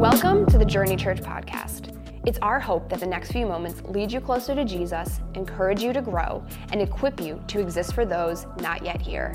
Welcome 0.00 0.46
to 0.46 0.56
the 0.56 0.64
Journey 0.64 0.96
Church 0.96 1.20
podcast. 1.20 1.94
It's 2.26 2.38
our 2.40 2.58
hope 2.58 2.88
that 2.88 3.00
the 3.00 3.06
next 3.06 3.30
few 3.30 3.44
moments 3.44 3.82
lead 3.82 4.10
you 4.10 4.22
closer 4.22 4.54
to 4.54 4.64
Jesus, 4.64 5.20
encourage 5.34 5.82
you 5.82 5.92
to 5.92 6.00
grow, 6.00 6.42
and 6.72 6.80
equip 6.80 7.20
you 7.20 7.44
to 7.48 7.60
exist 7.60 7.92
for 7.92 8.06
those 8.06 8.46
not 8.62 8.82
yet 8.82 9.02
here. 9.02 9.34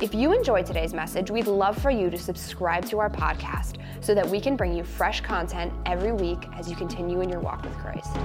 If 0.00 0.14
you 0.14 0.32
enjoyed 0.32 0.64
today's 0.64 0.94
message, 0.94 1.30
we'd 1.30 1.46
love 1.46 1.76
for 1.76 1.90
you 1.90 2.08
to 2.08 2.16
subscribe 2.16 2.86
to 2.86 3.00
our 3.00 3.10
podcast 3.10 3.76
so 4.00 4.14
that 4.14 4.26
we 4.26 4.40
can 4.40 4.56
bring 4.56 4.74
you 4.74 4.82
fresh 4.82 5.20
content 5.20 5.74
every 5.84 6.12
week 6.12 6.46
as 6.54 6.70
you 6.70 6.76
continue 6.76 7.20
in 7.20 7.28
your 7.28 7.40
walk 7.40 7.64
with 7.64 7.74
Christ. 7.74 8.16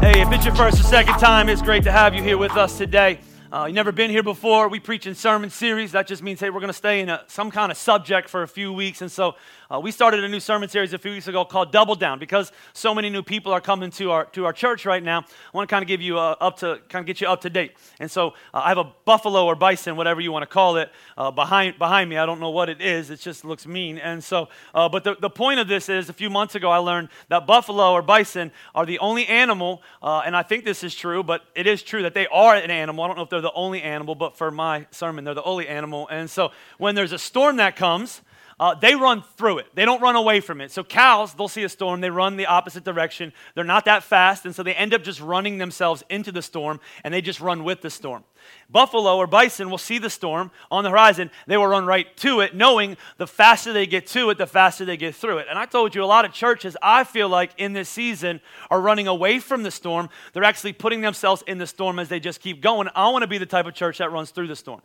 Hey, 0.00 0.22
if 0.22 0.32
it's 0.32 0.46
your 0.46 0.54
first 0.54 0.80
or 0.80 0.84
second 0.84 1.18
time, 1.18 1.50
it's 1.50 1.60
great 1.60 1.84
to 1.84 1.92
have 1.92 2.14
you 2.14 2.22
here 2.22 2.38
with 2.38 2.56
us 2.56 2.78
today. 2.78 3.20
Uh, 3.52 3.66
you 3.66 3.74
never 3.74 3.92
been 3.92 4.10
here 4.10 4.22
before. 4.22 4.66
We 4.66 4.80
preach 4.80 5.06
in 5.06 5.14
sermon 5.14 5.50
series. 5.50 5.92
That 5.92 6.06
just 6.06 6.22
means, 6.22 6.40
hey, 6.40 6.48
we're 6.48 6.60
going 6.60 6.68
to 6.68 6.72
stay 6.72 7.00
in 7.00 7.10
a, 7.10 7.22
some 7.26 7.50
kind 7.50 7.70
of 7.70 7.76
subject 7.76 8.30
for 8.30 8.42
a 8.42 8.48
few 8.48 8.72
weeks. 8.72 9.02
And 9.02 9.12
so 9.12 9.34
uh, 9.72 9.80
we 9.80 9.90
started 9.90 10.22
a 10.22 10.28
new 10.28 10.40
sermon 10.40 10.68
series 10.68 10.92
a 10.92 10.98
few 10.98 11.12
weeks 11.12 11.28
ago 11.28 11.46
called 11.46 11.72
Double 11.72 11.94
Down 11.94 12.18
because 12.18 12.52
so 12.74 12.94
many 12.94 13.08
new 13.08 13.22
people 13.22 13.52
are 13.52 13.60
coming 13.60 13.90
to 13.92 14.10
our, 14.10 14.26
to 14.26 14.44
our 14.44 14.52
church 14.52 14.84
right 14.84 15.02
now. 15.02 15.20
I 15.20 15.56
want 15.56 15.66
to 15.66 15.72
kind 15.72 15.82
of 15.82 15.88
give 15.88 16.02
you 16.02 16.18
uh, 16.18 16.36
up 16.40 16.58
to, 16.58 16.78
kind 16.90 17.02
of 17.02 17.06
get 17.06 17.22
you 17.22 17.26
up 17.26 17.40
to 17.40 17.48
date. 17.48 17.72
And 17.98 18.10
so 18.10 18.34
uh, 18.52 18.60
I 18.64 18.68
have 18.68 18.76
a 18.76 18.92
buffalo 19.06 19.46
or 19.46 19.54
bison, 19.54 19.96
whatever 19.96 20.20
you 20.20 20.30
want 20.30 20.42
to 20.42 20.46
call 20.46 20.76
it, 20.76 20.90
uh, 21.16 21.30
behind, 21.30 21.78
behind 21.78 22.10
me. 22.10 22.18
I 22.18 22.26
don't 22.26 22.38
know 22.38 22.50
what 22.50 22.68
it 22.68 22.82
is. 22.82 23.08
It 23.08 23.20
just 23.20 23.46
looks 23.46 23.66
mean. 23.66 23.96
And 23.96 24.22
so, 24.22 24.50
uh, 24.74 24.90
but 24.90 25.04
the, 25.04 25.16
the 25.18 25.30
point 25.30 25.58
of 25.58 25.68
this 25.68 25.88
is 25.88 26.10
a 26.10 26.12
few 26.12 26.28
months 26.28 26.54
ago 26.54 26.70
I 26.70 26.76
learned 26.76 27.08
that 27.30 27.46
buffalo 27.46 27.92
or 27.92 28.02
bison 28.02 28.52
are 28.74 28.84
the 28.84 28.98
only 28.98 29.26
animal, 29.26 29.82
and 30.02 30.36
I 30.36 30.42
think 30.42 30.66
this 30.66 30.84
is 30.84 30.94
true, 30.94 31.22
but 31.22 31.44
it 31.54 31.66
is 31.66 31.82
true 31.82 32.02
that 32.02 32.12
they 32.12 32.26
are 32.26 32.54
an 32.54 32.70
animal. 32.70 33.04
I 33.04 33.06
don't 33.06 33.16
know 33.16 33.22
if 33.22 33.30
they're 33.30 33.40
the 33.40 33.52
only 33.54 33.80
animal, 33.80 34.16
but 34.16 34.36
for 34.36 34.50
my 34.50 34.86
sermon, 34.90 35.24
they're 35.24 35.32
the 35.32 35.42
only 35.44 35.66
animal. 35.66 36.08
And 36.08 36.28
so 36.28 36.50
when 36.76 36.94
there's 36.94 37.12
a 37.12 37.18
storm 37.18 37.56
that 37.56 37.74
comes, 37.74 38.20
uh, 38.60 38.74
they 38.74 38.94
run 38.94 39.22
through 39.36 39.58
it. 39.58 39.66
They 39.74 39.84
don't 39.84 40.00
run 40.00 40.16
away 40.16 40.40
from 40.40 40.60
it. 40.60 40.70
So 40.70 40.84
cows, 40.84 41.34
they'll 41.34 41.48
see 41.48 41.64
a 41.64 41.68
storm, 41.68 42.00
they 42.00 42.10
run 42.10 42.36
the 42.36 42.46
opposite 42.46 42.84
direction. 42.84 43.32
They're 43.54 43.64
not 43.64 43.84
that 43.86 44.02
fast, 44.02 44.44
and 44.44 44.54
so 44.54 44.62
they 44.62 44.74
end 44.74 44.94
up 44.94 45.02
just 45.02 45.20
running 45.20 45.58
themselves 45.58 46.02
into 46.10 46.32
the 46.32 46.42
storm, 46.42 46.80
and 47.04 47.12
they 47.12 47.20
just 47.20 47.40
run 47.40 47.64
with 47.64 47.80
the 47.80 47.90
storm. 47.90 48.24
Buffalo 48.70 49.16
or 49.16 49.26
bison 49.26 49.70
will 49.70 49.78
see 49.78 49.98
the 49.98 50.10
storm 50.10 50.50
on 50.70 50.84
the 50.84 50.90
horizon. 50.90 51.30
They 51.46 51.56
will 51.56 51.66
run 51.66 51.86
right 51.86 52.14
to 52.18 52.40
it, 52.40 52.54
knowing 52.54 52.96
the 53.18 53.26
faster 53.26 53.72
they 53.72 53.86
get 53.86 54.06
to 54.08 54.30
it, 54.30 54.38
the 54.38 54.46
faster 54.46 54.84
they 54.84 54.96
get 54.96 55.14
through 55.14 55.38
it. 55.38 55.46
And 55.48 55.58
I 55.58 55.66
told 55.66 55.94
you, 55.94 56.02
a 56.02 56.06
lot 56.06 56.24
of 56.24 56.32
churches, 56.32 56.76
I 56.82 57.04
feel 57.04 57.28
like 57.28 57.52
in 57.58 57.72
this 57.72 57.88
season, 57.88 58.40
are 58.70 58.80
running 58.80 59.06
away 59.06 59.38
from 59.38 59.62
the 59.62 59.70
storm. 59.70 60.08
They're 60.32 60.44
actually 60.44 60.72
putting 60.72 61.00
themselves 61.00 61.42
in 61.46 61.58
the 61.58 61.66
storm 61.66 61.98
as 61.98 62.08
they 62.08 62.20
just 62.20 62.40
keep 62.40 62.60
going. 62.60 62.88
I 62.94 63.10
want 63.10 63.22
to 63.22 63.28
be 63.28 63.38
the 63.38 63.46
type 63.46 63.66
of 63.66 63.74
church 63.74 63.98
that 63.98 64.12
runs 64.12 64.30
through 64.30 64.48
the 64.48 64.56
storm. 64.56 64.82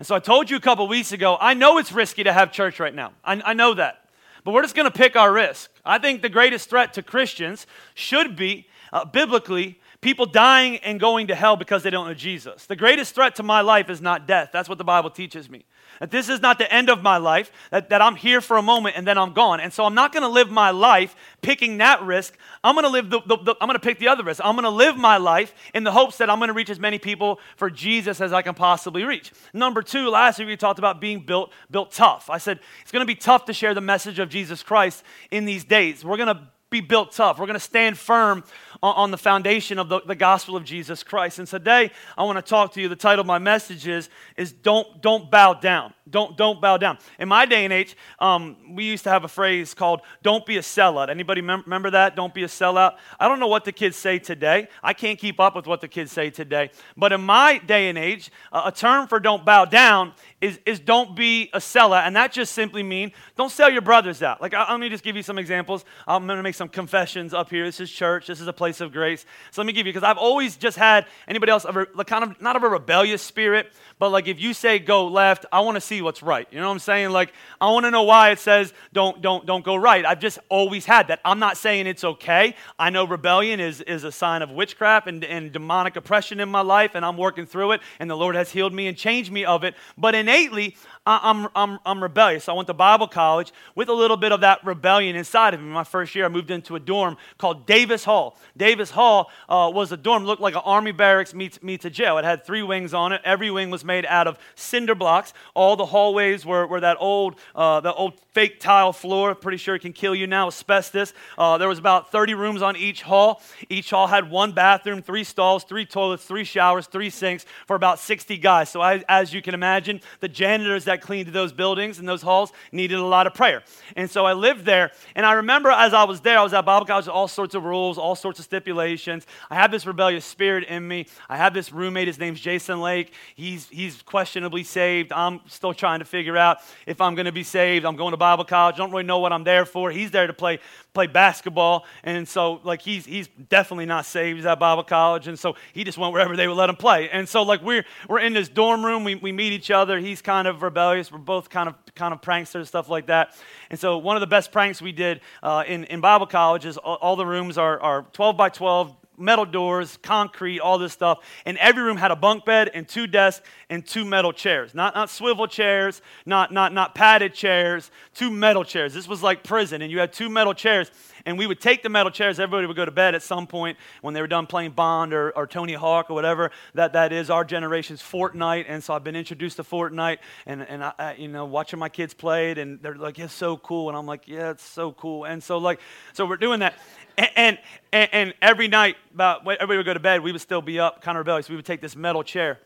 And 0.00 0.06
so 0.06 0.14
I 0.14 0.18
told 0.18 0.48
you 0.48 0.56
a 0.56 0.60
couple 0.60 0.88
weeks 0.88 1.12
ago, 1.12 1.36
I 1.38 1.52
know 1.52 1.76
it's 1.76 1.92
risky 1.92 2.24
to 2.24 2.32
have 2.32 2.52
church 2.52 2.80
right 2.80 2.94
now. 2.94 3.12
I, 3.22 3.42
I 3.44 3.52
know 3.52 3.74
that. 3.74 4.08
But 4.44 4.52
we're 4.52 4.62
just 4.62 4.74
going 4.74 4.90
to 4.90 4.98
pick 4.98 5.14
our 5.14 5.30
risk. 5.30 5.70
I 5.84 5.98
think 5.98 6.22
the 6.22 6.30
greatest 6.30 6.70
threat 6.70 6.94
to 6.94 7.02
Christians 7.02 7.66
should 7.92 8.34
be, 8.34 8.66
uh, 8.94 9.04
biblically, 9.04 9.78
people 10.00 10.24
dying 10.24 10.76
and 10.78 10.98
going 10.98 11.26
to 11.26 11.34
hell 11.34 11.56
because 11.56 11.82
they 11.82 11.90
don't 11.90 12.06
know 12.06 12.14
Jesus. 12.14 12.66
The 12.66 12.76
greatest 12.76 13.14
threat 13.14 13.34
to 13.36 13.42
my 13.42 13.60
life 13.60 13.90
is 13.90 14.00
not 14.00 14.26
death. 14.26 14.50
That's 14.52 14.68
what 14.68 14.78
the 14.78 14.84
Bible 14.84 15.10
teaches 15.10 15.50
me. 15.50 15.64
That 15.98 16.10
this 16.10 16.30
is 16.30 16.40
not 16.40 16.56
the 16.56 16.72
end 16.72 16.88
of 16.88 17.02
my 17.02 17.18
life, 17.18 17.52
that, 17.70 17.90
that 17.90 18.00
I'm 18.00 18.16
here 18.16 18.40
for 18.40 18.56
a 18.56 18.62
moment 18.62 18.96
and 18.96 19.06
then 19.06 19.18
I'm 19.18 19.34
gone. 19.34 19.60
And 19.60 19.70
so 19.70 19.84
I'm 19.84 19.94
not 19.94 20.12
going 20.12 20.22
to 20.22 20.28
live 20.28 20.50
my 20.50 20.70
life 20.70 21.14
picking 21.42 21.78
that 21.78 22.02
risk. 22.02 22.38
I'm 22.64 22.74
going 22.74 22.84
to 22.84 22.90
live 22.90 23.10
the, 23.10 23.20
the, 23.26 23.36
the 23.36 23.56
I'm 23.60 23.66
going 23.66 23.78
to 23.78 23.84
pick 23.84 23.98
the 23.98 24.08
other 24.08 24.24
risk. 24.24 24.40
I'm 24.42 24.54
going 24.54 24.64
to 24.64 24.70
live 24.70 24.96
my 24.96 25.18
life 25.18 25.52
in 25.74 25.84
the 25.84 25.92
hopes 25.92 26.16
that 26.18 26.30
I'm 26.30 26.38
going 26.38 26.48
to 26.48 26.54
reach 26.54 26.70
as 26.70 26.80
many 26.80 26.98
people 26.98 27.38
for 27.56 27.68
Jesus 27.68 28.22
as 28.22 28.32
I 28.32 28.40
can 28.40 28.54
possibly 28.54 29.04
reach. 29.04 29.32
Number 29.52 29.82
two, 29.82 30.08
last 30.08 30.38
week 30.38 30.48
we 30.48 30.56
talked 30.56 30.78
about 30.78 31.02
being 31.02 31.20
built, 31.20 31.52
built 31.70 31.92
tough. 31.92 32.30
I 32.30 32.38
said 32.38 32.60
it's 32.80 32.92
going 32.92 33.02
to 33.02 33.06
be 33.06 33.14
tough 33.14 33.44
to 33.46 33.52
share 33.52 33.74
the 33.74 33.82
message 33.82 34.18
of 34.18 34.30
Jesus 34.30 34.62
Christ 34.62 35.04
in 35.30 35.44
these 35.44 35.64
days. 35.64 36.02
We're 36.02 36.16
going 36.16 36.34
to 36.34 36.48
be 36.70 36.80
built 36.80 37.12
tough. 37.12 37.38
We're 37.38 37.46
going 37.46 37.54
to 37.54 37.60
stand 37.60 37.98
firm 37.98 38.44
on, 38.82 39.10
the 39.10 39.18
foundation 39.18 39.78
of 39.78 39.88
the, 39.88 40.00
the, 40.00 40.14
gospel 40.14 40.56
of 40.56 40.64
Jesus 40.64 41.02
Christ. 41.02 41.38
And 41.38 41.46
today, 41.46 41.90
I 42.16 42.22
want 42.22 42.38
to 42.38 42.42
talk 42.42 42.72
to 42.74 42.80
you. 42.80 42.88
The 42.88 42.96
title 42.96 43.20
of 43.20 43.26
my 43.26 43.38
message 43.38 43.86
is, 43.86 44.08
is 44.36 44.52
don't, 44.52 45.02
don't 45.02 45.30
bow 45.30 45.54
down. 45.54 45.92
Don't, 46.10 46.36
don't 46.36 46.60
bow 46.60 46.76
down. 46.76 46.98
In 47.18 47.28
my 47.28 47.46
day 47.46 47.64
and 47.64 47.72
age, 47.72 47.96
um, 48.18 48.56
we 48.74 48.84
used 48.84 49.04
to 49.04 49.10
have 49.10 49.24
a 49.24 49.28
phrase 49.28 49.74
called 49.74 50.00
"Don't 50.22 50.44
be 50.44 50.56
a 50.56 50.60
sellout." 50.60 51.08
Anybody 51.08 51.40
mem- 51.40 51.62
remember 51.64 51.90
that? 51.90 52.16
Don't 52.16 52.34
be 52.34 52.42
a 52.42 52.48
sellout. 52.48 52.96
I 53.18 53.28
don't 53.28 53.40
know 53.40 53.46
what 53.46 53.64
the 53.64 53.72
kids 53.72 53.96
say 53.96 54.18
today. 54.18 54.68
I 54.82 54.92
can't 54.92 55.18
keep 55.18 55.40
up 55.40 55.56
with 55.56 55.66
what 55.66 55.80
the 55.80 55.88
kids 55.88 56.12
say 56.12 56.30
today. 56.30 56.70
But 56.96 57.12
in 57.12 57.20
my 57.20 57.58
day 57.58 57.88
and 57.88 57.98
age, 57.98 58.30
uh, 58.52 58.62
a 58.66 58.72
term 58.72 59.08
for 59.08 59.20
"don't 59.20 59.44
bow 59.44 59.64
down" 59.64 60.12
is, 60.40 60.58
is 60.66 60.80
"don't 60.80 61.16
be 61.16 61.50
a 61.52 61.58
sellout," 61.58 62.06
and 62.06 62.16
that 62.16 62.32
just 62.32 62.52
simply 62.52 62.82
means 62.82 63.12
don't 63.36 63.50
sell 63.50 63.70
your 63.70 63.82
brothers 63.82 64.22
out. 64.22 64.40
Like, 64.40 64.52
let 64.52 64.80
me 64.80 64.88
just 64.88 65.04
give 65.04 65.16
you 65.16 65.22
some 65.22 65.38
examples. 65.38 65.84
I'm 66.06 66.26
going 66.26 66.36
to 66.36 66.42
make 66.42 66.54
some 66.54 66.68
confessions 66.68 67.32
up 67.32 67.50
here. 67.50 67.64
This 67.64 67.80
is 67.80 67.90
church. 67.90 68.26
This 68.26 68.40
is 68.40 68.46
a 68.46 68.52
place 68.52 68.80
of 68.80 68.92
grace. 68.92 69.24
So 69.50 69.62
let 69.62 69.66
me 69.66 69.72
give 69.72 69.86
you 69.86 69.92
because 69.92 70.06
I've 70.06 70.18
always 70.18 70.56
just 70.56 70.76
had 70.76 71.06
anybody 71.26 71.52
else 71.52 71.64
a, 71.64 72.04
kind 72.04 72.24
of 72.24 72.40
not 72.40 72.56
of 72.56 72.62
a 72.62 72.68
rebellious 72.68 73.22
spirit, 73.22 73.72
but 74.00 74.10
like 74.10 74.26
if 74.26 74.40
you 74.40 74.54
say 74.54 74.78
go 74.78 75.06
left, 75.06 75.44
I 75.52 75.60
want 75.60 75.76
to 75.76 75.80
see 75.80 76.00
what's 76.00 76.22
right. 76.22 76.48
You 76.50 76.58
know 76.58 76.66
what 76.66 76.72
I'm 76.72 76.78
saying? 76.78 77.10
Like 77.10 77.34
I 77.60 77.70
want 77.70 77.84
to 77.84 77.90
know 77.90 78.02
why 78.02 78.30
it 78.30 78.38
says 78.38 78.72
don't 78.94 79.20
don't 79.20 79.44
don't 79.44 79.62
go 79.62 79.76
right. 79.76 80.04
I've 80.06 80.20
just 80.20 80.38
always 80.48 80.86
had 80.86 81.08
that. 81.08 81.20
I'm 81.22 81.38
not 81.38 81.58
saying 81.58 81.86
it's 81.86 82.02
okay. 82.02 82.56
I 82.78 82.88
know 82.88 83.06
rebellion 83.06 83.60
is 83.60 83.82
is 83.82 84.04
a 84.04 84.10
sign 84.10 84.40
of 84.40 84.50
witchcraft 84.50 85.06
and, 85.06 85.22
and 85.22 85.52
demonic 85.52 85.96
oppression 85.96 86.40
in 86.40 86.48
my 86.48 86.62
life, 86.62 86.92
and 86.94 87.04
I'm 87.04 87.18
working 87.18 87.44
through 87.44 87.72
it, 87.72 87.82
and 87.98 88.10
the 88.10 88.16
Lord 88.16 88.34
has 88.36 88.50
healed 88.50 88.72
me 88.72 88.86
and 88.86 88.96
changed 88.96 89.30
me 89.30 89.44
of 89.44 89.64
it. 89.64 89.74
But 89.98 90.14
innately, 90.14 90.76
I'm, 91.06 91.48
I'm, 91.56 91.78
I'm 91.86 92.02
rebellious. 92.02 92.46
I 92.48 92.52
went 92.52 92.66
to 92.66 92.74
Bible 92.74 93.08
college 93.08 93.52
with 93.74 93.88
a 93.88 93.92
little 93.92 94.18
bit 94.18 94.32
of 94.32 94.42
that 94.42 94.64
rebellion 94.66 95.16
inside 95.16 95.54
of 95.54 95.60
me. 95.60 95.66
My 95.66 95.82
first 95.82 96.14
year, 96.14 96.26
I 96.26 96.28
moved 96.28 96.50
into 96.50 96.76
a 96.76 96.80
dorm 96.80 97.16
called 97.38 97.66
Davis 97.66 98.04
Hall. 98.04 98.36
Davis 98.54 98.90
Hall 98.90 99.30
uh, 99.48 99.70
was 99.72 99.92
a 99.92 99.96
dorm, 99.96 100.24
looked 100.24 100.42
like 100.42 100.54
an 100.54 100.60
army 100.62 100.92
barracks 100.92 101.32
meets, 101.32 101.62
meets 101.62 101.86
a 101.86 101.90
jail. 101.90 102.18
It 102.18 102.24
had 102.26 102.44
three 102.44 102.62
wings 102.62 102.92
on 102.92 103.12
it. 103.12 103.22
Every 103.24 103.50
wing 103.50 103.70
was 103.70 103.82
made 103.82 104.04
out 104.04 104.26
of 104.26 104.38
cinder 104.54 104.94
blocks. 104.94 105.32
All 105.54 105.74
the 105.74 105.86
hallways 105.86 106.44
were, 106.44 106.66
were 106.66 106.80
that 106.80 106.98
old, 107.00 107.36
uh, 107.54 107.80
the 107.80 107.94
old 107.94 108.20
fake 108.34 108.60
tile 108.60 108.92
floor. 108.92 109.34
Pretty 109.34 109.58
sure 109.58 109.74
it 109.74 109.80
can 109.80 109.94
kill 109.94 110.14
you 110.14 110.26
now, 110.26 110.48
asbestos. 110.48 111.14
Uh, 111.38 111.56
there 111.56 111.68
was 111.68 111.78
about 111.78 112.12
30 112.12 112.34
rooms 112.34 112.60
on 112.60 112.76
each 112.76 113.00
hall. 113.02 113.40
Each 113.70 113.88
hall 113.88 114.06
had 114.06 114.30
one 114.30 114.52
bathroom, 114.52 115.00
three 115.00 115.24
stalls, 115.24 115.64
three 115.64 115.86
toilets, 115.86 116.24
three 116.24 116.44
showers, 116.44 116.86
three 116.86 117.10
sinks 117.10 117.46
for 117.66 117.74
about 117.74 117.98
60 117.98 118.36
guys. 118.36 118.68
So 118.68 118.82
I, 118.82 119.02
as 119.08 119.32
you 119.32 119.40
can 119.40 119.54
imagine, 119.54 120.02
the 120.20 120.28
janitors 120.28 120.84
that 120.84 120.99
cleaned 121.00 121.28
those 121.28 121.52
buildings 121.52 121.98
and 121.98 122.08
those 122.08 122.22
halls 122.22 122.52
needed 122.72 122.98
a 122.98 123.04
lot 123.04 123.26
of 123.26 123.34
prayer. 123.34 123.62
And 123.96 124.10
so 124.10 124.26
I 124.26 124.32
lived 124.32 124.64
there. 124.64 124.90
And 125.14 125.26
I 125.26 125.32
remember 125.32 125.70
as 125.70 125.92
I 125.92 126.04
was 126.04 126.20
there, 126.20 126.38
I 126.38 126.42
was 126.42 126.52
at 126.52 126.64
Bible 126.64 126.86
college, 126.86 127.08
all 127.08 127.28
sorts 127.28 127.54
of 127.54 127.64
rules, 127.64 127.98
all 127.98 128.14
sorts 128.14 128.38
of 128.38 128.44
stipulations. 128.44 129.26
I 129.50 129.56
have 129.56 129.70
this 129.70 129.86
rebellious 129.86 130.24
spirit 130.24 130.64
in 130.64 130.86
me. 130.86 131.06
I 131.28 131.36
have 131.36 131.54
this 131.54 131.72
roommate. 131.72 132.06
His 132.06 132.18
name's 132.18 132.40
Jason 132.40 132.80
Lake. 132.80 133.12
He's, 133.34 133.68
he's 133.68 134.02
questionably 134.02 134.64
saved. 134.64 135.12
I'm 135.12 135.40
still 135.46 135.74
trying 135.74 135.98
to 136.00 136.04
figure 136.04 136.36
out 136.36 136.58
if 136.86 137.00
I'm 137.00 137.14
going 137.14 137.26
to 137.26 137.32
be 137.32 137.44
saved. 137.44 137.84
I'm 137.84 137.96
going 137.96 138.12
to 138.12 138.16
Bible 138.16 138.44
college. 138.44 138.76
I 138.76 138.78
don't 138.78 138.90
really 138.90 139.04
know 139.04 139.18
what 139.18 139.32
I'm 139.32 139.44
there 139.44 139.64
for. 139.64 139.90
He's 139.90 140.10
there 140.10 140.26
to 140.26 140.32
play 140.32 140.60
play 140.92 141.06
basketball, 141.06 141.84
and 142.02 142.28
so 142.28 142.60
like 142.64 142.82
he's 142.82 143.04
he's 143.06 143.28
definitely 143.48 143.86
not 143.86 144.06
saved. 144.06 144.36
He's 144.36 144.46
at 144.46 144.58
Bible 144.58 144.82
college, 144.82 145.28
and 145.28 145.38
so 145.38 145.56
he 145.72 145.84
just 145.84 145.98
went 145.98 146.12
wherever 146.12 146.36
they 146.36 146.48
would 146.48 146.56
let 146.56 146.68
him 146.68 146.76
play. 146.76 147.08
And 147.10 147.28
so 147.28 147.42
like 147.42 147.62
we're 147.62 147.84
we're 148.08 148.20
in 148.20 148.32
this 148.32 148.48
dorm 148.48 148.84
room. 148.84 149.04
We, 149.04 149.14
we 149.14 149.32
meet 149.32 149.52
each 149.52 149.70
other. 149.70 149.98
He's 149.98 150.22
kind 150.22 150.48
of 150.48 150.62
rebellious. 150.62 151.10
We're 151.12 151.18
both 151.18 151.50
kind 151.50 151.68
of 151.68 151.74
kind 151.94 152.12
of 152.12 152.20
pranksters, 152.20 152.66
stuff 152.66 152.88
like 152.88 153.06
that. 153.06 153.36
And 153.70 153.78
so 153.78 153.98
one 153.98 154.16
of 154.16 154.20
the 154.20 154.26
best 154.26 154.52
pranks 154.52 154.82
we 154.82 154.92
did 154.92 155.20
uh, 155.42 155.64
in 155.66 155.84
in 155.84 156.00
Bible 156.00 156.26
college 156.26 156.66
is 156.66 156.76
all, 156.76 156.96
all 156.96 157.16
the 157.16 157.26
rooms 157.26 157.58
are 157.58 157.80
are 157.80 158.02
12 158.12 158.36
by 158.36 158.48
12 158.48 158.96
metal 159.20 159.44
doors, 159.44 159.98
concrete, 160.02 160.60
all 160.60 160.78
this 160.78 160.92
stuff. 160.92 161.18
And 161.44 161.58
every 161.58 161.82
room 161.82 161.96
had 161.96 162.10
a 162.10 162.16
bunk 162.16 162.44
bed 162.44 162.70
and 162.72 162.88
two 162.88 163.06
desks 163.06 163.46
and 163.68 163.86
two 163.86 164.04
metal 164.04 164.32
chairs. 164.32 164.74
Not, 164.74 164.94
not 164.94 165.10
swivel 165.10 165.46
chairs, 165.46 166.02
not, 166.26 166.52
not, 166.52 166.72
not 166.72 166.94
padded 166.94 167.34
chairs, 167.34 167.90
two 168.14 168.30
metal 168.30 168.64
chairs. 168.64 168.94
This 168.94 169.06
was 169.06 169.22
like 169.22 169.44
prison, 169.44 169.82
and 169.82 169.92
you 169.92 169.98
had 169.98 170.12
two 170.12 170.28
metal 170.28 170.54
chairs. 170.54 170.90
And 171.26 171.38
we 171.38 171.46
would 171.46 171.60
take 171.60 171.82
the 171.82 171.90
metal 171.90 172.10
chairs, 172.10 172.40
everybody 172.40 172.66
would 172.66 172.76
go 172.76 172.84
to 172.86 172.90
bed 172.90 173.14
at 173.14 173.22
some 173.22 173.46
point 173.46 173.76
when 174.00 174.14
they 174.14 174.22
were 174.22 174.26
done 174.26 174.46
playing 174.46 174.70
Bond 174.70 175.12
or, 175.12 175.30
or 175.32 175.46
Tony 175.46 175.74
Hawk 175.74 176.10
or 176.10 176.14
whatever 176.14 176.50
that, 176.74 176.94
that 176.94 177.12
is 177.12 177.28
our 177.28 177.44
generation's 177.44 178.00
Fortnite. 178.00 178.64
And 178.68 178.82
so 178.82 178.94
I've 178.94 179.04
been 179.04 179.16
introduced 179.16 179.56
to 179.56 179.62
Fortnite 179.62 180.18
and, 180.46 180.62
and 180.62 180.82
I, 180.82 180.92
I, 180.98 181.14
you 181.14 181.28
know, 181.28 181.44
watching 181.44 181.78
my 181.78 181.88
kids 181.90 182.14
play 182.14 182.52
it, 182.52 182.58
and 182.58 182.80
they're 182.80 182.94
like, 182.94 183.18
it's 183.18 183.34
so 183.34 183.56
cool. 183.58 183.88
And 183.88 183.98
I'm 183.98 184.06
like, 184.06 184.28
yeah, 184.28 184.50
it's 184.50 184.64
so 184.64 184.92
cool. 184.92 185.24
And 185.24 185.42
so, 185.42 185.58
like, 185.58 185.80
so 186.14 186.24
we're 186.24 186.36
doing 186.36 186.60
that. 186.60 186.74
And, 187.18 187.58
and, 187.92 188.08
and 188.12 188.34
every 188.40 188.68
night, 188.68 188.96
about 189.14 189.40
everybody 189.40 189.76
would 189.76 189.86
go 189.86 189.94
to 189.94 190.00
bed, 190.00 190.22
we 190.22 190.32
would 190.32 190.40
still 190.40 190.62
be 190.62 190.78
up, 190.78 191.02
kind 191.02 191.16
of 191.16 191.20
rebellious. 191.20 191.48
We 191.48 191.56
would 191.56 191.64
take 191.64 191.80
this 191.80 191.96
metal 191.96 192.22
chair, 192.22 192.60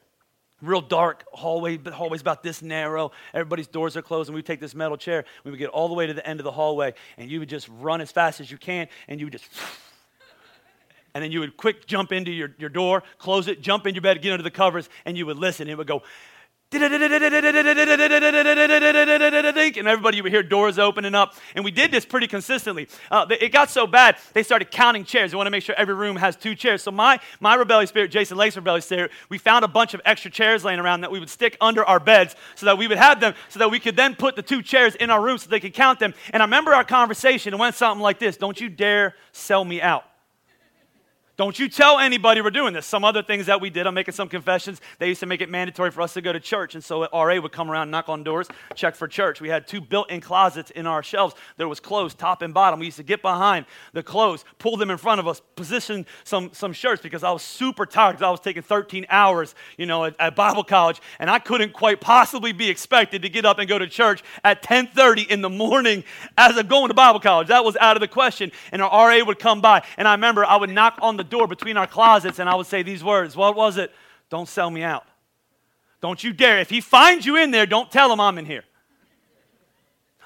real 0.61 0.81
dark 0.81 1.25
hallway, 1.32 1.79
hallway's 1.79 2.20
about 2.20 2.43
this 2.43 2.62
narrow. 2.62 3.12
Everybody's 3.32 3.67
doors 3.67 3.96
are 3.96 4.02
closed, 4.02 4.29
and 4.29 4.35
we 4.35 4.38
would 4.38 4.46
take 4.46 4.61
this 4.61 4.75
metal 4.75 4.96
chair. 4.96 5.25
We 5.44 5.50
would 5.50 5.58
get 5.58 5.70
all 5.70 5.88
the 5.88 5.94
way 5.94 6.06
to 6.06 6.14
the 6.14 6.26
end 6.26 6.41
of 6.41 6.44
the 6.44 6.52
hallway, 6.52 6.94
and 7.17 7.31
you 7.31 7.41
would 7.41 7.49
just 7.49 7.69
run 7.69 8.00
as 8.00 8.12
fast 8.12 8.41
as 8.41 8.50
you 8.50 8.58
can, 8.58 8.88
and 9.08 9.20
you 9.20 9.26
would 9.26 9.32
just 9.32 9.46
and 11.14 11.23
then 11.23 11.31
you 11.31 11.41
would 11.41 11.56
quick 11.56 11.87
jump 11.87 12.11
into 12.11 12.32
your, 12.32 12.50
your 12.58 12.69
door, 12.69 13.05
close 13.19 13.46
it, 13.46 13.61
jump 13.61 13.87
in 13.87 13.94
your 13.94 14.02
bed, 14.02 14.20
get 14.20 14.32
under 14.32 14.43
the 14.43 14.50
covers, 14.50 14.88
and 15.05 15.17
you 15.17 15.26
would 15.26 15.38
listen. 15.38 15.69
It 15.69 15.79
would 15.79 15.87
go, 15.87 16.02
and 19.76 19.88
everybody 19.88 20.21
would 20.21 20.32
hear 20.32 20.43
doors 20.43 20.79
opening 20.79 21.15
up. 21.15 21.35
And 21.55 21.65
we 21.65 21.71
did 21.71 21.91
this 21.91 22.05
pretty 22.05 22.26
consistently. 22.26 22.88
Uh, 23.11 23.26
it 23.31 23.53
got 23.53 23.71
so 23.71 23.87
bad, 23.87 24.17
they 24.32 24.43
started 24.43 24.71
counting 24.71 25.05
chairs. 25.05 25.31
They 25.31 25.37
want 25.37 25.47
to 25.47 25.50
make 25.50 25.62
sure 25.62 25.75
every 25.76 25.94
room 25.94 26.17
has 26.17 26.37
two 26.37 26.55
chairs. 26.55 26.82
So 26.82 26.91
my, 26.91 27.21
my 27.41 27.55
rebellious 27.55 27.91
spirit, 27.91 28.11
Jason 28.11 28.37
Lake's 28.37 28.56
rebellious 28.56 28.85
spirit, 28.87 29.11
we 29.29 29.38
found 29.38 29.65
a 29.65 29.69
bunch 29.69 29.94
of 29.94 30.00
extra 30.05 30.31
chairs 30.31 30.65
laying 30.65 30.81
around 30.81 31.03
that 31.03 31.11
we 31.11 31.21
would 31.21 31.31
stick 31.31 31.56
under 31.61 31.85
our 31.85 32.00
beds 32.00 32.37
so 32.55 32.67
that 32.67 32.79
we 32.79 32.88
would 32.88 32.99
have 32.99 33.20
them, 33.20 33.35
so 33.49 33.59
that 33.59 33.70
we 33.70 33.79
could 33.79 33.97
then 33.97 34.15
put 34.15 34.37
the 34.37 34.43
two 34.43 34.62
chairs 34.62 34.94
in 34.94 35.11
our 35.11 35.23
room 35.23 35.38
so 35.38 35.49
they 35.49 35.61
could 35.61 35.75
count 35.75 35.99
them. 35.99 36.15
And 36.32 36.43
I 36.43 36.47
remember 36.47 36.75
our 36.75 36.85
conversation. 36.85 37.55
It 37.55 37.59
went 37.59 37.75
something 37.75 38.03
like 38.03 38.19
this 38.19 38.37
Don't 38.37 38.61
you 38.61 38.69
dare 38.69 39.15
sell 39.32 39.65
me 39.65 39.81
out. 39.81 40.05
Don't 41.36 41.58
you 41.58 41.69
tell 41.69 41.98
anybody 41.98 42.40
we're 42.40 42.50
doing 42.50 42.75
this. 42.75 42.86
Some 42.86 43.04
other 43.04 43.20
things 43.20 43.46
that 43.46 43.60
we 43.60 43.69
did, 43.69 43.88
I'm 43.88 43.94
making 43.94 44.14
some 44.14 44.28
confessions. 44.28 44.81
They 45.00 45.08
used 45.08 45.19
to 45.19 45.26
make 45.26 45.40
it 45.40 45.50
mandatory 45.50 45.90
for 45.90 46.00
us 46.02 46.14
to 46.14 46.20
go 46.20 46.32
to 46.32 46.38
church. 46.38 46.76
And 46.76 46.84
so 46.84 47.08
RA 47.12 47.40
would 47.40 47.50
come 47.50 47.69
around, 47.69 47.90
knock 47.90 48.08
on 48.08 48.22
doors, 48.22 48.46
check 48.76 48.94
for 48.94 49.08
church. 49.08 49.40
We 49.40 49.48
had 49.48 49.66
two 49.66 49.81
built 49.81 50.10
in 50.10 50.20
closets 50.20 50.70
in 50.70 50.86
our 50.86 51.02
shelves 51.02 51.34
that 51.56 51.66
was 51.66 51.81
closed, 51.81 52.19
top 52.19 52.42
and 52.42 52.54
bottom. 52.54 52.78
We 52.78 52.86
used 52.86 52.98
to 52.98 53.02
get 53.02 53.20
behind 53.20 53.66
the 53.94 54.02
clothes, 54.04 54.44
pull 54.60 54.76
them 54.76 54.92
in 54.92 54.96
front 54.96 55.19
of 55.19 55.26
us, 55.26 55.42
position 55.56 56.06
some, 56.22 56.50
some 56.52 56.72
shirts 56.72 57.02
because 57.02 57.25
I 57.25 57.32
was 57.32 57.42
super 57.42 57.84
tired 57.84 58.12
because 58.12 58.26
I 58.26 58.31
was 58.31 58.38
taking 58.38 58.62
13 58.62 59.06
hours, 59.08 59.56
you 59.76 59.86
know, 59.86 60.04
at, 60.04 60.14
at 60.20 60.36
Bible 60.36 60.62
college. 60.62 61.00
And 61.19 61.28
I 61.28 61.40
couldn't 61.40 61.72
quite 61.72 62.00
possibly 62.00 62.52
be 62.52 62.69
expected 62.69 63.22
to 63.22 63.28
get 63.28 63.44
up 63.44 63.58
and 63.58 63.69
go 63.69 63.76
to 63.76 63.88
church 63.88 64.22
at 64.44 64.62
10.30 64.62 65.26
in 65.26 65.40
the 65.40 65.50
morning 65.50 66.04
as 66.38 66.56
I'm 66.56 66.69
going 66.69 66.88
to 66.88 66.94
Bible 66.94 67.19
college. 67.19 67.48
That 67.48 67.64
was 67.64 67.76
out 67.78 67.96
of 67.96 68.00
the 68.00 68.08
question. 68.08 68.52
And 68.70 68.81
our 68.81 69.08
RA 69.08 69.25
would 69.25 69.40
come 69.40 69.60
by. 69.60 69.84
And 69.96 70.06
I 70.06 70.12
remember 70.12 70.44
I 70.44 70.56
would 70.56 70.70
knock 70.70 70.96
on 71.02 71.16
the 71.16 71.24
the 71.31 71.37
door 71.37 71.47
between 71.47 71.76
our 71.76 71.87
closets 71.87 72.38
and 72.38 72.49
I 72.49 72.55
would 72.55 72.67
say 72.67 72.82
these 72.82 73.03
words. 73.03 73.37
What 73.37 73.56
was 73.56 73.76
it? 73.76 73.93
Don't 74.31 74.49
sell 74.49 74.71
me 74.71 74.82
out. 74.82 75.06
Don't 76.00 76.23
you 76.23 76.32
dare. 76.32 76.61
If 76.61 76.71
he 76.71 76.81
finds 76.81 77.25
you 77.25 77.37
in 77.37 77.50
there, 77.50 77.67
don't 77.67 77.91
tell 77.91 78.12
him 78.12 78.21
I'm 78.21 78.38
in 78.38 78.47
here. 78.47 78.65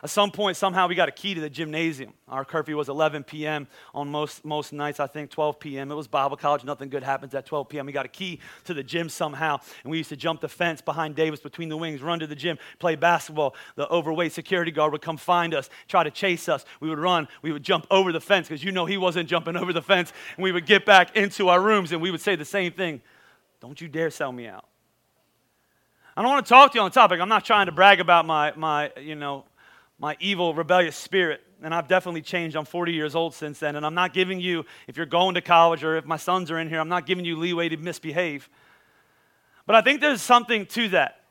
At 0.01 0.11
some 0.11 0.31
point, 0.31 0.57
somehow 0.57 0.87
we 0.87 0.95
got 0.95 1.09
a 1.09 1.13
key 1.13 1.35
to 1.35 1.41
the 1.41 1.51
gymnasium. 1.51 2.13
Our 2.29 2.45
curfew 2.45 2.77
was 2.77 2.89
11 2.89 3.25
p.m. 3.25 3.67
on 3.93 4.09
most, 4.09 4.45
most 4.45 4.73
nights, 4.73 5.01
I 5.01 5.09
think 5.09 5.31
12 5.31 5.59
p.m. 5.59 5.91
It 5.91 5.95
was 5.97 6.07
Bible 6.07 6.37
college. 6.37 6.63
Nothing 6.63 6.89
good 6.89 7.03
happens 7.03 7.35
at 7.35 7.47
12 7.47 7.69
p.m. 7.69 7.87
We 7.87 7.93
got 7.93 8.07
a 8.07 8.09
key 8.09 8.39
to 8.65 8.75
the 8.75 8.85
gym 8.85 9.09
somehow, 9.09 9.59
and 9.83 9.91
we 9.91 9.99
used 9.99 10.11
to 10.11 10.17
jump 10.17 10.41
the 10.41 10.49
fence 10.49 10.81
behind 10.81 11.17
Davis 11.17 11.41
between 11.41 11.69
the 11.69 11.77
wings, 11.77 12.01
run 12.01 12.21
to 12.21 12.29
the 12.29 12.37
gym, 12.37 12.59
play 12.79 12.95
basketball. 12.95 13.57
The 13.75 13.89
overweight 13.89 14.33
security 14.33 14.71
guard 14.71 14.93
would 14.93 15.03
come 15.03 15.17
find 15.17 15.53
us, 15.53 15.69
try 15.89 16.05
to 16.05 16.13
chase 16.13 16.49
us. 16.49 16.65
We 16.79 16.89
would 16.89 17.01
run. 17.01 17.27
We 17.43 17.51
would 17.51 17.65
jump 17.65 17.87
over 17.91 18.13
the 18.13 18.21
fence 18.21 18.47
because 18.47 18.63
you 18.63 18.71
know 18.71 18.87
he 18.87 18.99
wasn't 18.99 19.29
jumping 19.29 19.57
over 19.57 19.73
the 19.73 19.83
fence. 19.83 20.13
And 20.37 20.45
we 20.45 20.53
would 20.53 20.67
get 20.67 20.87
back 20.87 21.17
into 21.17 21.49
our 21.49 21.61
rooms, 21.61 21.91
and 21.91 22.01
we 22.01 22.13
would 22.13 22.21
say 22.21 22.37
the 22.37 22.45
same 22.45 22.73
thing 22.73 23.01
Don't 23.61 23.81
you 23.81 23.89
dare 23.89 24.11
sell 24.11 24.31
me 24.31 24.47
out. 24.47 24.65
I 26.17 26.23
don't 26.23 26.31
want 26.31 26.47
to 26.47 26.49
talk 26.49 26.73
to 26.73 26.79
you 26.79 26.83
on 26.83 26.91
the 26.91 26.95
topic. 26.95 27.21
I'm 27.21 27.29
not 27.29 27.45
trying 27.45 27.67
to 27.67 27.73
brag 27.73 28.01
about 28.01 28.27
my, 28.27 28.53
my 28.57 28.93
you 29.01 29.15
know, 29.15 29.45
my 29.99 30.17
evil, 30.21 30.55
rebellious 30.55 30.97
spirit. 30.97 31.41
And 31.63 31.75
I've 31.75 31.89
definitely 31.89 32.23
changed. 32.23 32.57
I'm 32.57 32.65
40 32.65 32.93
years 32.93 33.15
old 33.15 33.35
since 33.35 33.59
then. 33.59 33.75
And 33.77 33.85
I'm 33.85 33.95
not 33.95 34.13
giving 34.13 34.41
you, 34.41 34.65
if 34.87 34.97
you're 34.97 35.07
going 35.07 35.35
to 35.35 35.41
college 35.41 35.83
or 35.83 35.97
if 35.97 36.05
my 36.05 36.17
sons 36.17 36.51
are 36.51 36.59
in 36.59 36.69
here, 36.69 36.79
I'm 36.79 36.89
not 36.89 37.07
giving 37.07 37.25
you 37.25 37.37
leeway 37.37 37.69
to 37.69 37.77
misbehave. 37.77 38.49
But 39.67 39.75
I 39.75 39.83
think 39.83 40.01
there's 40.01 40.23
something 40.23 40.67
to 40.67 40.89
that. 40.91 41.25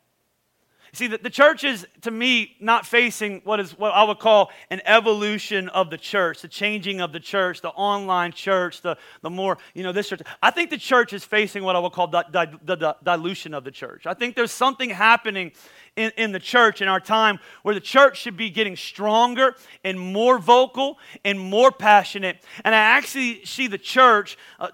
See, 0.94 1.08
the, 1.08 1.18
the 1.18 1.30
church 1.30 1.64
is, 1.64 1.86
to 2.02 2.12
me, 2.12 2.56
not 2.60 2.86
facing 2.86 3.42
what 3.44 3.60
is 3.60 3.78
what 3.78 3.94
I 3.94 4.04
would 4.04 4.20
call 4.20 4.52
an 4.70 4.82
evolution 4.86 5.70
of 5.70 5.90
the 5.90 5.98
church, 5.98 6.42
the 6.42 6.48
changing 6.48 7.02
of 7.02 7.12
the 7.12 7.20
church, 7.20 7.62
the 7.62 7.70
online 7.70 8.32
church, 8.32 8.82
the, 8.82 8.98
the 9.22 9.30
more, 9.30 9.58
you 9.74 9.84
know, 9.84 9.92
this 9.92 10.10
church. 10.10 10.22
I 10.42 10.52
think 10.52 10.70
the 10.70 10.78
church 10.78 11.14
is 11.14 11.24
facing 11.24 11.64
what 11.64 11.76
I 11.76 11.80
would 11.80 11.92
call 11.92 12.08
the, 12.08 12.96
dilution 13.04 13.54
of 13.54 13.64
the 13.64 13.72
church. 13.72 14.06
I 14.06 14.14
think 14.14 14.36
there's 14.36 14.52
something 14.52 14.90
happening 14.90 15.52
in, 15.96 16.12
in 16.18 16.32
the 16.32 16.40
church 16.40 16.82
in 16.82 16.88
our 16.88 17.00
time 17.00 17.40
where 17.64 17.76
the 17.76 17.82
church 17.82 18.20
should 18.20 18.38
be 18.38 18.50
getting 18.50 18.76
stronger 18.76 19.56
and 19.84 20.00
more 20.00 20.40
vocal 20.40 21.00
and 21.26 21.40
more 21.40 21.72
passionate. 21.72 22.38
And 22.64 22.74
I 22.74 22.80
actually 22.80 23.44
see 23.46 23.68
the 23.68 23.78
church 23.78 24.38
uh, 24.60 24.70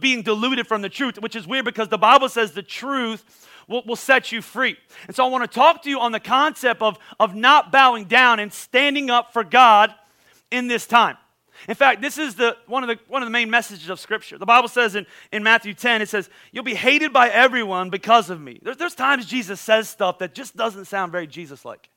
being 0.00 0.22
diluted 0.22 0.66
from 0.66 0.82
the 0.82 0.88
truth, 0.88 1.20
which 1.20 1.34
is 1.34 1.46
weird 1.46 1.64
because 1.64 1.88
the 1.88 1.98
Bible 1.98 2.28
says 2.28 2.52
the 2.52 2.62
truth 2.62 3.24
will, 3.68 3.82
will 3.86 3.96
set 3.96 4.32
you 4.32 4.42
free. 4.42 4.76
And 5.06 5.16
so 5.16 5.24
I 5.24 5.28
want 5.28 5.50
to 5.50 5.54
talk 5.54 5.82
to 5.82 5.90
you 5.90 6.00
on 6.00 6.12
the 6.12 6.20
concept 6.20 6.82
of, 6.82 6.98
of 7.18 7.34
not 7.34 7.72
bowing 7.72 8.04
down 8.04 8.40
and 8.40 8.52
standing 8.52 9.10
up 9.10 9.32
for 9.32 9.44
God 9.44 9.94
in 10.50 10.68
this 10.68 10.86
time. 10.86 11.16
In 11.68 11.74
fact, 11.74 12.02
this 12.02 12.18
is 12.18 12.34
the, 12.34 12.56
one, 12.66 12.84
of 12.84 12.88
the, 12.88 12.98
one 13.08 13.22
of 13.22 13.26
the 13.26 13.32
main 13.32 13.50
messages 13.50 13.88
of 13.88 13.98
Scripture. 13.98 14.38
The 14.38 14.46
Bible 14.46 14.68
says 14.68 14.94
in, 14.94 15.06
in 15.32 15.42
Matthew 15.42 15.74
10, 15.74 16.02
it 16.02 16.08
says, 16.08 16.28
You'll 16.52 16.64
be 16.64 16.74
hated 16.74 17.12
by 17.12 17.28
everyone 17.28 17.90
because 17.90 18.30
of 18.30 18.40
me. 18.40 18.58
There's, 18.62 18.76
there's 18.76 18.94
times 18.94 19.26
Jesus 19.26 19.60
says 19.60 19.88
stuff 19.88 20.18
that 20.18 20.34
just 20.34 20.56
doesn't 20.56 20.84
sound 20.84 21.12
very 21.12 21.26
Jesus 21.26 21.64
like. 21.64 21.88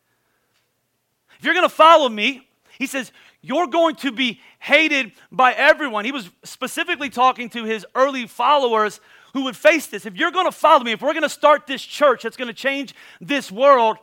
If 1.38 1.46
you're 1.46 1.54
going 1.54 1.68
to 1.68 1.74
follow 1.74 2.10
me, 2.10 2.48
he 2.80 2.88
says, 2.88 3.12
You're 3.42 3.68
going 3.68 3.96
to 3.98 4.12
be 4.12 4.40
hated 4.60 5.12
by 5.32 5.54
everyone. 5.54 6.06
He 6.06 6.12
was 6.12 6.30
specifically 6.44 7.10
talking 7.10 7.50
to 7.50 7.66
his 7.66 7.86
early 7.94 8.28
followers 8.28 9.02
who 9.34 9.44
would 9.44 9.56
face 9.56 9.88
this. 9.88 10.06
If 10.06 10.16
you're 10.16 10.32
going 10.32 10.46
to 10.46 10.52
follow 10.52 10.84
me, 10.84 10.92
if 10.92 11.02
we're 11.02 11.14
going 11.14 11.24
to 11.24 11.30
start 11.30 11.68
this 11.68 11.84
church 11.84 12.24
that's 12.24 12.38
going 12.38 12.48
to 12.48 12.54
change 12.54 12.94
this 13.22 13.52
world, 13.52 13.98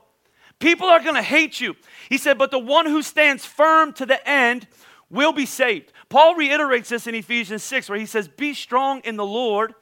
people 0.58 0.86
are 0.86 1.02
going 1.02 1.14
to 1.14 1.22
hate 1.22 1.60
you. 1.60 1.74
He 2.08 2.18
said, 2.18 2.38
But 2.38 2.50
the 2.50 2.58
one 2.58 2.86
who 2.86 3.02
stands 3.02 3.44
firm 3.44 3.92
to 3.94 4.06
the 4.06 4.26
end 4.28 4.66
will 5.10 5.32
be 5.32 5.46
saved. 5.46 5.92
Paul 6.08 6.34
reiterates 6.34 6.88
this 6.88 7.06
in 7.06 7.14
Ephesians 7.14 7.62
6, 7.62 7.88
where 7.88 7.98
he 7.98 8.06
says, 8.06 8.28
Be 8.28 8.54
strong 8.54 9.00
in 9.00 9.16
the 9.16 9.26
Lord 9.26 9.74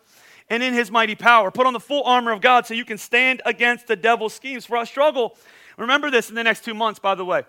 and 0.48 0.62
in 0.62 0.74
his 0.74 0.90
mighty 0.90 1.14
power. 1.14 1.50
Put 1.50 1.66
on 1.66 1.72
the 1.72 1.80
full 1.80 2.04
armor 2.04 2.32
of 2.32 2.40
God 2.40 2.66
so 2.66 2.74
you 2.74 2.84
can 2.84 2.98
stand 2.98 3.42
against 3.46 3.86
the 3.86 3.96
devil's 3.96 4.34
schemes. 4.34 4.66
For 4.66 4.76
our 4.76 4.86
struggle, 4.86 5.36
remember 5.76 6.10
this 6.10 6.28
in 6.28 6.34
the 6.34 6.44
next 6.44 6.64
two 6.64 6.74
months, 6.74 6.98
by 6.98 7.14
the 7.14 7.24
way. 7.24 7.44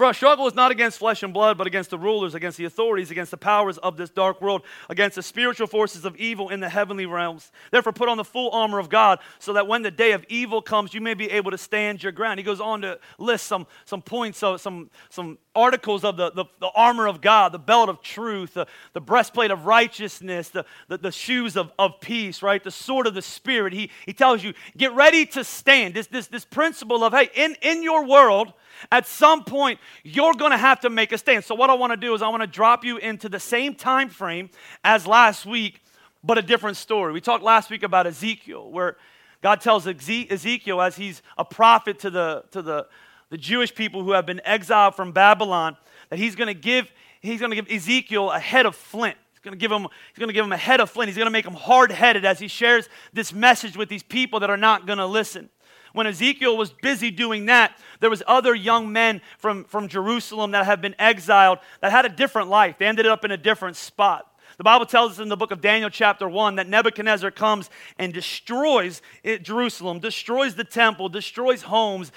For 0.00 0.06
our 0.06 0.14
struggle 0.14 0.46
is 0.46 0.54
not 0.54 0.70
against 0.70 0.96
flesh 0.96 1.22
and 1.22 1.34
blood, 1.34 1.58
but 1.58 1.66
against 1.66 1.90
the 1.90 1.98
rulers, 1.98 2.34
against 2.34 2.56
the 2.56 2.64
authorities, 2.64 3.10
against 3.10 3.32
the 3.32 3.36
powers 3.36 3.76
of 3.76 3.98
this 3.98 4.08
dark 4.08 4.40
world, 4.40 4.62
against 4.88 5.16
the 5.16 5.22
spiritual 5.22 5.66
forces 5.66 6.06
of 6.06 6.16
evil 6.16 6.48
in 6.48 6.60
the 6.60 6.70
heavenly 6.70 7.04
realms. 7.04 7.52
Therefore, 7.70 7.92
put 7.92 8.08
on 8.08 8.16
the 8.16 8.24
full 8.24 8.50
armor 8.52 8.78
of 8.78 8.88
God, 8.88 9.18
so 9.40 9.52
that 9.52 9.66
when 9.66 9.82
the 9.82 9.90
day 9.90 10.12
of 10.12 10.24
evil 10.30 10.62
comes, 10.62 10.94
you 10.94 11.02
may 11.02 11.12
be 11.12 11.30
able 11.30 11.50
to 11.50 11.58
stand 11.58 12.02
your 12.02 12.12
ground. 12.12 12.40
He 12.40 12.44
goes 12.44 12.62
on 12.62 12.80
to 12.80 12.98
list 13.18 13.46
some, 13.46 13.66
some 13.84 14.00
points, 14.00 14.42
of, 14.42 14.62
some, 14.62 14.88
some 15.10 15.36
articles 15.54 16.02
of 16.02 16.16
the, 16.16 16.30
the, 16.30 16.46
the 16.60 16.70
armor 16.74 17.06
of 17.06 17.20
God, 17.20 17.52
the 17.52 17.58
belt 17.58 17.90
of 17.90 18.00
truth, 18.00 18.54
the, 18.54 18.66
the 18.94 19.02
breastplate 19.02 19.50
of 19.50 19.66
righteousness, 19.66 20.48
the, 20.48 20.64
the, 20.88 20.96
the 20.96 21.12
shoes 21.12 21.58
of, 21.58 21.72
of 21.78 22.00
peace, 22.00 22.42
right? 22.42 22.64
The 22.64 22.70
sword 22.70 23.06
of 23.06 23.12
the 23.12 23.20
Spirit. 23.20 23.74
He, 23.74 23.90
he 24.06 24.14
tells 24.14 24.42
you, 24.42 24.54
get 24.78 24.94
ready 24.94 25.26
to 25.26 25.44
stand. 25.44 25.92
This, 25.92 26.06
this, 26.06 26.26
this 26.26 26.46
principle 26.46 27.04
of, 27.04 27.12
hey, 27.12 27.28
in, 27.34 27.54
in 27.60 27.82
your 27.82 28.06
world, 28.06 28.54
at 28.90 29.06
some 29.06 29.44
point, 29.44 29.78
you're 30.02 30.34
going 30.34 30.52
to 30.52 30.58
have 30.58 30.80
to 30.80 30.90
make 30.90 31.12
a 31.12 31.18
stand. 31.18 31.44
So, 31.44 31.54
what 31.54 31.70
I 31.70 31.74
want 31.74 31.92
to 31.92 31.96
do 31.96 32.14
is 32.14 32.22
I 32.22 32.28
want 32.28 32.42
to 32.42 32.46
drop 32.46 32.84
you 32.84 32.96
into 32.98 33.28
the 33.28 33.40
same 33.40 33.74
time 33.74 34.08
frame 34.08 34.50
as 34.84 35.06
last 35.06 35.46
week, 35.46 35.82
but 36.22 36.38
a 36.38 36.42
different 36.42 36.76
story. 36.76 37.12
We 37.12 37.20
talked 37.20 37.44
last 37.44 37.70
week 37.70 37.82
about 37.82 38.06
Ezekiel, 38.06 38.70
where 38.70 38.96
God 39.42 39.60
tells 39.60 39.86
Ezekiel, 39.86 40.80
as 40.82 40.96
he's 40.96 41.22
a 41.38 41.44
prophet 41.44 41.98
to 42.00 42.10
the, 42.10 42.44
to 42.50 42.62
the, 42.62 42.86
the 43.30 43.38
Jewish 43.38 43.74
people 43.74 44.04
who 44.04 44.12
have 44.12 44.26
been 44.26 44.40
exiled 44.44 44.94
from 44.94 45.12
Babylon, 45.12 45.76
that 46.10 46.18
he's 46.18 46.36
going 46.36 46.48
to 46.48 46.54
give, 46.54 46.90
he's 47.20 47.40
going 47.40 47.50
to 47.50 47.56
give 47.56 47.70
Ezekiel 47.70 48.30
a 48.30 48.38
head 48.38 48.66
of 48.66 48.76
flint. 48.76 49.16
He's 49.32 49.40
going 49.40 49.52
to 49.52 49.58
give 49.58 49.72
him, 49.72 49.82
he's 49.82 50.18
going 50.18 50.28
to 50.28 50.34
give 50.34 50.44
him 50.44 50.52
a 50.52 50.58
head 50.58 50.80
of 50.80 50.90
flint. 50.90 51.08
He's 51.08 51.16
going 51.16 51.26
to 51.26 51.32
make 51.32 51.46
him 51.46 51.54
hard 51.54 51.90
headed 51.90 52.26
as 52.26 52.38
he 52.38 52.48
shares 52.48 52.88
this 53.14 53.32
message 53.32 53.76
with 53.76 53.88
these 53.88 54.02
people 54.02 54.40
that 54.40 54.50
are 54.50 54.58
not 54.58 54.86
going 54.86 54.98
to 54.98 55.06
listen. 55.06 55.48
When 55.92 56.06
Ezekiel 56.06 56.56
was 56.56 56.70
busy 56.70 57.10
doing 57.10 57.46
that, 57.46 57.76
there 58.00 58.10
was 58.10 58.22
other 58.26 58.54
young 58.54 58.92
men 58.92 59.20
from, 59.38 59.64
from 59.64 59.88
Jerusalem 59.88 60.52
that 60.52 60.66
have 60.66 60.80
been 60.80 60.94
exiled 60.98 61.58
that 61.80 61.90
had 61.90 62.04
a 62.04 62.08
different 62.08 62.48
life. 62.48 62.76
They 62.78 62.86
ended 62.86 63.06
up 63.06 63.24
in 63.24 63.30
a 63.30 63.36
different 63.36 63.76
spot. 63.76 64.29
The 64.60 64.64
Bible 64.64 64.84
tells 64.84 65.12
us 65.12 65.18
in 65.20 65.30
the 65.30 65.38
book 65.38 65.52
of 65.52 65.62
Daniel, 65.62 65.88
chapter 65.88 66.28
1, 66.28 66.56
that 66.56 66.68
Nebuchadnezzar 66.68 67.30
comes 67.30 67.70
and 67.98 68.12
destroys 68.12 69.00
Jerusalem, 69.40 70.00
destroys 70.00 70.54
the 70.54 70.64
temple, 70.64 71.08
destroys 71.08 71.62
homes, 71.62 72.12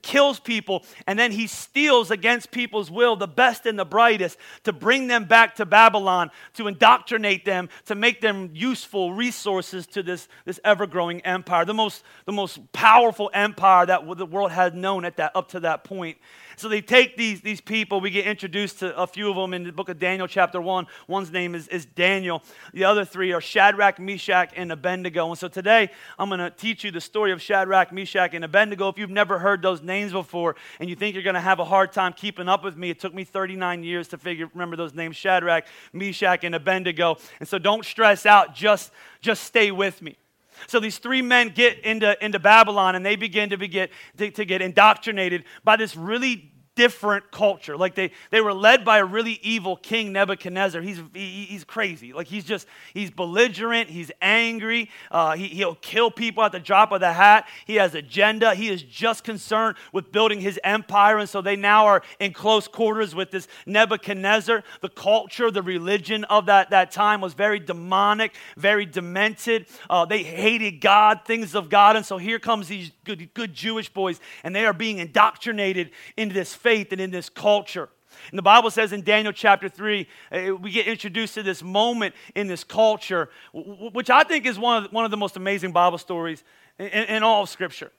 kills 0.00 0.38
people, 0.38 0.84
and 1.08 1.18
then 1.18 1.32
he 1.32 1.48
steals 1.48 2.12
against 2.12 2.52
people's 2.52 2.92
will 2.92 3.16
the 3.16 3.26
best 3.26 3.66
and 3.66 3.76
the 3.76 3.84
brightest 3.84 4.38
to 4.62 4.72
bring 4.72 5.08
them 5.08 5.24
back 5.24 5.56
to 5.56 5.66
Babylon, 5.66 6.30
to 6.54 6.68
indoctrinate 6.68 7.44
them, 7.44 7.68
to 7.86 7.96
make 7.96 8.20
them 8.20 8.50
useful 8.54 9.12
resources 9.12 9.84
to 9.88 10.04
this, 10.04 10.28
this 10.44 10.60
ever 10.64 10.86
growing 10.86 11.20
empire, 11.22 11.64
the 11.64 11.74
most, 11.74 12.04
the 12.24 12.30
most 12.30 12.72
powerful 12.72 13.32
empire 13.34 13.84
that 13.86 14.06
the 14.16 14.26
world 14.26 14.52
had 14.52 14.76
known 14.76 15.04
at 15.04 15.16
that, 15.16 15.34
up 15.34 15.48
to 15.48 15.58
that 15.58 15.82
point. 15.82 16.18
So 16.60 16.68
they 16.68 16.82
take 16.82 17.16
these, 17.16 17.40
these 17.40 17.62
people, 17.62 18.02
we 18.02 18.10
get 18.10 18.26
introduced 18.26 18.80
to 18.80 18.94
a 18.94 19.06
few 19.06 19.30
of 19.30 19.36
them 19.36 19.54
in 19.54 19.64
the 19.64 19.72
book 19.72 19.88
of 19.88 19.98
Daniel, 19.98 20.26
chapter 20.26 20.60
1. 20.60 20.86
One's 21.08 21.32
name 21.32 21.54
is, 21.54 21.66
is 21.68 21.86
Daniel. 21.86 22.42
The 22.74 22.84
other 22.84 23.06
three 23.06 23.32
are 23.32 23.40
Shadrach, 23.40 23.98
Meshach, 23.98 24.52
and 24.54 24.70
Abednego. 24.70 25.30
And 25.30 25.38
so 25.38 25.48
today 25.48 25.88
I'm 26.18 26.28
going 26.28 26.40
to 26.40 26.50
teach 26.50 26.84
you 26.84 26.90
the 26.90 27.00
story 27.00 27.32
of 27.32 27.40
Shadrach, 27.40 27.92
Meshach, 27.92 28.34
and 28.34 28.44
Abednego. 28.44 28.90
If 28.90 28.98
you've 28.98 29.08
never 29.08 29.38
heard 29.38 29.62
those 29.62 29.80
names 29.80 30.12
before 30.12 30.54
and 30.78 30.90
you 30.90 30.96
think 30.96 31.14
you're 31.14 31.24
going 31.24 31.32
to 31.32 31.40
have 31.40 31.60
a 31.60 31.64
hard 31.64 31.92
time 31.92 32.12
keeping 32.12 32.46
up 32.46 32.62
with 32.62 32.76
me, 32.76 32.90
it 32.90 33.00
took 33.00 33.14
me 33.14 33.24
39 33.24 33.82
years 33.82 34.08
to 34.08 34.18
figure 34.18 34.50
remember 34.52 34.76
those 34.76 34.92
names 34.92 35.16
Shadrach, 35.16 35.64
Meshach, 35.94 36.44
and 36.44 36.54
Abednego. 36.54 37.16
And 37.38 37.48
so 37.48 37.58
don't 37.58 37.86
stress 37.86 38.26
out, 38.26 38.54
just, 38.54 38.92
just 39.22 39.44
stay 39.44 39.70
with 39.70 40.02
me. 40.02 40.18
So 40.66 40.80
these 40.80 40.98
three 40.98 41.22
men 41.22 41.48
get 41.48 41.80
into, 41.80 42.22
into 42.24 42.38
Babylon 42.38 42.94
and 42.94 43.04
they 43.04 43.16
begin 43.16 43.50
to, 43.50 43.56
be 43.56 43.68
get, 43.68 43.90
to, 44.18 44.30
to 44.30 44.44
get 44.44 44.62
indoctrinated 44.62 45.44
by 45.64 45.76
this 45.76 45.96
really 45.96 46.52
different 46.80 47.30
culture. 47.30 47.76
Like 47.76 47.94
they, 47.94 48.10
they 48.30 48.40
were 48.40 48.54
led 48.54 48.86
by 48.86 49.00
a 49.00 49.04
really 49.04 49.38
evil 49.42 49.76
king, 49.76 50.14
Nebuchadnezzar. 50.14 50.80
He's, 50.80 50.98
he, 51.12 51.44
he's 51.44 51.62
crazy. 51.62 52.14
Like 52.14 52.26
he's 52.26 52.44
just, 52.44 52.66
he's 52.94 53.10
belligerent. 53.10 53.90
He's 53.90 54.10
angry. 54.22 54.88
Uh, 55.10 55.36
he, 55.36 55.48
he'll 55.48 55.74
kill 55.74 56.10
people 56.10 56.42
at 56.42 56.52
the 56.52 56.58
drop 56.58 56.90
of 56.92 57.00
the 57.00 57.12
hat. 57.12 57.46
He 57.66 57.74
has 57.74 57.94
agenda. 57.94 58.54
He 58.54 58.70
is 58.70 58.82
just 58.82 59.24
concerned 59.24 59.76
with 59.92 60.10
building 60.10 60.40
his 60.40 60.58
empire. 60.64 61.18
And 61.18 61.28
so 61.28 61.42
they 61.42 61.54
now 61.54 61.84
are 61.84 62.02
in 62.18 62.32
close 62.32 62.66
quarters 62.66 63.14
with 63.14 63.30
this 63.30 63.46
Nebuchadnezzar. 63.66 64.64
The 64.80 64.88
culture, 64.88 65.50
the 65.50 65.60
religion 65.60 66.24
of 66.24 66.46
that, 66.46 66.70
that 66.70 66.92
time 66.92 67.20
was 67.20 67.34
very 67.34 67.60
demonic, 67.60 68.32
very 68.56 68.86
demented. 68.86 69.66
Uh, 69.90 70.06
they 70.06 70.22
hated 70.22 70.80
God, 70.80 71.26
things 71.26 71.54
of 71.54 71.68
God. 71.68 71.96
And 71.96 72.06
so 72.06 72.16
here 72.16 72.38
comes 72.38 72.68
these 72.68 72.90
good, 73.04 73.34
good 73.34 73.52
Jewish 73.52 73.92
boys, 73.92 74.18
and 74.42 74.56
they 74.56 74.64
are 74.64 74.72
being 74.72 74.96
indoctrinated 74.96 75.90
into 76.16 76.34
this 76.34 76.54
faith 76.54 76.69
faith 76.70 76.92
and 76.92 77.00
in 77.00 77.10
this 77.10 77.28
culture. 77.28 77.88
And 78.30 78.38
the 78.38 78.42
Bible 78.42 78.70
says 78.70 78.92
in 78.92 79.02
Daniel 79.02 79.32
chapter 79.32 79.68
3, 79.68 80.06
uh, 80.30 80.54
we 80.54 80.70
get 80.70 80.86
introduced 80.86 81.34
to 81.34 81.42
this 81.42 81.64
moment 81.64 82.14
in 82.36 82.46
this 82.46 82.62
culture, 82.62 83.28
which 83.52 84.08
I 84.08 84.22
think 84.22 84.46
is 84.46 84.56
one 84.56 84.84
of, 84.84 84.92
one 84.92 85.04
of 85.04 85.10
the 85.10 85.16
most 85.16 85.36
amazing 85.36 85.72
Bible 85.72 85.98
stories 85.98 86.44
in, 86.78 86.86
in 86.86 87.22
all 87.24 87.42
of 87.42 87.48
Scripture. 87.48 87.90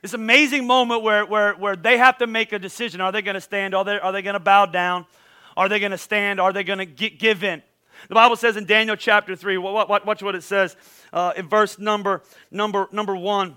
This 0.00 0.14
amazing 0.14 0.66
moment 0.66 1.02
where, 1.02 1.26
where, 1.26 1.52
where 1.54 1.76
they 1.76 1.98
have 1.98 2.16
to 2.18 2.26
make 2.26 2.52
a 2.52 2.58
decision. 2.58 3.02
Are 3.02 3.12
they 3.12 3.20
going 3.20 3.34
to 3.34 3.40
stand? 3.40 3.74
Are 3.74 3.84
they, 3.84 3.98
are 3.98 4.12
they 4.12 4.22
going 4.22 4.34
to 4.34 4.40
bow 4.40 4.64
down? 4.64 5.04
Are 5.58 5.68
they 5.68 5.78
going 5.78 5.92
to 5.92 5.98
stand? 5.98 6.40
Are 6.40 6.54
they 6.54 6.64
going 6.64 6.78
to 6.78 6.86
give 6.86 7.44
in? 7.44 7.62
The 8.08 8.14
Bible 8.14 8.36
says 8.36 8.56
in 8.56 8.64
Daniel 8.64 8.96
chapter 8.96 9.36
3, 9.36 9.58
watch 9.58 10.22
what 10.22 10.34
it 10.34 10.42
says 10.42 10.74
uh, 11.12 11.34
in 11.36 11.50
verse 11.50 11.78
number, 11.78 12.22
number, 12.50 12.88
number 12.92 13.14
1. 13.14 13.56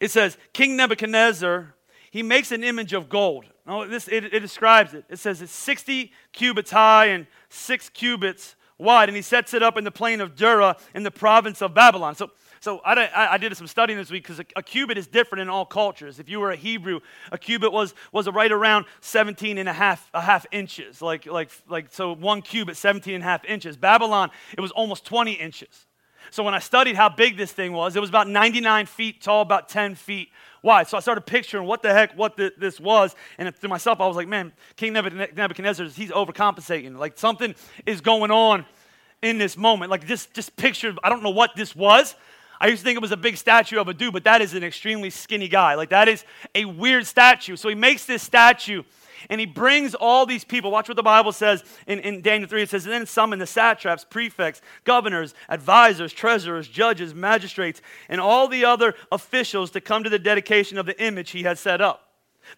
It 0.00 0.10
says, 0.10 0.38
King 0.54 0.76
Nebuchadnezzar 0.76 1.74
he 2.14 2.22
makes 2.22 2.52
an 2.52 2.62
image 2.62 2.92
of 2.92 3.08
gold. 3.08 3.44
No, 3.66 3.88
this, 3.88 4.06
it, 4.06 4.32
it 4.32 4.38
describes 4.38 4.94
it. 4.94 5.04
It 5.10 5.18
says 5.18 5.42
it's 5.42 5.50
60 5.50 6.12
cubits 6.32 6.70
high 6.70 7.06
and 7.06 7.26
six 7.48 7.88
cubits 7.88 8.54
wide, 8.78 9.08
and 9.08 9.16
he 9.16 9.22
sets 9.22 9.52
it 9.52 9.64
up 9.64 9.76
in 9.76 9.82
the 9.82 9.90
plain 9.90 10.20
of 10.20 10.36
Dura 10.36 10.76
in 10.94 11.02
the 11.02 11.10
province 11.10 11.60
of 11.60 11.74
Babylon. 11.74 12.14
So, 12.14 12.30
so 12.60 12.78
I, 12.84 13.32
I, 13.32 13.36
did 13.38 13.56
some 13.56 13.66
studying 13.66 13.98
this 13.98 14.12
week 14.12 14.22
because 14.22 14.38
a, 14.38 14.44
a, 14.54 14.62
cubit 14.62 14.96
is 14.96 15.08
different 15.08 15.42
in 15.42 15.48
all 15.48 15.66
cultures. 15.66 16.20
If 16.20 16.28
you 16.28 16.38
were 16.38 16.52
a 16.52 16.56
Hebrew, 16.56 17.00
a 17.32 17.36
cubit 17.36 17.72
was, 17.72 17.96
was 18.12 18.28
right 18.30 18.52
around 18.52 18.84
17 19.00 19.58
and 19.58 19.68
a 19.68 19.72
half, 19.72 20.08
a 20.14 20.20
half 20.20 20.46
inches. 20.52 21.02
Like, 21.02 21.26
like, 21.26 21.50
like, 21.68 21.92
so 21.92 22.14
one 22.14 22.42
cubit, 22.42 22.76
17 22.76 23.12
and 23.12 23.24
a 23.24 23.26
half 23.26 23.44
inches. 23.44 23.76
Babylon, 23.76 24.30
it 24.56 24.60
was 24.60 24.70
almost 24.70 25.04
20 25.04 25.32
inches. 25.32 25.88
So 26.34 26.42
when 26.42 26.52
I 26.52 26.58
studied 26.58 26.96
how 26.96 27.08
big 27.08 27.36
this 27.36 27.52
thing 27.52 27.72
was, 27.72 27.94
it 27.94 28.00
was 28.00 28.08
about 28.08 28.28
99 28.28 28.86
feet 28.86 29.22
tall, 29.22 29.42
about 29.42 29.68
10 29.68 29.94
feet 29.94 30.30
wide. 30.62 30.88
So 30.88 30.96
I 30.96 31.00
started 31.00 31.20
picturing 31.20 31.64
what 31.64 31.80
the 31.80 31.92
heck 31.92 32.18
what 32.18 32.36
the, 32.36 32.52
this 32.58 32.80
was, 32.80 33.14
and 33.38 33.54
to 33.60 33.68
myself, 33.68 34.00
I 34.00 34.08
was 34.08 34.16
like, 34.16 34.26
man, 34.26 34.52
King 34.74 34.94
Nebuchadnezzar, 34.94 35.86
he's 35.86 36.10
overcompensating. 36.10 36.98
Like 36.98 37.18
something 37.18 37.54
is 37.86 38.00
going 38.00 38.32
on 38.32 38.66
in 39.22 39.38
this 39.38 39.56
moment. 39.56 39.92
Like 39.92 40.08
just, 40.08 40.34
just 40.34 40.56
picture, 40.56 40.96
I 41.04 41.08
don't 41.08 41.22
know 41.22 41.30
what 41.30 41.54
this 41.54 41.76
was. 41.76 42.16
I 42.60 42.66
used 42.66 42.80
to 42.80 42.84
think 42.84 42.96
it 42.96 43.02
was 43.02 43.12
a 43.12 43.16
big 43.16 43.36
statue 43.36 43.78
of 43.78 43.86
a 43.86 43.94
dude, 43.94 44.12
but 44.12 44.24
that 44.24 44.42
is 44.42 44.54
an 44.54 44.64
extremely 44.64 45.10
skinny 45.10 45.46
guy. 45.46 45.76
Like 45.76 45.90
that 45.90 46.08
is 46.08 46.24
a 46.52 46.64
weird 46.64 47.06
statue. 47.06 47.54
So 47.54 47.68
he 47.68 47.76
makes 47.76 48.06
this 48.06 48.24
statue 48.24 48.82
and 49.28 49.40
he 49.40 49.46
brings 49.46 49.94
all 49.94 50.26
these 50.26 50.44
people. 50.44 50.70
Watch 50.70 50.88
what 50.88 50.96
the 50.96 51.02
Bible 51.02 51.32
says 51.32 51.64
in, 51.86 51.98
in 52.00 52.22
Daniel 52.22 52.48
3. 52.48 52.62
It 52.62 52.70
says, 52.70 52.84
then 52.84 53.06
summon 53.06 53.38
the 53.38 53.46
satraps, 53.46 54.04
prefects, 54.04 54.60
governors, 54.84 55.34
advisors, 55.48 56.12
treasurers, 56.12 56.68
judges, 56.68 57.14
magistrates, 57.14 57.80
and 58.08 58.20
all 58.20 58.48
the 58.48 58.64
other 58.64 58.94
officials 59.12 59.70
to 59.72 59.80
come 59.80 60.04
to 60.04 60.10
the 60.10 60.18
dedication 60.18 60.78
of 60.78 60.86
the 60.86 61.00
image 61.02 61.30
he 61.30 61.42
had 61.42 61.58
set 61.58 61.80
up. 61.80 62.03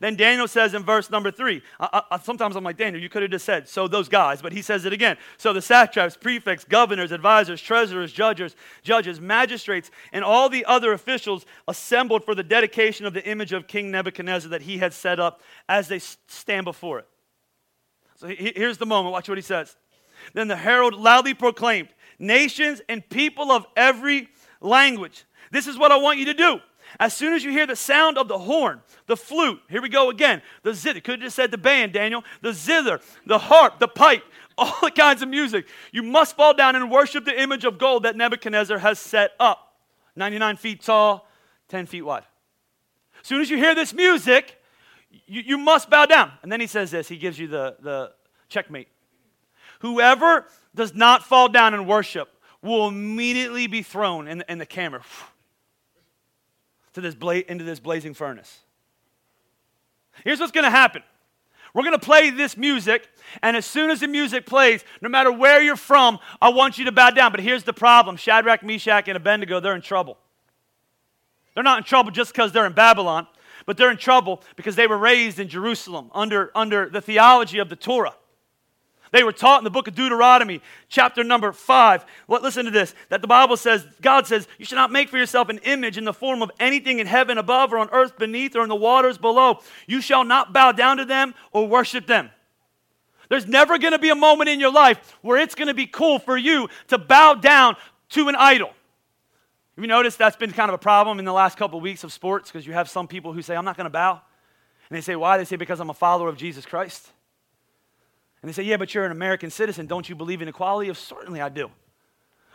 Then 0.01 0.17
Daniel 0.17 0.49
says 0.49 0.75
in 0.75 0.83
verse 0.83 1.11
number 1.11 1.31
three, 1.31 1.63
I, 1.81 2.03
I, 2.11 2.19
sometimes 2.19 2.57
I'm 2.57 2.65
like, 2.65 2.77
Daniel, 2.77 3.03
you 3.03 3.09
could 3.09 3.23
have 3.23 3.31
just 3.31 3.45
said, 3.45 3.69
so 3.69 3.89
those 3.89 4.09
guys, 4.09 4.43
but 4.43 4.53
he 4.53 4.63
says 4.63 4.85
it 4.85 4.93
again. 4.93 5.17
So 5.39 5.53
the 5.53 5.63
satraps, 5.63 6.17
prefects, 6.17 6.65
governors, 6.65 7.13
advisors, 7.13 7.61
treasurers, 7.61 8.13
judges, 8.13 8.57
judges, 8.83 9.21
magistrates, 9.21 9.91
and 10.13 10.25
all 10.25 10.49
the 10.49 10.65
other 10.65 10.93
officials 10.93 11.47
assembled 11.69 12.25
for 12.25 12.35
the 12.35 12.43
dedication 12.43 13.07
of 13.07 13.15
the 13.15 13.25
image 13.27 13.53
of 13.53 13.67
King 13.67 13.91
Nebuchadnezzar 13.91 14.51
that 14.51 14.63
he 14.63 14.79
had 14.79 14.93
set 14.93 15.21
up 15.21 15.41
as 15.69 15.89
they 15.89 15.99
stand 15.99 16.65
before 16.65 17.01
it. 17.01 17.09
So 18.17 18.29
here's 18.29 18.79
the 18.79 18.87
moment. 18.87 19.13
Watch 19.13 19.29
what 19.29 19.39
he 19.39 19.43
says. 19.43 19.77
Then 20.33 20.49
the 20.49 20.57
herald 20.57 20.95
loudly 20.95 21.35
proclaimed, 21.35 21.89
Nations 22.19 22.81
and 22.89 23.07
people 23.09 23.53
of 23.53 23.67
every 23.77 24.29
language, 24.61 25.25
this 25.51 25.67
is 25.67 25.79
what 25.79 25.93
I 25.93 25.97
want 25.97 26.19
you 26.19 26.25
to 26.27 26.35
do. 26.35 26.61
As 26.99 27.15
soon 27.15 27.35
as 27.35 27.45
you 27.45 27.51
hear 27.51 27.67
the 27.67 27.77
sound 27.77 28.17
of 28.19 28.29
the 28.29 28.39
horn, 28.39 28.81
the 29.07 29.17
flute, 29.17 29.61
here 29.69 29.83
we 29.83 29.89
go 29.89 30.11
again, 30.11 30.43
the 30.63 30.73
zither, 30.73 31.01
could 31.01 31.21
have 31.21 31.27
just 31.27 31.37
said 31.37 31.51
the 31.51 31.59
band, 31.59 31.93
Daniel, 31.93 32.25
the 32.43 32.53
zither, 32.53 33.01
the 33.27 33.39
harp, 33.39 33.79
the 33.79 33.89
pipe, 33.89 34.25
all 34.59 34.79
the 34.83 34.91
kinds 34.91 35.23
of 35.23 35.29
music, 35.29 35.67
you 35.93 36.03
must 36.03 36.37
fall 36.37 36.55
down 36.55 36.77
and 36.77 36.91
worship 36.91 37.25
the 37.25 37.41
image 37.41 37.65
of 37.65 37.79
gold 37.79 38.05
that 38.05 38.17
Nebuchadnezzar 38.17 38.79
has 38.79 38.99
set 38.99 39.33
up. 39.39 39.75
99 40.15 40.57
feet 40.57 40.83
tall, 40.83 41.29
10 41.69 41.87
feet 41.87 42.03
wide. 42.03 42.25
As 43.21 43.27
soon 43.27 43.43
as 43.43 43.51
you 43.51 43.59
hear 43.59 43.75
this 43.75 43.93
music, 43.93 44.59
you, 45.27 45.43
you 45.43 45.59
must 45.59 45.91
bow 45.91 46.07
down. 46.07 46.33
And 46.43 46.51
then 46.51 46.61
he 46.61 46.67
says 46.67 46.91
this, 46.91 47.09
he 47.09 47.19
gives 47.19 47.39
you 47.39 47.49
the, 47.49 47.77
the 47.81 48.13
checkmate. 48.49 48.89
Whoever 49.81 50.47
does 50.75 50.95
not 50.95 51.23
fall 51.23 51.49
down 51.49 51.75
and 51.75 51.87
worship 51.87 52.31
will 52.63 52.89
immediately 52.89 53.67
be 53.67 53.83
thrown 53.83 54.27
in 54.27 54.43
in 54.49 54.59
the 54.59 54.67
camera 54.67 55.03
to 56.97 57.03
this 57.03 57.15
bla- 57.15 57.45
into 57.47 57.63
this 57.63 57.79
blazing 57.79 58.15
furnace. 58.15 58.59
Here's 60.25 60.41
what's 60.41 60.51
going 60.51 60.65
to 60.65 60.71
happen. 60.71 61.03
We're 61.75 61.83
going 61.83 61.93
to 61.93 61.99
play 61.99 62.31
this 62.31 62.57
music, 62.57 63.07
and 63.43 63.55
as 63.55 63.67
soon 63.67 63.91
as 63.91 64.01
the 64.01 64.09
music 64.09 64.47
plays, 64.47 64.83
no 65.03 65.11
matter 65.11 65.31
where 65.31 65.61
you're 65.61 65.77
from, 65.77 66.19
I 66.41 66.49
want 66.49 66.79
you 66.79 66.87
to 66.87 66.93
bow 66.93 67.11
down. 67.11 67.33
But 67.33 67.41
here's 67.41 67.65
the 67.65 67.75
problem 67.75 68.17
Shadrach, 68.17 68.63
Meshach, 68.63 69.09
and 69.09 69.17
Abednego, 69.17 69.61
they're 69.61 69.75
in 69.75 69.83
trouble. 69.83 70.17
They're 71.53 71.63
not 71.63 71.77
in 71.77 71.85
trouble 71.85 72.13
just 72.13 72.33
because 72.33 72.53
they're 72.53 72.65
in 72.65 72.73
Babylon, 72.73 73.27
but 73.67 73.77
they're 73.77 73.91
in 73.91 73.99
trouble 73.99 74.43
because 74.57 74.75
they 74.75 74.87
were 74.87 74.97
raised 74.97 75.39
in 75.39 75.49
Jerusalem 75.49 76.11
under, 76.15 76.51
under 76.55 76.89
the 76.89 77.03
theology 77.03 77.59
of 77.59 77.69
the 77.69 77.77
Torah. 77.77 78.15
They 79.13 79.23
were 79.23 79.33
taught 79.33 79.59
in 79.59 79.65
the 79.65 79.71
book 79.71 79.89
of 79.89 79.95
Deuteronomy, 79.95 80.61
chapter 80.89 81.23
number 81.23 81.53
five. 81.53 82.05
Listen 82.29 82.65
to 82.65 82.71
this 82.71 82.95
that 83.09 83.23
the 83.23 83.29
Bible 83.29 83.57
says, 83.57 83.87
God 84.01 84.27
says, 84.27 84.49
You 84.59 84.65
should 84.65 84.77
not 84.77 84.93
make 84.93 85.09
for 85.09 85.19
yourself 85.19 85.49
an 85.49 85.59
image 85.59 85.97
in 85.97 86.05
the 86.05 86.13
form 86.13 86.43
of 86.43 86.51
anything 86.59 86.99
in 86.99 87.07
heaven 87.07 87.39
above 87.39 87.73
or 87.73 87.79
on 87.79 87.89
earth 87.91 88.19
beneath 88.19 88.57
or 88.57 88.63
in 88.63 88.69
the 88.69 88.77
waters 88.77 89.19
below. 89.19 89.61
You 89.87 90.01
shall 90.01 90.25
not 90.25 90.53
bow 90.53 90.73
down 90.73 90.97
to 90.97 91.05
them 91.05 91.35
or 91.53 91.69
worship 91.69 92.07
them. 92.07 92.31
There's 93.29 93.47
never 93.47 93.79
going 93.79 93.93
to 93.93 93.99
be 93.99 94.11
a 94.11 94.15
moment 94.15 94.49
in 94.49 94.61
your 94.61 94.73
life 94.73 95.17
where 95.23 95.39
it's 95.39 95.55
going 95.55 95.69
to 95.69 95.75
be 95.75 95.87
cool 95.87 96.19
for 96.19 96.37
you 96.37 96.69
to 96.89 96.99
bow 96.99 97.35
down 97.35 97.77
to 98.11 98.29
an 98.29 98.37
idol. 98.37 98.69
Have 98.69 99.85
you 99.85 99.89
noticed 99.89 100.17
that's 100.17 100.37
been 100.37 100.53
kind 100.53 100.71
of 100.71 100.75
a 100.75 100.79
problem 100.79 101.19
in 101.19 101.25
the 101.25 101.33
last 101.33 101.59
couple 101.59 101.79
of 101.79 101.83
weeks 101.83 102.03
of 102.03 102.13
sports? 102.13 102.51
Because 102.51 102.67
you 102.67 102.73
have 102.73 102.89
some 102.89 103.07
people 103.07 103.33
who 103.33 103.43
say, 103.43 103.57
I'm 103.57 103.65
not 103.65 103.77
going 103.77 103.85
to 103.85 103.91
bow. 103.91 104.21
And 104.89 104.97
they 104.97 105.01
say, 105.01 105.17
Why? 105.17 105.37
They 105.37 105.45
say, 105.45 105.57
Because 105.57 105.81
I'm 105.81 105.91
a 105.91 105.95
follower 105.95 106.29
of 106.29 106.37
Jesus 106.37 106.65
Christ. 106.65 107.11
And 108.43 108.49
they 108.49 108.53
say, 108.53 108.63
Yeah, 108.63 108.77
but 108.77 108.95
you're 108.95 109.05
an 109.05 109.13
American 109.13 109.51
citizen. 109.51 109.87
Don't 109.87 110.09
you 110.09 110.15
believe 110.15 110.43
in 110.43 110.49
equality? 110.49 110.91
Of 110.91 110.99
certainly 110.99 111.41
I 111.41 111.49
do. 111.49 111.71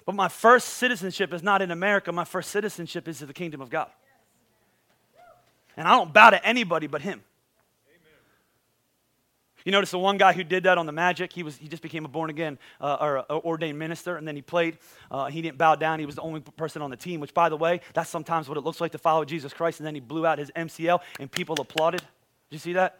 But 0.05 0.15
my 0.15 0.27
first 0.27 0.69
citizenship 0.69 1.33
is 1.33 1.43
not 1.43 1.61
in 1.61 1.71
America. 1.71 2.11
My 2.11 2.23
first 2.23 2.49
citizenship 2.51 3.07
is 3.07 3.19
to 3.19 3.25
the 3.25 3.33
kingdom 3.33 3.61
of 3.61 3.69
God. 3.69 3.89
And 5.77 5.87
I 5.87 5.91
don't 5.91 6.13
bow 6.13 6.31
to 6.31 6.45
anybody 6.45 6.87
but 6.87 7.01
Him. 7.01 7.23
You 9.63 9.71
notice 9.71 9.91
the 9.91 9.99
one 9.99 10.17
guy 10.17 10.33
who 10.33 10.43
did 10.43 10.63
that 10.63 10.77
on 10.77 10.87
the 10.87 10.91
Magic, 10.91 11.31
he, 11.31 11.43
was, 11.43 11.55
he 11.55 11.67
just 11.67 11.83
became 11.83 12.03
a 12.03 12.07
born 12.07 12.29
again 12.31 12.57
uh, 12.79 12.97
or 12.99 13.25
a, 13.29 13.33
ordained 13.33 13.77
minister, 13.77 14.17
and 14.17 14.27
then 14.27 14.35
he 14.35 14.41
played. 14.41 14.77
Uh, 15.11 15.27
he 15.27 15.41
didn't 15.41 15.57
bow 15.59 15.75
down. 15.75 15.99
He 15.99 16.05
was 16.05 16.15
the 16.15 16.21
only 16.21 16.39
person 16.39 16.81
on 16.81 16.89
the 16.89 16.97
team, 16.97 17.19
which, 17.19 17.33
by 17.33 17.49
the 17.49 17.57
way, 17.57 17.81
that's 17.93 18.09
sometimes 18.09 18.49
what 18.49 18.57
it 18.57 18.61
looks 18.61 18.81
like 18.81 18.91
to 18.93 18.97
follow 18.97 19.23
Jesus 19.23 19.53
Christ. 19.53 19.79
And 19.79 19.85
then 19.85 19.93
he 19.93 20.01
blew 20.01 20.25
out 20.25 20.39
his 20.39 20.49
MCL, 20.55 21.01
and 21.19 21.31
people 21.31 21.55
applauded. 21.59 21.99
Did 22.01 22.07
you 22.49 22.57
see 22.57 22.73
that? 22.73 22.97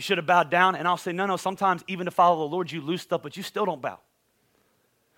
You 0.00 0.02
should 0.02 0.16
have 0.16 0.24
bowed 0.24 0.48
down. 0.48 0.76
And 0.76 0.88
I'll 0.88 0.96
say, 0.96 1.12
no, 1.12 1.26
no, 1.26 1.36
sometimes 1.36 1.84
even 1.86 2.06
to 2.06 2.10
follow 2.10 2.48
the 2.48 2.50
Lord, 2.50 2.72
you 2.72 2.80
lose 2.80 3.02
stuff, 3.02 3.22
but 3.22 3.36
you 3.36 3.42
still 3.42 3.66
don't 3.66 3.82
bow. 3.82 3.98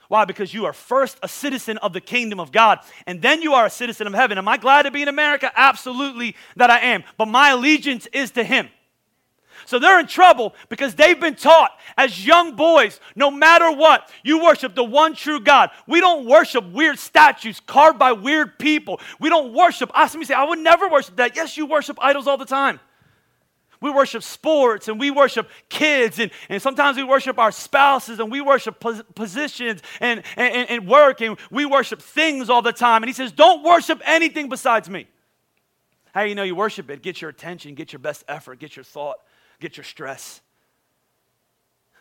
Why? 0.08 0.24
Because 0.24 0.52
you 0.52 0.66
are 0.66 0.72
first 0.72 1.18
a 1.22 1.28
citizen 1.28 1.78
of 1.78 1.92
the 1.92 2.00
kingdom 2.00 2.40
of 2.40 2.50
God, 2.50 2.80
and 3.06 3.22
then 3.22 3.42
you 3.42 3.54
are 3.54 3.66
a 3.66 3.70
citizen 3.70 4.08
of 4.08 4.12
heaven. 4.12 4.38
Am 4.38 4.48
I 4.48 4.56
glad 4.56 4.82
to 4.82 4.90
be 4.90 5.00
in 5.00 5.06
America? 5.06 5.52
Absolutely 5.54 6.34
that 6.56 6.68
I 6.68 6.80
am. 6.80 7.04
But 7.16 7.26
my 7.26 7.50
allegiance 7.50 8.08
is 8.12 8.32
to 8.32 8.42
Him. 8.42 8.70
So 9.66 9.78
they're 9.78 10.00
in 10.00 10.08
trouble 10.08 10.52
because 10.68 10.96
they've 10.96 11.20
been 11.20 11.36
taught 11.36 11.78
as 11.96 12.26
young 12.26 12.56
boys, 12.56 12.98
no 13.14 13.30
matter 13.30 13.70
what, 13.70 14.10
you 14.24 14.42
worship 14.42 14.74
the 14.74 14.82
one 14.82 15.14
true 15.14 15.38
God. 15.38 15.70
We 15.86 16.00
don't 16.00 16.26
worship 16.26 16.68
weird 16.72 16.98
statues 16.98 17.60
carved 17.60 18.00
by 18.00 18.10
weird 18.10 18.58
people. 18.58 18.98
We 19.20 19.28
don't 19.28 19.54
worship. 19.54 19.92
I 19.94 20.08
somebody 20.08 20.26
say, 20.26 20.34
I 20.34 20.42
would 20.42 20.58
never 20.58 20.88
worship 20.88 21.14
that. 21.18 21.36
Yes, 21.36 21.56
you 21.56 21.66
worship 21.66 21.98
idols 22.02 22.26
all 22.26 22.36
the 22.36 22.44
time. 22.44 22.80
We 23.82 23.90
worship 23.90 24.22
sports 24.22 24.88
and 24.88 24.98
we 24.98 25.10
worship 25.10 25.50
kids 25.68 26.18
and, 26.20 26.30
and 26.48 26.62
sometimes 26.62 26.96
we 26.96 27.02
worship 27.02 27.38
our 27.38 27.50
spouses 27.52 28.20
and 28.20 28.30
we 28.30 28.40
worship 28.40 28.80
pos- 28.80 29.02
positions 29.14 29.82
and, 30.00 30.22
and, 30.36 30.70
and 30.70 30.88
work 30.88 31.20
and 31.20 31.36
we 31.50 31.66
worship 31.66 32.00
things 32.00 32.48
all 32.48 32.62
the 32.62 32.72
time. 32.72 33.02
And 33.02 33.08
he 33.08 33.12
says, 33.12 33.32
Don't 33.32 33.62
worship 33.62 34.00
anything 34.06 34.48
besides 34.48 34.88
me. 34.88 35.08
How 36.14 36.22
do 36.22 36.28
you 36.28 36.34
know 36.34 36.42
you 36.42 36.54
worship 36.54 36.90
it? 36.90 37.02
Get 37.02 37.20
your 37.20 37.30
attention, 37.30 37.74
get 37.74 37.92
your 37.92 37.98
best 37.98 38.24
effort, 38.28 38.58
get 38.58 38.76
your 38.76 38.84
thought, 38.84 39.16
get 39.60 39.76
your 39.76 39.84
stress. 39.84 40.40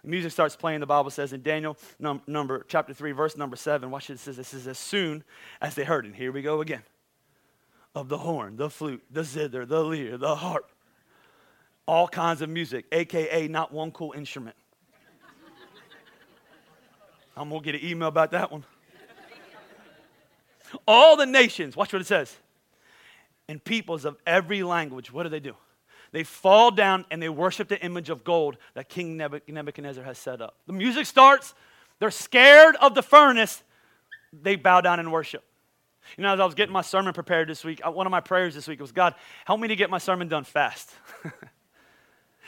The 0.03 0.09
music 0.09 0.31
starts 0.31 0.55
playing, 0.55 0.79
the 0.79 0.85
Bible 0.85 1.11
says 1.11 1.31
in 1.33 1.41
Daniel 1.41 1.77
num- 2.00 2.21
number 2.27 2.65
chapter 2.67 2.93
3, 2.93 3.11
verse 3.11 3.38
number 3.38 3.55
7. 3.55 3.89
Watch 3.91 4.09
it, 4.09 4.13
it 4.13 4.19
says 4.19 4.38
this 4.38 4.53
is 4.53 4.67
as 4.67 4.77
soon 4.77 5.23
as 5.61 5.75
they 5.75 5.83
heard 5.83 6.05
it. 6.05 6.15
Here 6.15 6.31
we 6.31 6.41
go 6.41 6.61
again. 6.61 6.83
Of 7.93 8.09
the 8.09 8.19
horn, 8.19 8.55
the 8.55 8.69
flute, 8.69 9.03
the 9.11 9.23
zither, 9.23 9.65
the 9.65 9.83
lyre, 9.83 10.17
the 10.17 10.35
harp, 10.35 10.70
all 11.91 12.07
kinds 12.07 12.41
of 12.41 12.50
music, 12.50 12.86
aka 12.93 13.50
not 13.50 13.74
one 13.74 13.91
cool 13.91 14.13
instrument. 14.13 14.55
I'm 17.36 17.50
gonna 17.50 17.62
get 17.62 17.75
an 17.75 17.83
email 17.83 18.07
about 18.07 18.31
that 18.31 18.50
one. 18.50 18.63
All 20.88 21.17
the 21.17 21.25
nations, 21.25 21.75
watch 21.75 21.91
what 21.91 22.01
it 22.01 22.07
says, 22.07 22.33
and 23.50 23.62
peoples 23.62 24.05
of 24.05 24.15
every 24.25 24.63
language, 24.63 25.12
what 25.12 25.24
do 25.24 25.29
they 25.29 25.41
do? 25.41 25.53
They 26.13 26.24
fall 26.24 26.71
down 26.71 27.03
and 27.12 27.21
they 27.21 27.27
worship 27.27 27.67
the 27.67 27.83
image 27.83 28.10
of 28.10 28.24
gold 28.24 28.55
that 28.74 28.88
King 28.88 29.17
Nebuchadnezzar 29.17 30.03
has 30.05 30.17
set 30.17 30.41
up. 30.41 30.55
The 30.67 30.74
music 30.74 31.05
starts, 31.05 31.53
they're 32.00 32.10
scared 32.10 32.77
of 32.77 32.95
the 32.95 33.03
furnace, 33.03 33.63
they 34.31 34.55
bow 34.55 34.79
down 34.79 35.01
and 35.01 35.12
worship. 35.12 35.43
You 36.17 36.24
know, 36.24 36.33
as 36.33 36.39
I 36.39 36.45
was 36.45 36.55
getting 36.55 36.71
my 36.71 36.83
sermon 36.83 37.12
prepared 37.13 37.50
this 37.50 37.65
week, 37.65 37.81
one 37.86 38.07
of 38.07 38.12
my 38.12 38.21
prayers 38.21 38.55
this 38.55 38.65
week 38.65 38.79
was 38.79 38.93
God, 38.93 39.13
help 39.43 39.60
me 39.60 39.67
to 39.67 39.75
get 39.75 39.89
my 39.89 39.98
sermon 39.98 40.29
done 40.29 40.45
fast. 40.45 40.89